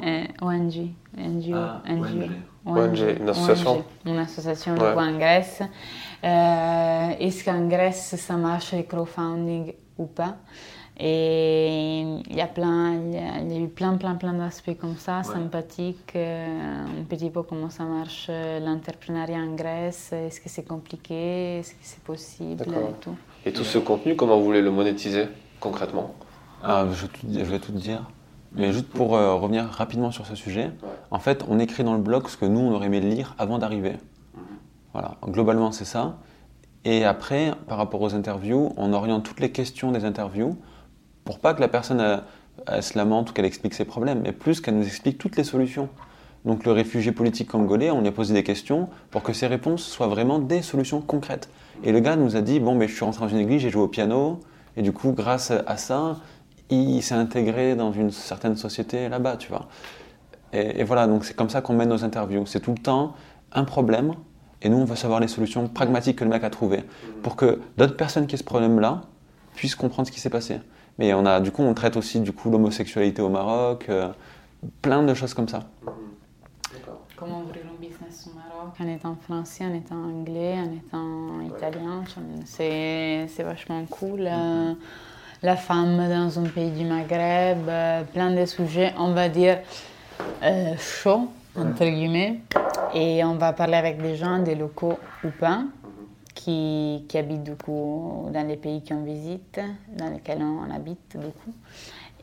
[0.05, 0.91] Euh, ONG.
[1.17, 2.31] NGO, ah, ONG.
[2.65, 3.17] ONG.
[3.19, 3.83] une association.
[4.05, 4.93] Une association ouais.
[4.93, 5.61] en Grèce.
[6.23, 10.37] Euh, Est-ce qu'en Grèce, ça marche le crowdfunding ou pas?
[10.99, 14.33] Et il y a plein, il y a, il y a eu plein, plein, plein
[14.33, 15.23] d'aspects comme ça, ouais.
[15.23, 20.67] sympathiques, euh, un petit peu comment ça marche euh, l'entrepreneuriat en Grèce, est-ce que c'est
[20.67, 23.15] compliqué, est-ce que c'est possible et tout?
[23.45, 25.25] Et tout ce contenu, comment vous voulez le monétiser?
[25.59, 26.13] Concrètement
[26.63, 28.09] ah, je, je, vais tout te dire.
[28.53, 30.89] Mais juste pour euh, revenir rapidement sur ce sujet, ouais.
[31.11, 33.59] en fait, on écrit dans le blog ce que nous, on aurait aimé lire avant
[33.59, 33.93] d'arriver.
[33.93, 34.39] Mmh.
[34.93, 36.17] Voilà, globalement, c'est ça.
[36.83, 40.57] Et après, par rapport aux interviews, on oriente toutes les questions des interviews
[41.25, 42.23] pour pas que la personne elle,
[42.65, 45.43] elle se lamente ou qu'elle explique ses problèmes, mais plus qu'elle nous explique toutes les
[45.43, 45.89] solutions.
[46.45, 49.83] Donc le réfugié politique congolais, on lui a posé des questions pour que ses réponses
[49.83, 51.49] soient vraiment des solutions concrètes.
[51.83, 53.69] Et le gars nous a dit, bon, ben, je suis rentré dans une église, j'ai
[53.69, 54.39] joué au piano,
[54.77, 56.17] et du coup, grâce à ça,
[56.69, 59.67] il s'est intégré dans une certaine société là-bas, tu vois.
[60.53, 62.45] Et, et, voilà, donc c'est comme ça qu'on mène nos interviews.
[62.45, 63.13] C'est tout le temps
[63.51, 64.13] un problème,
[64.61, 66.83] et nous, on veut savoir les solutions pragmatiques que le mec a trouvées,
[67.23, 69.01] pour que d'autres personnes qui ont ce problème-là
[69.55, 70.59] puissent comprendre ce qui s'est passé.
[70.99, 74.09] Mais on a, du coup, on traite aussi du coup l'homosexualité au Maroc, euh,
[74.81, 75.63] plein de choses comme ça.
[77.15, 82.03] Comment ouvrir un business au Maroc en étant français, en étant anglais, en étant italien,
[82.45, 84.27] c'est vachement cool.
[84.27, 84.73] Euh,
[85.43, 89.59] la femme dans un pays du Maghreb, euh, plein de sujets, on va dire,
[90.43, 92.39] euh, chauds, entre guillemets.
[92.93, 95.63] Et on va parler avec des gens, des locaux ou pas
[96.33, 99.59] qui, qui, habitent du coup dans les pays qu'on visite,
[99.97, 101.53] dans lesquels on habite beaucoup.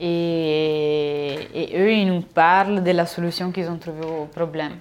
[0.00, 4.72] Et, et, eux, ils nous parlent de la solution qu'ils ont trouvée au problème.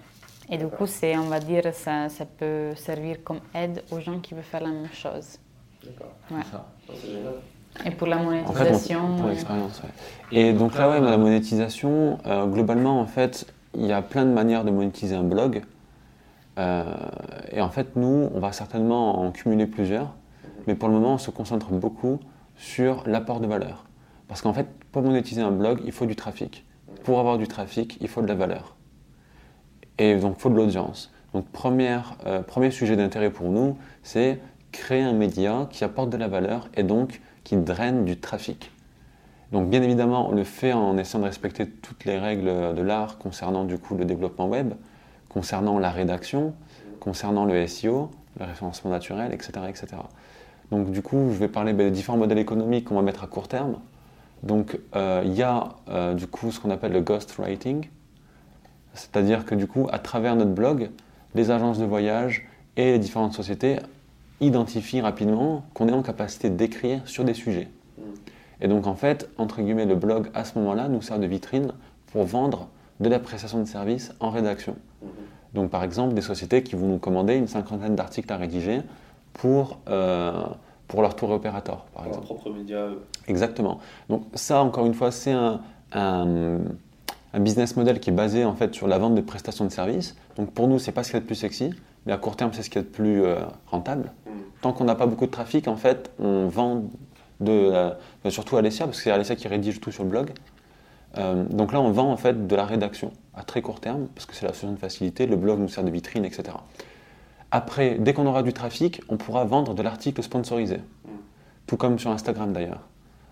[0.54, 4.20] Et du coup, c'est, on va dire, ça, ça peut servir comme aide aux gens
[4.20, 5.40] qui veulent faire la même chose.
[5.84, 6.14] D'accord.
[6.30, 7.88] Ouais.
[7.88, 9.00] Et pour la monétisation.
[9.00, 9.90] En fait, pour l'expérience, ouais.
[10.32, 14.30] Et donc là, ouais, la monétisation, euh, globalement, en fait, il y a plein de
[14.32, 15.64] manières de monétiser un blog.
[16.60, 16.84] Euh,
[17.52, 20.14] et en fait, nous, on va certainement en cumuler plusieurs,
[20.68, 22.20] mais pour le moment, on se concentre beaucoup
[22.58, 23.86] sur l'apport de valeur.
[24.28, 26.64] Parce qu'en fait, pour monétiser un blog, il faut du trafic.
[27.04, 28.76] Pour avoir du trafic, il faut de la valeur.
[29.98, 31.11] Et donc, il faut de l'audience.
[31.34, 34.40] Donc, première, euh, premier sujet d'intérêt pour nous, c'est
[34.72, 38.72] créer un média qui apporte de la valeur et donc qui draine du trafic.
[39.52, 43.18] Donc, bien évidemment, on le fait en essayant de respecter toutes les règles de l'art
[43.20, 44.74] concernant du coup le développement web,
[45.30, 46.53] concernant la rédaction,
[46.99, 48.10] concernant le SEO,
[48.40, 49.52] le référencement naturel, etc.
[49.68, 49.88] etc.
[50.72, 53.28] Donc du coup, je vais parler ben, des différents modèles économiques qu'on va mettre à
[53.28, 53.78] court terme.
[54.41, 57.88] Donc euh, il y a euh, du coup ce qu'on appelle le ghostwriting,
[58.94, 60.90] c'est-à-dire que du coup, à travers notre blog,
[61.36, 62.48] les agences de voyage
[62.78, 63.78] et les différentes sociétés
[64.40, 67.70] identifient rapidement qu'on est en capacité d'écrire sur des sujets.
[68.61, 71.72] Et donc en fait, entre guillemets, le blog à ce moment-là nous sert de vitrine
[72.11, 74.76] pour vendre de la prestation de service en rédaction.
[75.53, 78.82] Donc par exemple, des sociétés qui vont nous commander une cinquantaine d'articles à rédiger
[79.34, 80.44] pour, euh,
[80.88, 82.26] pour leur tour opérateur, par exemple.
[82.26, 82.88] propre média.
[83.28, 83.80] Exactement.
[84.10, 85.61] Donc ça, encore une fois, c'est un,
[85.91, 86.60] un,
[87.34, 90.16] un business model qui est basé en fait sur la vente de prestations de services.
[90.38, 91.72] Donc pour nous, c'est pas ce qu'il y a de plus sexy,
[92.06, 94.12] mais à court terme, c'est ce qu'il y a de plus euh, rentable.
[94.26, 94.30] Mm.
[94.62, 96.84] Tant qu'on n'a pas beaucoup de trafic, en fait, on vend
[97.40, 97.92] de, euh,
[98.30, 100.32] surtout Alessia, parce que c'est Alessia qui rédige tout sur le blog.
[101.18, 104.26] Euh, donc là, on vend en fait de la rédaction à très court terme, parce
[104.26, 106.58] que c'est la solution de facilité, le blog nous sert de vitrine, etc.
[107.52, 110.80] Après, dès qu'on aura du trafic, on pourra vendre de l'article sponsorisé,
[111.68, 112.82] tout comme sur Instagram d'ailleurs.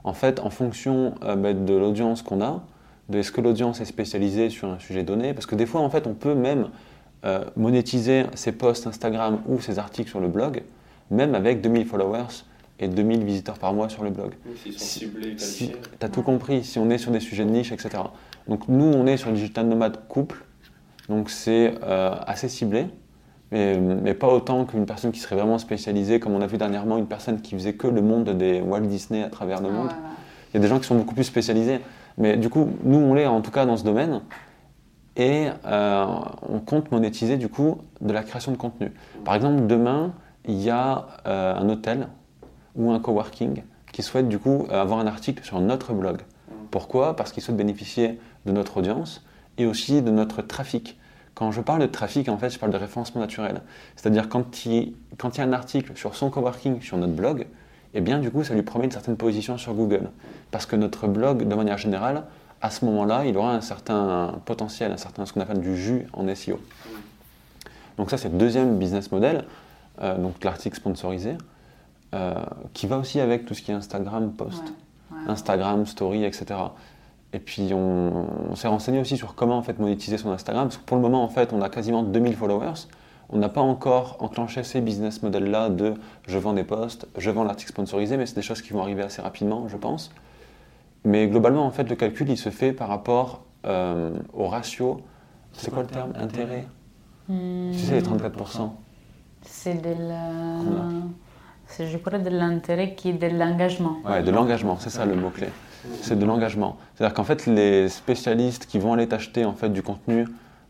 [0.03, 2.63] En fait, en fonction euh, bah, de l'audience qu'on a,
[3.11, 5.89] de est-ce que l'audience est spécialisée sur un sujet donné, parce que des fois, en
[5.89, 6.69] fait, on peut même
[7.25, 10.63] euh, monétiser ses posts Instagram ou ses articles sur le blog,
[11.11, 12.43] même avec 2000 followers
[12.79, 14.31] et 2000 visiteurs par mois sur le blog.
[14.55, 14.99] S'ils Si-
[15.37, 15.69] Si,
[15.99, 17.89] tu as tout compris, si on est sur des sujets de niche, etc.
[18.47, 20.43] Donc nous, on est sur le digital nomade couple,
[21.09, 22.87] donc c'est euh, assez ciblé,
[23.51, 26.97] mais, mais pas autant qu'une personne qui serait vraiment spécialisée, comme on a vu dernièrement,
[26.97, 29.89] une personne qui faisait que le monde des Walt Disney à travers le monde.
[30.53, 31.79] Il y a des gens qui sont beaucoup plus spécialisés.
[32.17, 34.21] Mais du coup, nous, on l'est en tout cas dans ce domaine.
[35.17, 36.05] Et euh,
[36.47, 38.91] on compte monétiser du coup de la création de contenu.
[39.25, 40.13] Par exemple, demain,
[40.45, 42.07] il y a euh, un hôtel
[42.75, 46.21] ou un coworking qui souhaite du coup avoir un article sur notre blog.
[46.71, 47.17] Pourquoi?
[47.17, 49.25] Parce qu'il souhaite bénéficier de notre audience
[49.57, 50.97] et aussi de notre trafic.
[51.33, 53.61] Quand je parle de trafic, en fait, je parle de référencement naturel.
[53.95, 57.47] C'est-à-dire quand il, quand il y a un article sur son coworking sur notre blog,
[57.93, 60.09] eh bien du coup, ça lui promet une certaine position sur Google.
[60.51, 62.23] Parce que notre blog, de manière générale,
[62.61, 66.07] à ce moment-là, il aura un certain potentiel, un certain, ce qu'on appelle du jus
[66.13, 66.59] en SEO.
[67.97, 69.45] Donc ça, c'est le deuxième business model,
[70.01, 71.37] euh, donc l'article sponsorisé,
[72.13, 72.35] euh,
[72.73, 74.63] qui va aussi avec tout ce qui est Instagram, post,
[75.27, 76.45] Instagram, story, etc.
[77.33, 80.77] Et puis on, on s'est renseigné aussi sur comment en fait monétiser son Instagram, parce
[80.77, 82.87] que pour le moment, en fait, on a quasiment 2000 followers.
[83.31, 85.93] On n'a pas encore enclenché ces business models-là de
[86.27, 89.03] je vends des posts, je vends l'article sponsorisé, mais c'est des choses qui vont arriver
[89.03, 90.11] assez rapidement, je pense.
[91.05, 95.01] Mais globalement, en fait, le calcul, il se fait par rapport euh, au ratio.
[95.53, 96.65] C'est quoi le terme Intérêt?
[97.27, 98.69] Hmm, Tu sais, les 34%.
[99.43, 100.59] C'est de la...
[101.67, 103.97] C'est, je crois de l'intérêt qui est de l'engagement.
[104.05, 105.47] Ouais, de l'engagement, c'est ça le mot-clé.
[106.01, 106.75] C'est de l'engagement.
[106.93, 110.25] C'est-à-dire qu'en fait, les spécialistes qui vont aller t'acheter en fait, du contenu, euh,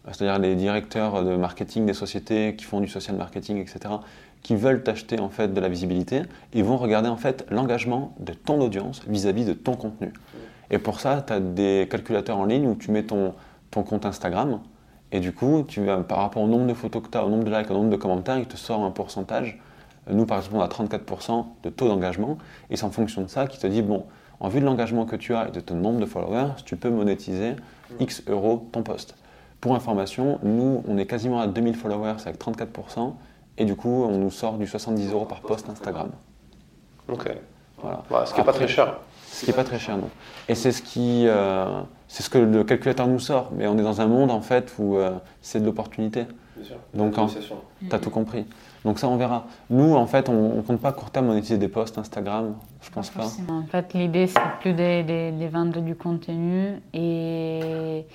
[0.05, 3.95] c'est-à-dire les directeurs de marketing des sociétés qui font du social marketing, etc.,
[4.41, 6.23] qui veulent t'acheter en fait, de la visibilité,
[6.53, 10.11] ils vont regarder en fait l'engagement de ton audience vis-à-vis de ton contenu.
[10.71, 13.33] Et pour ça, tu as des calculateurs en ligne où tu mets ton,
[13.69, 14.59] ton compte Instagram,
[15.11, 17.43] et du coup, tu par rapport au nombre de photos que tu as, au nombre
[17.43, 19.59] de likes, au nombre de commentaires, il te sort un pourcentage.
[20.09, 22.37] Nous, par exemple, on a 34% de taux d'engagement,
[22.69, 24.05] et c'est en fonction de ça qu'il te dit, bon,
[24.39, 26.89] en vue de l'engagement que tu as et de ton nombre de followers, tu peux
[26.89, 27.55] monétiser
[27.99, 29.15] X euros ton post.
[29.61, 33.13] Pour information, nous, on est quasiment à 2000 followers avec 34%,
[33.59, 36.09] et du coup, on nous sort du 70 euros par post Instagram.
[37.07, 37.31] Ok.
[37.79, 38.01] Voilà.
[38.09, 38.97] Bah, ce qui n'est pas très cher.
[39.27, 40.09] Ce qui n'est pas très cher, non.
[40.49, 43.51] Et c'est ce, qui, euh, c'est ce que le calculateur nous sort.
[43.55, 45.11] Mais on est dans un monde, en fait, où euh,
[45.41, 46.25] c'est de l'opportunité.
[46.55, 46.75] Bien sûr.
[46.93, 47.15] Donc.
[47.87, 48.45] Tu as tout compris.
[48.83, 49.45] Donc ça, on verra.
[49.69, 52.55] Nous, en fait, on ne compte pas à court terme monétiser des posts Instagram.
[52.81, 53.25] Je pense pas.
[53.49, 58.05] En fait, l'idée, c'est plus de, de- de vendre du contenu et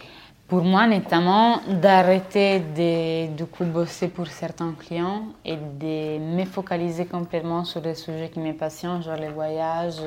[0.48, 7.06] pour moi, notamment, d'arrêter de, du coup, bosser pour certains clients et de me focaliser
[7.06, 10.00] complètement sur des sujets qui me passionnent, genre les voyages,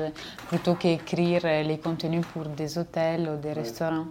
[0.48, 4.06] plutôt qu'écrire les contenus pour des hôtels ou des restaurants.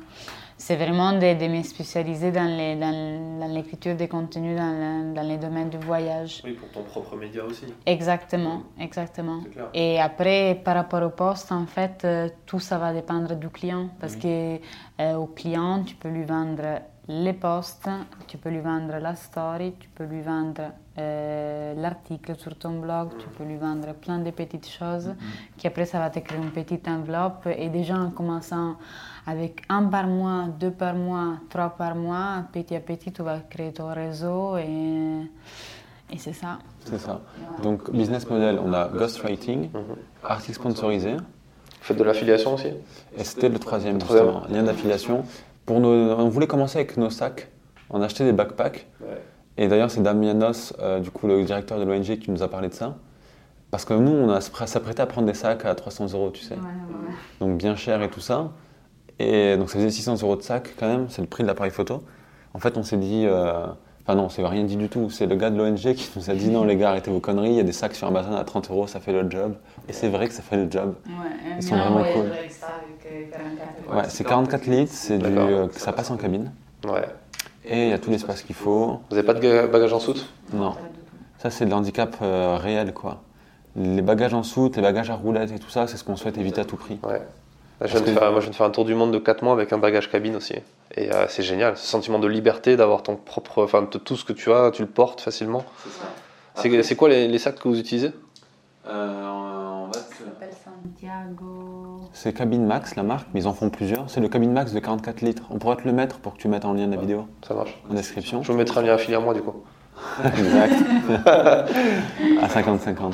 [0.62, 5.14] C'est vraiment de, de me spécialiser dans les- dans- dans l'écriture des contenus dans, le-
[5.14, 6.42] dans les domaines du voyage.
[6.44, 7.66] Oui, pour ton propre média aussi.
[7.86, 9.40] Exactement, exactement.
[9.44, 9.70] C'est clair.
[9.74, 13.88] Et après, par rapport au poste, en fait, euh, tout ça va dépendre du client.
[14.02, 14.60] Parce que
[15.00, 17.90] euh, au client, tu peux lui vendre les posts,
[18.28, 23.12] tu peux lui vendre la story, tu peux lui vendre euh, l'article sur ton blog,
[23.18, 25.16] tu peux lui vendre plein de petites choses
[25.58, 27.48] qui après, ça va te créer une petite enveloppe.
[27.58, 28.76] Et déjà, en commençant
[29.26, 33.40] avec un par mois, deux par mois, trois par mois, petit à petit, tu vas
[33.40, 35.22] créer ton réseau et,
[36.12, 36.60] et c'est ça.
[36.86, 37.22] C'est ça.
[37.64, 39.82] Donc, business model, on a ghostwriting, Mhm.
[40.24, 41.18] article sponsorisé,
[41.82, 42.68] Faites de l'affiliation aussi
[43.18, 44.28] et c'était le troisième, troisième.
[44.34, 45.24] justement, lien d'affiliation.
[45.66, 47.48] Pour nos, on voulait commencer avec nos sacs.
[47.90, 48.88] On a acheté des backpacks.
[49.02, 49.22] Ouais.
[49.58, 52.70] Et d'ailleurs, c'est Damianos, euh, du coup, le directeur de l'ONG, qui nous a parlé
[52.70, 52.96] de ça.
[53.72, 56.42] Parce que nous, on a s'appr- s'apprêté à prendre des sacs à 300 euros, tu
[56.44, 56.56] sais.
[57.40, 58.50] Donc bien cher et tout ça.
[59.20, 61.72] Et donc ça faisait 600 euros de sac quand même, c'est le prix de l'appareil
[61.72, 62.04] photo.
[62.54, 63.26] En fait, on s'est dit.
[63.28, 63.66] euh,
[64.06, 65.12] Enfin non, c'est rien dit du tout.
[65.12, 67.50] C'est le gars de l'ONG qui nous a dit non les gars, arrêtez vos conneries,
[67.52, 69.54] il y a des sacs sur Amazon à 30 euros, ça fait le job.
[69.88, 70.96] Et c'est vrai que ça fait le job.
[71.58, 72.32] Ils sont vraiment cool.
[73.94, 76.52] Ouais, c'est 44 litres, c'est du, euh, ça passe en cabine.
[76.88, 77.08] Ouais.
[77.66, 79.00] et il y a tout l'espace qu'il faut.
[79.10, 80.26] Vous n'avez pas de ga- bagages en soute?
[80.54, 80.74] Non,
[81.38, 83.22] ça c'est de l'handicap euh, réel quoi.
[83.76, 86.38] Les bagages en soute, les bagages à roulettes et tout ça, c'est ce qu'on souhaite
[86.40, 87.00] éviter à tout prix.
[87.04, 87.22] Ouais.
[87.82, 88.94] Là, je viens de Parce que- faire, moi, je viens de faire un tour du
[88.96, 90.56] monde de 4 mois avec un bagage cabine aussi.
[90.96, 93.64] Et euh, c'est génial, ce sentiment de liberté, d'avoir ton propre.
[93.64, 95.64] Enfin, tout ce que tu as, tu le portes facilement.
[96.56, 98.12] C'est c'est quoi les, les sacs que vous utilisez?
[98.86, 102.02] S'appelle Santiago.
[102.12, 104.10] C'est Cabine Max, la marque, mais ils en font plusieurs.
[104.10, 105.44] C'est le Cabine Max de 44 litres.
[105.50, 107.54] On pourrait te le mettre pour que tu mettes en lien de la vidéo, Ça
[107.54, 107.82] marche.
[107.90, 108.44] en description.
[108.44, 109.64] Je vous mettrai un lien affilié à moi du coup.
[110.26, 110.74] exact.
[112.42, 113.14] à 50-50.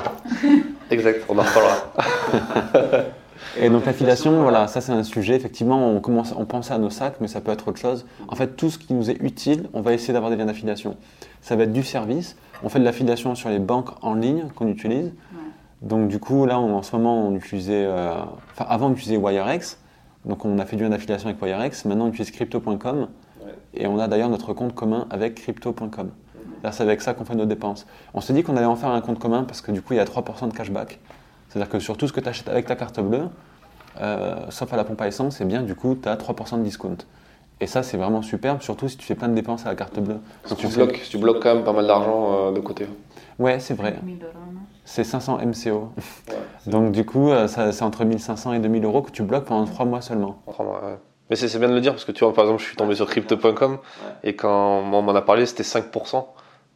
[0.90, 3.04] Exact, on en reparlera.
[3.58, 5.34] Et donc l'affiliation, voilà, ça c'est un sujet.
[5.34, 8.06] Effectivement, on, commence, on pense à nos sacs, mais ça peut être autre chose.
[8.28, 10.96] En fait, tout ce qui nous est utile, on va essayer d'avoir des liens d'affiliation.
[11.40, 12.36] Ça va être du service.
[12.62, 15.12] On fait de l'affiliation sur les banques en ligne qu'on utilise.
[15.82, 18.14] Donc du coup, là, on- en ce moment, on utilisait, euh,
[18.52, 19.78] enfin avant on utilisait WireX.
[20.24, 21.84] Donc on a fait du lien d'affiliation avec WireX.
[21.84, 23.08] Maintenant, on utilise crypto.com.
[23.74, 26.10] Et on a d'ailleurs notre compte commun avec crypto.com.
[26.64, 27.86] Là, c'est avec ça qu'on fait nos dépenses.
[28.14, 29.98] On s'est dit qu'on allait en faire un compte commun parce que du coup, il
[29.98, 30.98] y a 3% de cashback.
[31.56, 33.28] C'est-à-dire que sur tout ce que tu achètes avec ta carte bleue,
[34.02, 36.62] euh, sauf à la pompe à essence, eh bien, du coup, tu as 3% de
[36.62, 36.98] discount.
[37.62, 39.98] Et ça, c'est vraiment superbe, surtout si tu fais plein de dépenses à la carte
[39.98, 40.18] bleue.
[40.50, 42.86] Donc, tu, bloques, tu bloques quand même pas mal d'argent euh, de côté.
[43.38, 43.96] Ouais, c'est vrai.
[44.02, 44.60] 1000 euros, non?
[44.84, 45.92] C'est 500 MCO.
[46.66, 49.86] Donc, du coup, euh, c'est entre 1500 et 2000 euros que tu bloques pendant 3
[49.86, 50.42] mois seulement.
[50.46, 50.98] Vraiment, ouais.
[51.30, 52.76] Mais c'est c'est bien de le dire parce que tu vois, par exemple, je suis
[52.76, 53.78] tombé sur crypto.com
[54.24, 56.22] et quand on m'en a parlé, c'était 5%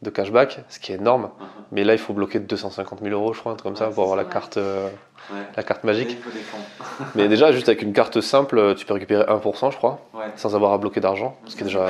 [0.01, 1.29] de cashback, ce qui est énorme.
[1.71, 4.03] Mais là, il faut bloquer 250 000 euros, je crois, un truc comme ça, pour
[4.03, 4.89] avoir la carte, euh,
[5.55, 6.17] la carte magique.
[7.15, 9.99] Mais déjà, juste avec une carte simple, tu peux récupérer 1%, je crois,
[10.35, 11.85] sans avoir à bloquer d'argent, ce qui est déjà,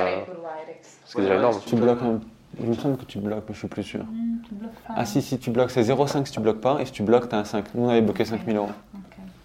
[1.06, 1.60] ce qui est déjà énorme.
[1.66, 2.20] Tu bloques un-
[2.60, 4.02] Il me semble que tu bloques, mais je suis plus sûr.
[4.02, 4.94] Hmm, tu bloques pas.
[4.98, 7.30] Ah si, si, tu bloques, c'est 0,5 si tu bloques pas, et si tu bloques,
[7.30, 7.64] tu as un 5.
[7.74, 8.70] Nous, on avait bloqué 5000 euros.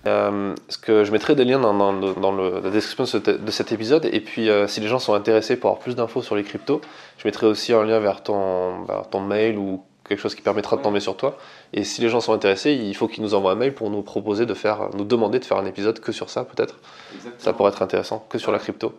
[0.06, 3.08] Euh, ce que je mettrai des liens dans, dans le- dans le- la description de,
[3.08, 4.04] cet- de cet épisode.
[4.12, 6.80] Et puis, euh, si les gens sont intéressés pour avoir plus d'infos sur les cryptos,
[7.18, 10.76] je mettrai aussi un lien vers ton, vers ton mail ou quelque chose qui permettra
[10.76, 11.36] de tomber sur toi.
[11.72, 14.02] Et si les gens sont intéressés, il faut qu'ils nous envoient un mail pour nous
[14.02, 16.76] proposer de faire, nous demander de faire un épisode que sur ça, peut-être.
[17.38, 18.92] Ça pourrait être intéressant, que sur la crypto.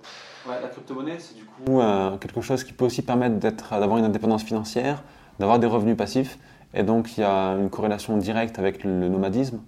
[0.61, 4.05] la crypto-monnaie, c'est du coup euh, quelque chose qui peut aussi permettre d'être- d'avoir une
[4.05, 5.01] indépendance financière,
[5.39, 6.37] d'avoir des revenus passifs.
[6.73, 9.61] Et donc, il y a une corrélation directe avec le nomadisme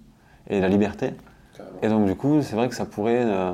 [0.48, 1.12] et la liberté.
[1.82, 3.52] Et donc, du coup, c'est vrai que ça pourrait, euh,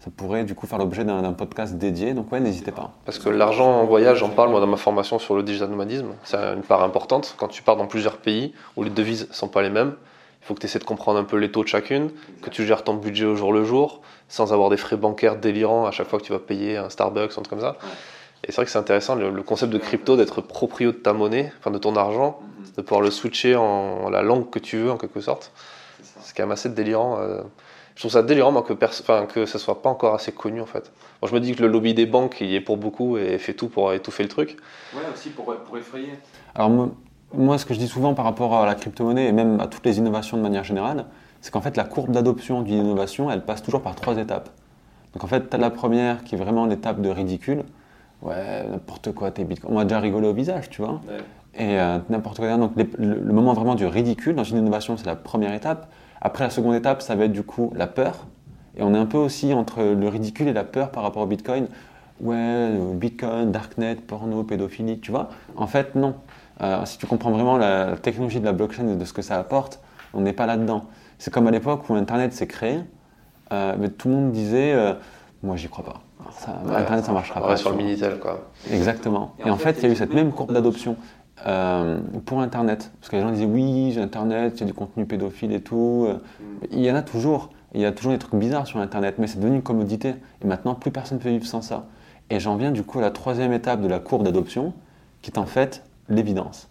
[0.00, 2.14] ça pourrait du coup faire l'objet d'un podcast dédié.
[2.14, 2.92] Donc, ouais, n'hésitez pas.
[3.04, 6.14] Parce que l'argent en voyage, j'en parle moi dans ma formation sur le digital nomadisme,
[6.24, 7.34] c'est une part importante.
[7.38, 9.94] Quand tu pars dans plusieurs pays où les devises ne sont pas les mêmes,
[10.40, 12.10] il faut que tu essaies de comprendre un peu les taux de chacune,
[12.42, 15.84] que tu gères ton budget au jour le jour, sans avoir des frais bancaires délirants
[15.84, 17.76] à chaque fois que tu vas payer un Starbucks, un truc comme ça.
[18.44, 21.12] Et c'est vrai que c'est intéressant le, le concept de crypto, d'être proprio de ta
[21.12, 22.38] monnaie, enfin de ton argent,
[22.76, 25.50] de pouvoir le switcher en la langue que tu veux en quelque sorte.
[26.38, 27.18] C'est quand même assez délirant.
[27.18, 27.40] euh.
[27.96, 30.66] Je trouve ça délirant moi, que, enfin, que ça soit pas encore assez connu en
[30.66, 30.92] fait.
[31.20, 33.38] Bon, je me dis que le lobby des banques il y est pour beaucoup et
[33.38, 34.56] fait tout pour étouffer le truc.
[34.94, 36.12] Ouais, aussi pour, effrayer.
[36.54, 36.90] Alors, moi,
[37.34, 39.84] moi, ce que je dis souvent par rapport à la crypto-monnaie et même à toutes
[39.84, 41.06] les innovations de manière générale,
[41.40, 44.48] c'est qu'en fait, la courbe d'adoption d'une innovation, elle passe toujours par trois étapes.
[45.14, 47.64] Donc, en fait, tu as la première qui est vraiment l'étape de ridicule.
[48.22, 49.72] Ouais, n'importe quoi, t'es bitcoin.
[49.74, 51.00] On va déjà rigoler au visage, tu vois.
[51.56, 52.56] Et euh, n'importe quoi.
[52.56, 55.88] Donc, les- le, le moment vraiment du ridicule dans une innovation, c'est la première étape.
[56.20, 58.26] Après, la seconde étape, ça va être du coup la peur.
[58.76, 61.26] Et on est un peu aussi entre le ridicule et la peur par rapport au
[61.26, 61.66] bitcoin.
[62.20, 65.28] Ouais, bitcoin, darknet, porno, pédophilie, tu vois.
[65.56, 66.14] En fait, non.
[66.60, 69.38] Euh, si tu comprends vraiment la, technologie de la blockchain et de ce que ça
[69.38, 69.80] apporte,
[70.12, 70.84] on n'est pas là-dedans.
[71.18, 72.80] C'est comme à l'époque où Internet s'est créé,
[73.52, 74.94] euh, mais tout le monde disait euh,
[75.42, 76.00] Moi, j'y crois pas.
[76.32, 77.56] Ça- Internet, ça marchera On pas.
[77.56, 77.76] sur le.
[77.76, 78.48] Minitel quoi.
[78.70, 79.34] Exactement.
[79.44, 80.96] Et en fait, il y a eu cette même courbe d'adoption
[81.46, 82.90] euh, pour Internet.
[83.00, 85.60] Parce que les gens disaient oui, j'ai Internet, il y a du contenu pédophile et
[85.60, 86.06] tout.
[86.08, 86.18] Euh,
[86.72, 87.50] Il y en a toujours.
[87.74, 90.14] Il y a toujours des trucs bizarres sur Internet, mais c'est devenu une commodité.
[90.42, 91.86] Et maintenant, plus personne ne peut vivre sans ça.
[92.30, 94.72] Et j'en viens du coup à la troisième étape de la courbe d'adoption,
[95.22, 96.68] qui est en fait l'évidence.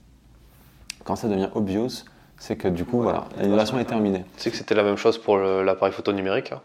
[1.04, 2.06] Quand ça devient obvious,
[2.38, 4.26] c'est que du coup, voilà, l'innovation est terminée.
[4.38, 6.62] Tu sais que c'était la même chose pour l'appareil photo numérique hein,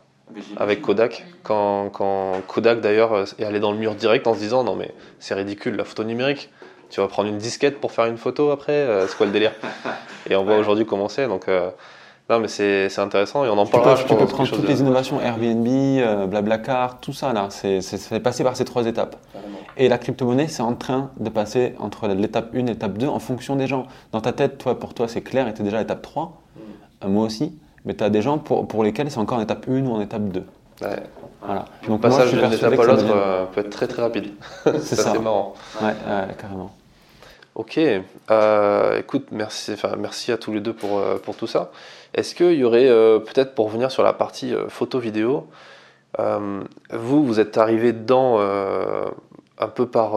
[0.57, 1.25] avec Kodak.
[1.43, 4.95] Quand, quand Kodak d'ailleurs est allé dans le mur direct en se disant non mais
[5.19, 6.51] c'est ridicule la photo numérique.
[6.93, 9.53] Tu vas prendre une disquette pour faire une photo après, euh, c'est quoi le délire?
[10.31, 11.27] Et on voit aujourd'hui comment c'est.
[11.27, 11.71] Donc euh,
[12.31, 13.97] non mais c'est c'est intéressant et on en Tu peux, parlera.
[13.97, 17.13] je tu pense, peux dans quelque prendre toutes de- les innovations Airbnb, euh, Blablacar, tout
[17.15, 19.17] ça là, c'est c'est- c'est passé par ces trois étapes.
[19.79, 23.19] Et la crypto-monnaie, c'est en train de passer entre l'étape 1 et l'étape 2 en
[23.19, 23.87] fonction des gens.
[24.13, 26.43] Dans ta tête, toi, pour toi, c'est clair et tu es déjà à l'étape 3.
[27.05, 27.59] Euh, moi aussi.
[27.87, 30.01] Mais tu as des gens pour, pour lesquels c'est encore en étape 1 ou en
[30.03, 30.45] étape 2.
[30.83, 30.89] Ouais.
[31.41, 31.65] Voilà.
[31.83, 34.03] Le Donc je passage d'une étape à ça l'autre devient- euh, peut être très très
[34.03, 34.27] rapide.
[34.65, 35.11] C'est c'est ça.
[35.11, 35.55] assez marrant.
[35.81, 36.71] Ouais, ouais, carrément.
[37.55, 37.79] Ok,
[38.31, 41.71] euh, écoute, merci, enfin, merci à tous les deux pour, euh, pour tout ça.
[42.15, 45.47] Est-ce qu'il y aurait, euh, peut-être pour revenir sur la partie photo-vidéo,
[46.19, 48.39] vous, vous êtes arrivé dedans
[49.59, 50.13] un peu par,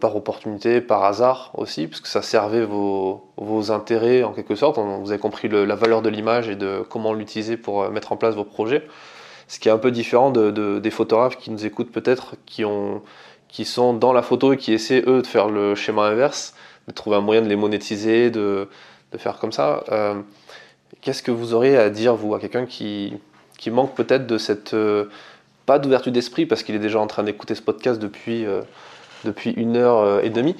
[0.00, 4.78] par opportunité, par hasard aussi, parce que ça servait vos, vos intérêts en quelque sorte.
[4.78, 8.34] Vous avez compris la valeur de l'image et de comment l'utiliser pour mettre en place
[8.34, 8.84] vos projets.
[9.46, 13.02] Ce qui est un peu différent de, des photographes qui nous écoutent peut-être, qui, ont,
[13.48, 16.54] qui sont dans la photo et qui essaient eux de faire le schéma inverse,
[16.88, 18.68] de trouver un moyen de les monétiser, de,
[19.12, 19.84] de faire comme ça.
[19.92, 20.14] Euh,
[21.00, 23.14] qu'est-ce que vous auriez à dire, vous, à quelqu'un qui,
[23.58, 24.74] qui manque peut-être de cette
[25.68, 28.62] pas d'ouverture d'esprit parce qu'il est déjà en train d'écouter ce podcast depuis, euh,
[29.26, 30.56] depuis une heure euh, et demie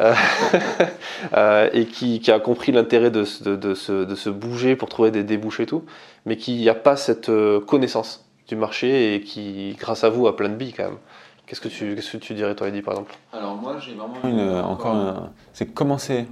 [0.00, 5.10] euh, et qui, qui, a compris l'intérêt de, de, se, de, se, bouger pour trouver
[5.10, 5.84] des débouches et tout,
[6.24, 7.30] mais qui n'a pas cette
[7.66, 10.98] connaissance du marché et qui, grâce à vous, a plein de billes quand même.
[11.46, 13.14] Qu'est-ce que tu, qu'est-ce que tu dirais, toi, Eddie, par exemple?
[13.32, 16.26] Alors, moi, j'ai vraiment une, encore, c'est commencer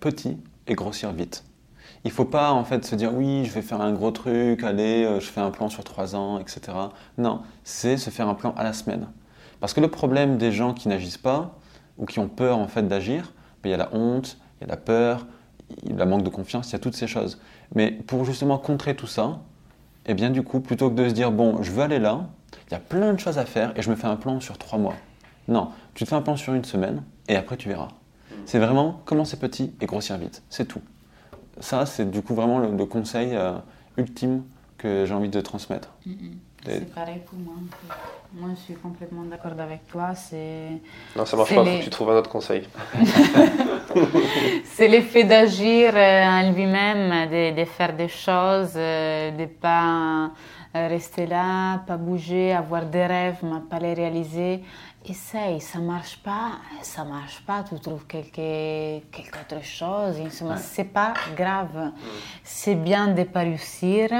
[0.00, 0.36] petit
[0.66, 1.44] et grossir vite.
[2.04, 5.04] Il faut pas en fait se dire oui, je vais faire un gros truc, allez,
[5.04, 6.60] euh, je fais un plan sur trois ans, etc.
[7.18, 9.08] Non, c'est se faire un plan à la semaine.
[9.60, 11.56] Parce que le problème des gens qui n'agissent pas
[11.96, 13.32] ou qui ont peur en fait d'agir,
[13.62, 15.26] ben, il y a la honte, il y a la peur,
[15.82, 17.40] il y a la manque de confiance, il y a toutes ces choses.
[17.74, 19.40] Mais pour justement contrer tout ça,
[20.06, 22.28] et eh bien du coup, plutôt que de se dire bon, je veux aller là,
[22.68, 24.58] il y a plein de choses à faire et je me fais un plan sur
[24.58, 24.94] trois mois.
[25.48, 27.88] Non, tu te fais un plan sur une semaine et après tu verras.
[28.44, 30.82] C'est vraiment commencer petit et grossir vite, c'est tout
[31.60, 33.52] ça, c'est du coup vraiment le, conseil euh,
[33.96, 34.42] ultime
[34.76, 35.90] que j'ai envie de transmettre.
[36.06, 36.38] Mm, mm.
[36.64, 37.54] C'est pareil pour moi.
[38.34, 40.12] Moi, je suis complètement d'accord avec toi.
[41.16, 42.68] Non, ça marche pas, il faut que tu trouves un autre conseil.
[44.64, 50.30] c'est l'effet d'agir euh, en lui-même, de, faire des choses, euh, de ne pas
[50.74, 54.62] rester là, pas bouger, avoir des rêves, mais pas les réaliser
[55.04, 60.84] essaye, ça marche pas, ça marche pas, tu trouves quelque, quelque autre chose, insomma, c'est
[60.84, 61.92] pas grave.
[62.42, 64.10] C'est bien de pas réussir,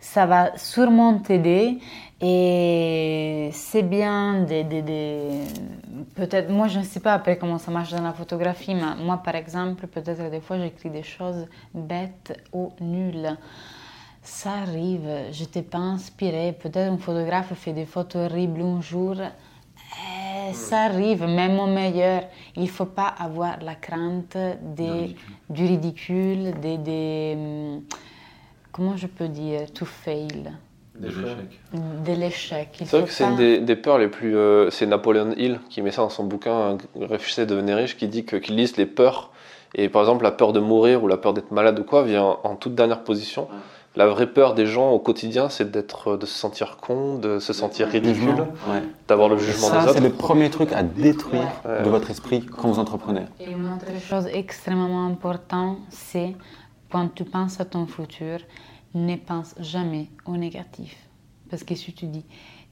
[0.00, 1.78] ça va sûrement t'aider
[2.20, 7.70] et c'est bien de, de, de peut-être, moi je ne sais pas après comment ça
[7.70, 12.38] marche dans la photographie, mais moi par exemple, peut-être des fois j'écris des choses bêtes
[12.52, 13.36] ou nulles.
[14.22, 19.14] Ça arrive, je t'ai pas inspiré, peut-être un photographe fait des photos horribles un jour,
[19.98, 22.22] eh, ça arrive, même au meilleur.
[22.56, 25.16] Il ne faut pas avoir la crainte des,
[25.48, 27.82] du ridicule, des, des, hum,
[28.76, 30.52] Comment je peux dire To fail.
[30.98, 31.60] De l'échec.
[31.72, 32.68] De l'échec.
[32.84, 34.36] C'est vrai que c'est une des, peurs les plus.
[34.36, 38.06] Euh, c'est Napoleon Hill qui met ça dans son bouquin Réfléchissez de devenir riche, qui
[38.06, 39.30] dit qu'il liste les peurs.
[39.74, 42.36] Et par exemple, la peur de mourir ou la peur d'être malade ou quoi vient
[42.44, 43.48] en toute dernière position.
[43.96, 47.54] La vraie peur des gens au quotidien, c'est d'être, de se sentir con, de se
[47.54, 48.46] sentir ridicule,
[49.08, 49.94] d'avoir le jugement des autres.
[49.94, 53.22] C'est le premier truc à détruire de votre esprit quand vous entreprenez.
[53.40, 56.36] Et une autre chose extrêmement importante, c'est
[56.90, 58.38] quand tu penses à ton futur,
[58.94, 60.96] ne pense jamais au négatif.
[61.50, 62.24] Parce que si tu dis,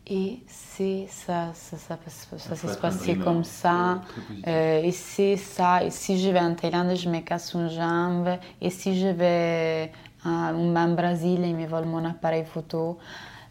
[0.07, 1.99] et c'est ça, ça, ça,
[2.37, 4.03] ça, s'est passé comme ça,
[4.47, 8.29] euh, et c'est ça, et si je vais en Thaïlande, je me casse une jambe,
[8.61, 9.91] et si je vais
[10.25, 12.99] un Brésil et me vole mon appareil photo.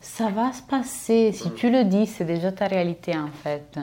[0.04, 1.32] Ça va se passer.
[1.32, 3.80] Si tu le dis, c'est déjà ta réalité en fait.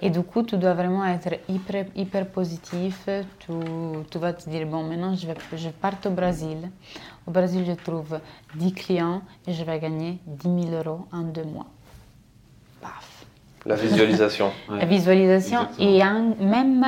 [0.00, 3.08] Et du coup, tu dois vraiment être hyper, hyper positif.
[3.40, 3.52] Tu,
[4.08, 6.70] tu vas te dire, bon, maintenant je, vais, je pars au Brésil.
[7.26, 8.20] Au Brésil, je trouve
[8.54, 11.66] 10 clients et je vais gagner 10 000 euros en deux mois.
[12.80, 13.26] Paf.
[13.66, 14.52] La visualisation.
[14.68, 15.98] La visualisation et
[16.38, 16.86] même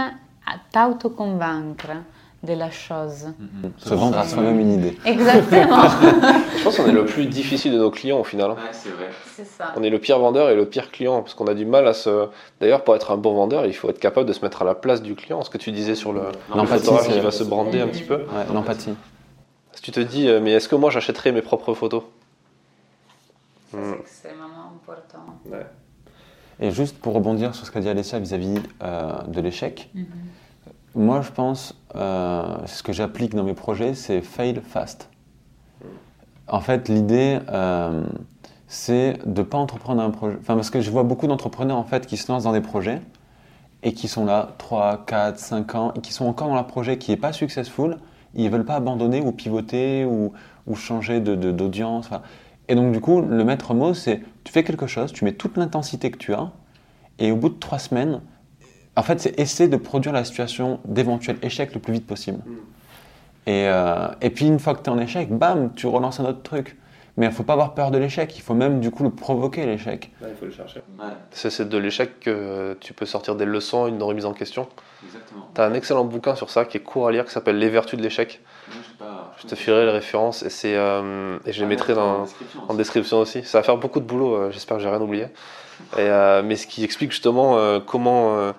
[0.70, 1.90] t'auto-convaincre
[2.42, 3.28] de la chose.
[3.40, 3.70] Mm-hmm.
[3.78, 4.98] Se vendre à soi-même une idée.
[5.04, 5.88] Exactement.
[6.58, 8.50] je pense qu'on est le plus difficile de nos clients au final.
[8.50, 9.10] Ouais, c'est vrai.
[9.34, 9.72] C'est ça.
[9.76, 11.94] On est le pire vendeur et le pire client parce qu'on a du mal à
[11.94, 12.28] se.
[12.60, 14.74] D'ailleurs, pour être un bon vendeur, il faut être capable de se mettre à la
[14.74, 15.42] place du client.
[15.42, 16.22] Ce que tu disais sur le,
[16.54, 18.16] le photographe qui va se brander un petit peu.
[18.16, 18.94] Ouais, l'empathie.
[19.72, 22.04] Si tu te dis, euh, mais est-ce que moi j'achèterais mes propres photos
[23.70, 23.94] C'est hmm.
[24.00, 25.26] extrêmement important.
[25.46, 25.66] Ouais.
[26.58, 30.04] Et juste pour rebondir sur ce qu'a dit Alessia vis-à-vis euh, de l'échec, mm-hmm.
[30.96, 35.10] Moi, je pense, euh, ce que j'applique dans mes projets, c'est fail fast.
[36.48, 38.02] En fait, l'idée, euh,
[38.66, 40.38] c'est de ne pas entreprendre un projet.
[40.40, 43.02] Enfin, parce que je vois beaucoup d'entrepreneurs en fait qui se lancent dans des projets
[43.82, 46.96] et qui sont là 3, 4, 5 ans et qui sont encore dans leur projet
[46.96, 47.98] qui n'est pas successful.
[48.34, 50.32] Ils ne veulent pas abandonner ou pivoter ou,
[50.76, 52.08] changer d'audience.
[52.08, 52.16] De,
[52.68, 55.58] et donc, du coup, le maître mot, c'est tu fais quelque chose, tu mets toute
[55.58, 56.52] l'intensité que tu as
[57.18, 58.22] et au bout de 3 semaines,
[58.96, 62.38] en fait, c'est essayer de produire la situation d'éventuel échec le plus vite possible.
[62.46, 62.54] Mm.
[63.48, 66.24] Et, euh, et, puis, une fois que tu es en échec, bam, tu relances un
[66.24, 66.76] autre truc.
[67.16, 69.10] Mais il ne faut pas avoir peur de l'échec, il faut même du coup le
[69.10, 70.12] provoquer l'échec.
[70.20, 70.82] il faut le chercher.
[71.30, 74.68] C'est de l'échec que tu peux sortir des leçons, une remise en question.
[75.02, 75.48] Exactement.
[75.54, 77.70] Tu as un excellent bouquin sur ça qui est court à lire qui s'appelle Les
[77.70, 78.42] vertus de l'échec.
[78.70, 82.26] Je pas, te filerai les références et, c'est, euh, et je les mettrai dans,
[82.68, 83.42] en description aussi.
[83.44, 85.28] Ça va faire beaucoup de boulot, euh, j'espère que j'ai rien oublié.
[85.94, 88.52] Et, euh, mais ce qui explique justement euh, comment euh,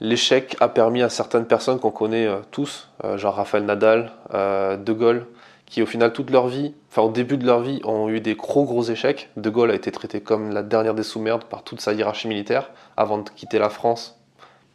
[0.00, 4.76] l'échec a permis à certaines personnes qu'on connaît euh, tous, euh, genre Raphaël Nadal, euh,
[4.76, 5.26] De Gaulle,
[5.66, 8.34] qui au final toute leur vie, enfin au début de leur vie, ont eu des
[8.34, 9.28] gros gros échecs.
[9.36, 12.70] De Gaulle a été traité comme la dernière des sous-merdes par toute sa hiérarchie militaire
[12.96, 14.18] avant de quitter la France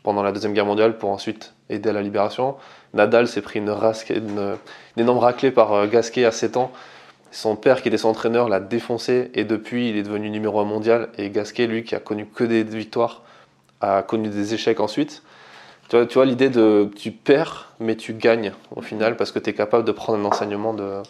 [0.04, 2.56] pendant la Deuxième Guerre mondiale pour ensuite aider à la libération.
[2.94, 4.58] Nadal s'est pris une, rasque, une,
[4.98, 6.72] énorme raclée par Gasquet à 7 ans.
[7.32, 10.66] Son père, qui était son entraîneur, l'a défoncé et depuis, il est devenu numéro 1
[10.66, 11.10] mondial.
[11.18, 13.24] Et Gasquet, lui, qui a connu que des victoires,
[13.84, 15.24] a connu des échecs ensuite.
[15.90, 19.40] Tu vois, tu vois l'idée de tu perds, mais tu gagnes au final parce que
[19.40, 21.04] tu es capable de prendre un enseignement de,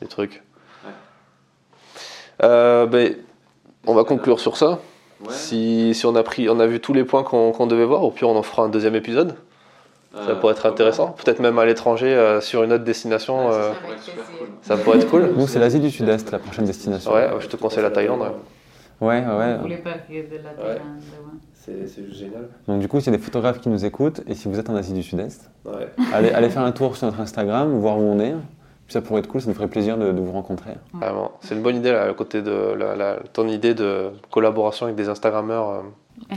[0.00, 0.42] des trucs.
[2.42, 3.16] Euh, ben,
[3.86, 4.78] on va conclure sur ça.
[5.30, 8.10] Si, si on, a pris, on a vu tous les points qu'on devait voir, au
[8.10, 9.36] pire on en fera un deuxième épisode.
[10.26, 11.08] Ça pourrait être intéressant.
[11.08, 13.50] Peut-être même à l'étranger, euh, sur une autre destination.
[13.52, 13.72] euh,
[14.62, 15.32] ça pourrait être cool.
[15.36, 17.12] Nous, c'est l'Asie du Sud-Est, la prochaine destination.
[17.12, 18.20] Ouais, je te conseille la Thaïlande.
[18.20, 18.28] ouais.
[19.00, 19.20] Ouais,
[19.68, 20.50] les de la.
[20.54, 20.80] Thaïlande, ouais.
[21.66, 22.48] C'est juste génial.
[22.68, 24.70] Donc du coup, s'il y a des photographes qui nous écoutent, et si vous êtes
[24.70, 25.88] en Asie du Sud-Est, Ouais.
[26.12, 28.34] allez, allez faire un tour sur notre Instagram, voir où on est.
[28.86, 30.74] Puis ça pourrait être cool, ça nous ferait plaisir de, de vous rencontrer.
[30.94, 31.32] Vraiment.
[31.40, 34.94] C'est une bonne idée, là, le côté de la, la- ton idée de collaboration avec
[34.96, 35.68] des Instagrammeurs.
[35.70, 35.80] euh,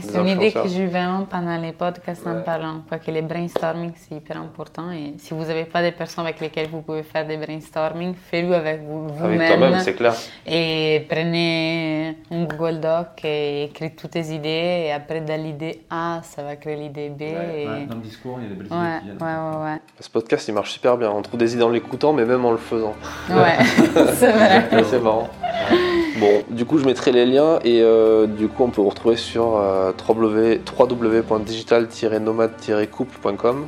[0.02, 2.82] C'est une idée que j'ai vraiment pendant les podcasts en parlant.
[2.88, 4.90] Quoi que les brainstorming, c'est hyper important.
[4.92, 8.54] Et si vous n'avez pas des personnes avec lesquelles vous pouvez faire des brainstorming, faites-le
[8.54, 9.80] avec vous- avec toi-même, vous-même.
[9.80, 10.14] c'est clair.
[10.46, 14.84] et prenez un Google Doc et écrivez toutes tes idées.
[14.86, 17.22] Et après, dans l'idée A, ça va créer l'idée B.
[17.22, 17.34] et...
[17.34, 19.78] ouais, le discours, il y a des belles ouais, ouais, ouais.
[19.98, 21.10] Ce podcast, il marche super bien.
[21.10, 22.94] On trouve des idées en l'écoutant, mais même en le faisant.
[23.30, 23.56] Ouais,
[24.14, 24.68] c'est vrai.
[24.84, 25.28] c'est marrant.
[26.20, 29.16] Bon, du coup, je mettrai les liens et euh, du coup, on peut vous retrouver
[29.16, 33.66] sur euh, www- www.digital-nomade-couple.com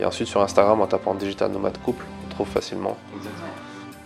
[0.00, 2.96] et ensuite sur Instagram en tapant Digital Nomade Couple, on trouve facilement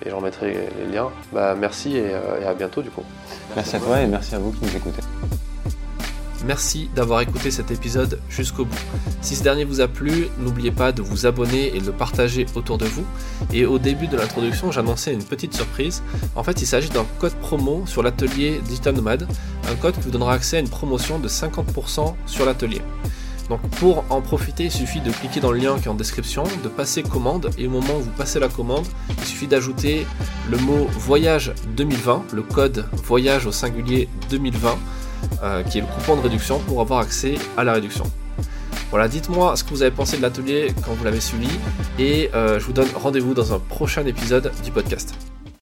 [0.05, 1.09] et j'en mettrai les liens.
[1.33, 3.03] Bah, merci et, euh, et à bientôt du coup.
[3.57, 5.03] Merci à toi et merci à vous qui nous écoutez.
[6.47, 8.79] Merci d'avoir écouté cet épisode jusqu'au bout.
[9.21, 12.47] Si ce dernier vous a plu, n'oubliez pas de vous abonner et de le partager
[12.55, 13.05] autour de vous.
[13.53, 16.03] Et au début de l'introduction, j'annonçais une petite surprise.
[16.37, 19.27] En fait, il s'agit d'un code promo sur l'atelier Digital Nomad,
[19.69, 22.83] un code qui vous donnera accès à une promotion de 50% sur l'atelier.
[23.49, 26.45] Donc pour en profiter, il suffit de cliquer dans le lien qui est en description,
[26.63, 28.87] de passer commande, et au moment où vous passez la commande,
[29.19, 30.07] il suffit d'ajouter
[30.51, 34.77] le mot voyage 2020, le code voyage au singulier 2020,
[35.43, 38.05] euh, qui est le coupon de réduction pour avoir accès à la réduction.
[38.91, 41.49] Voilà, dites-moi ce que vous avez pensé de l'atelier quand vous l'avez suivi,
[41.99, 45.15] et euh, je vous donne rendez-vous dans un prochain épisode du podcast.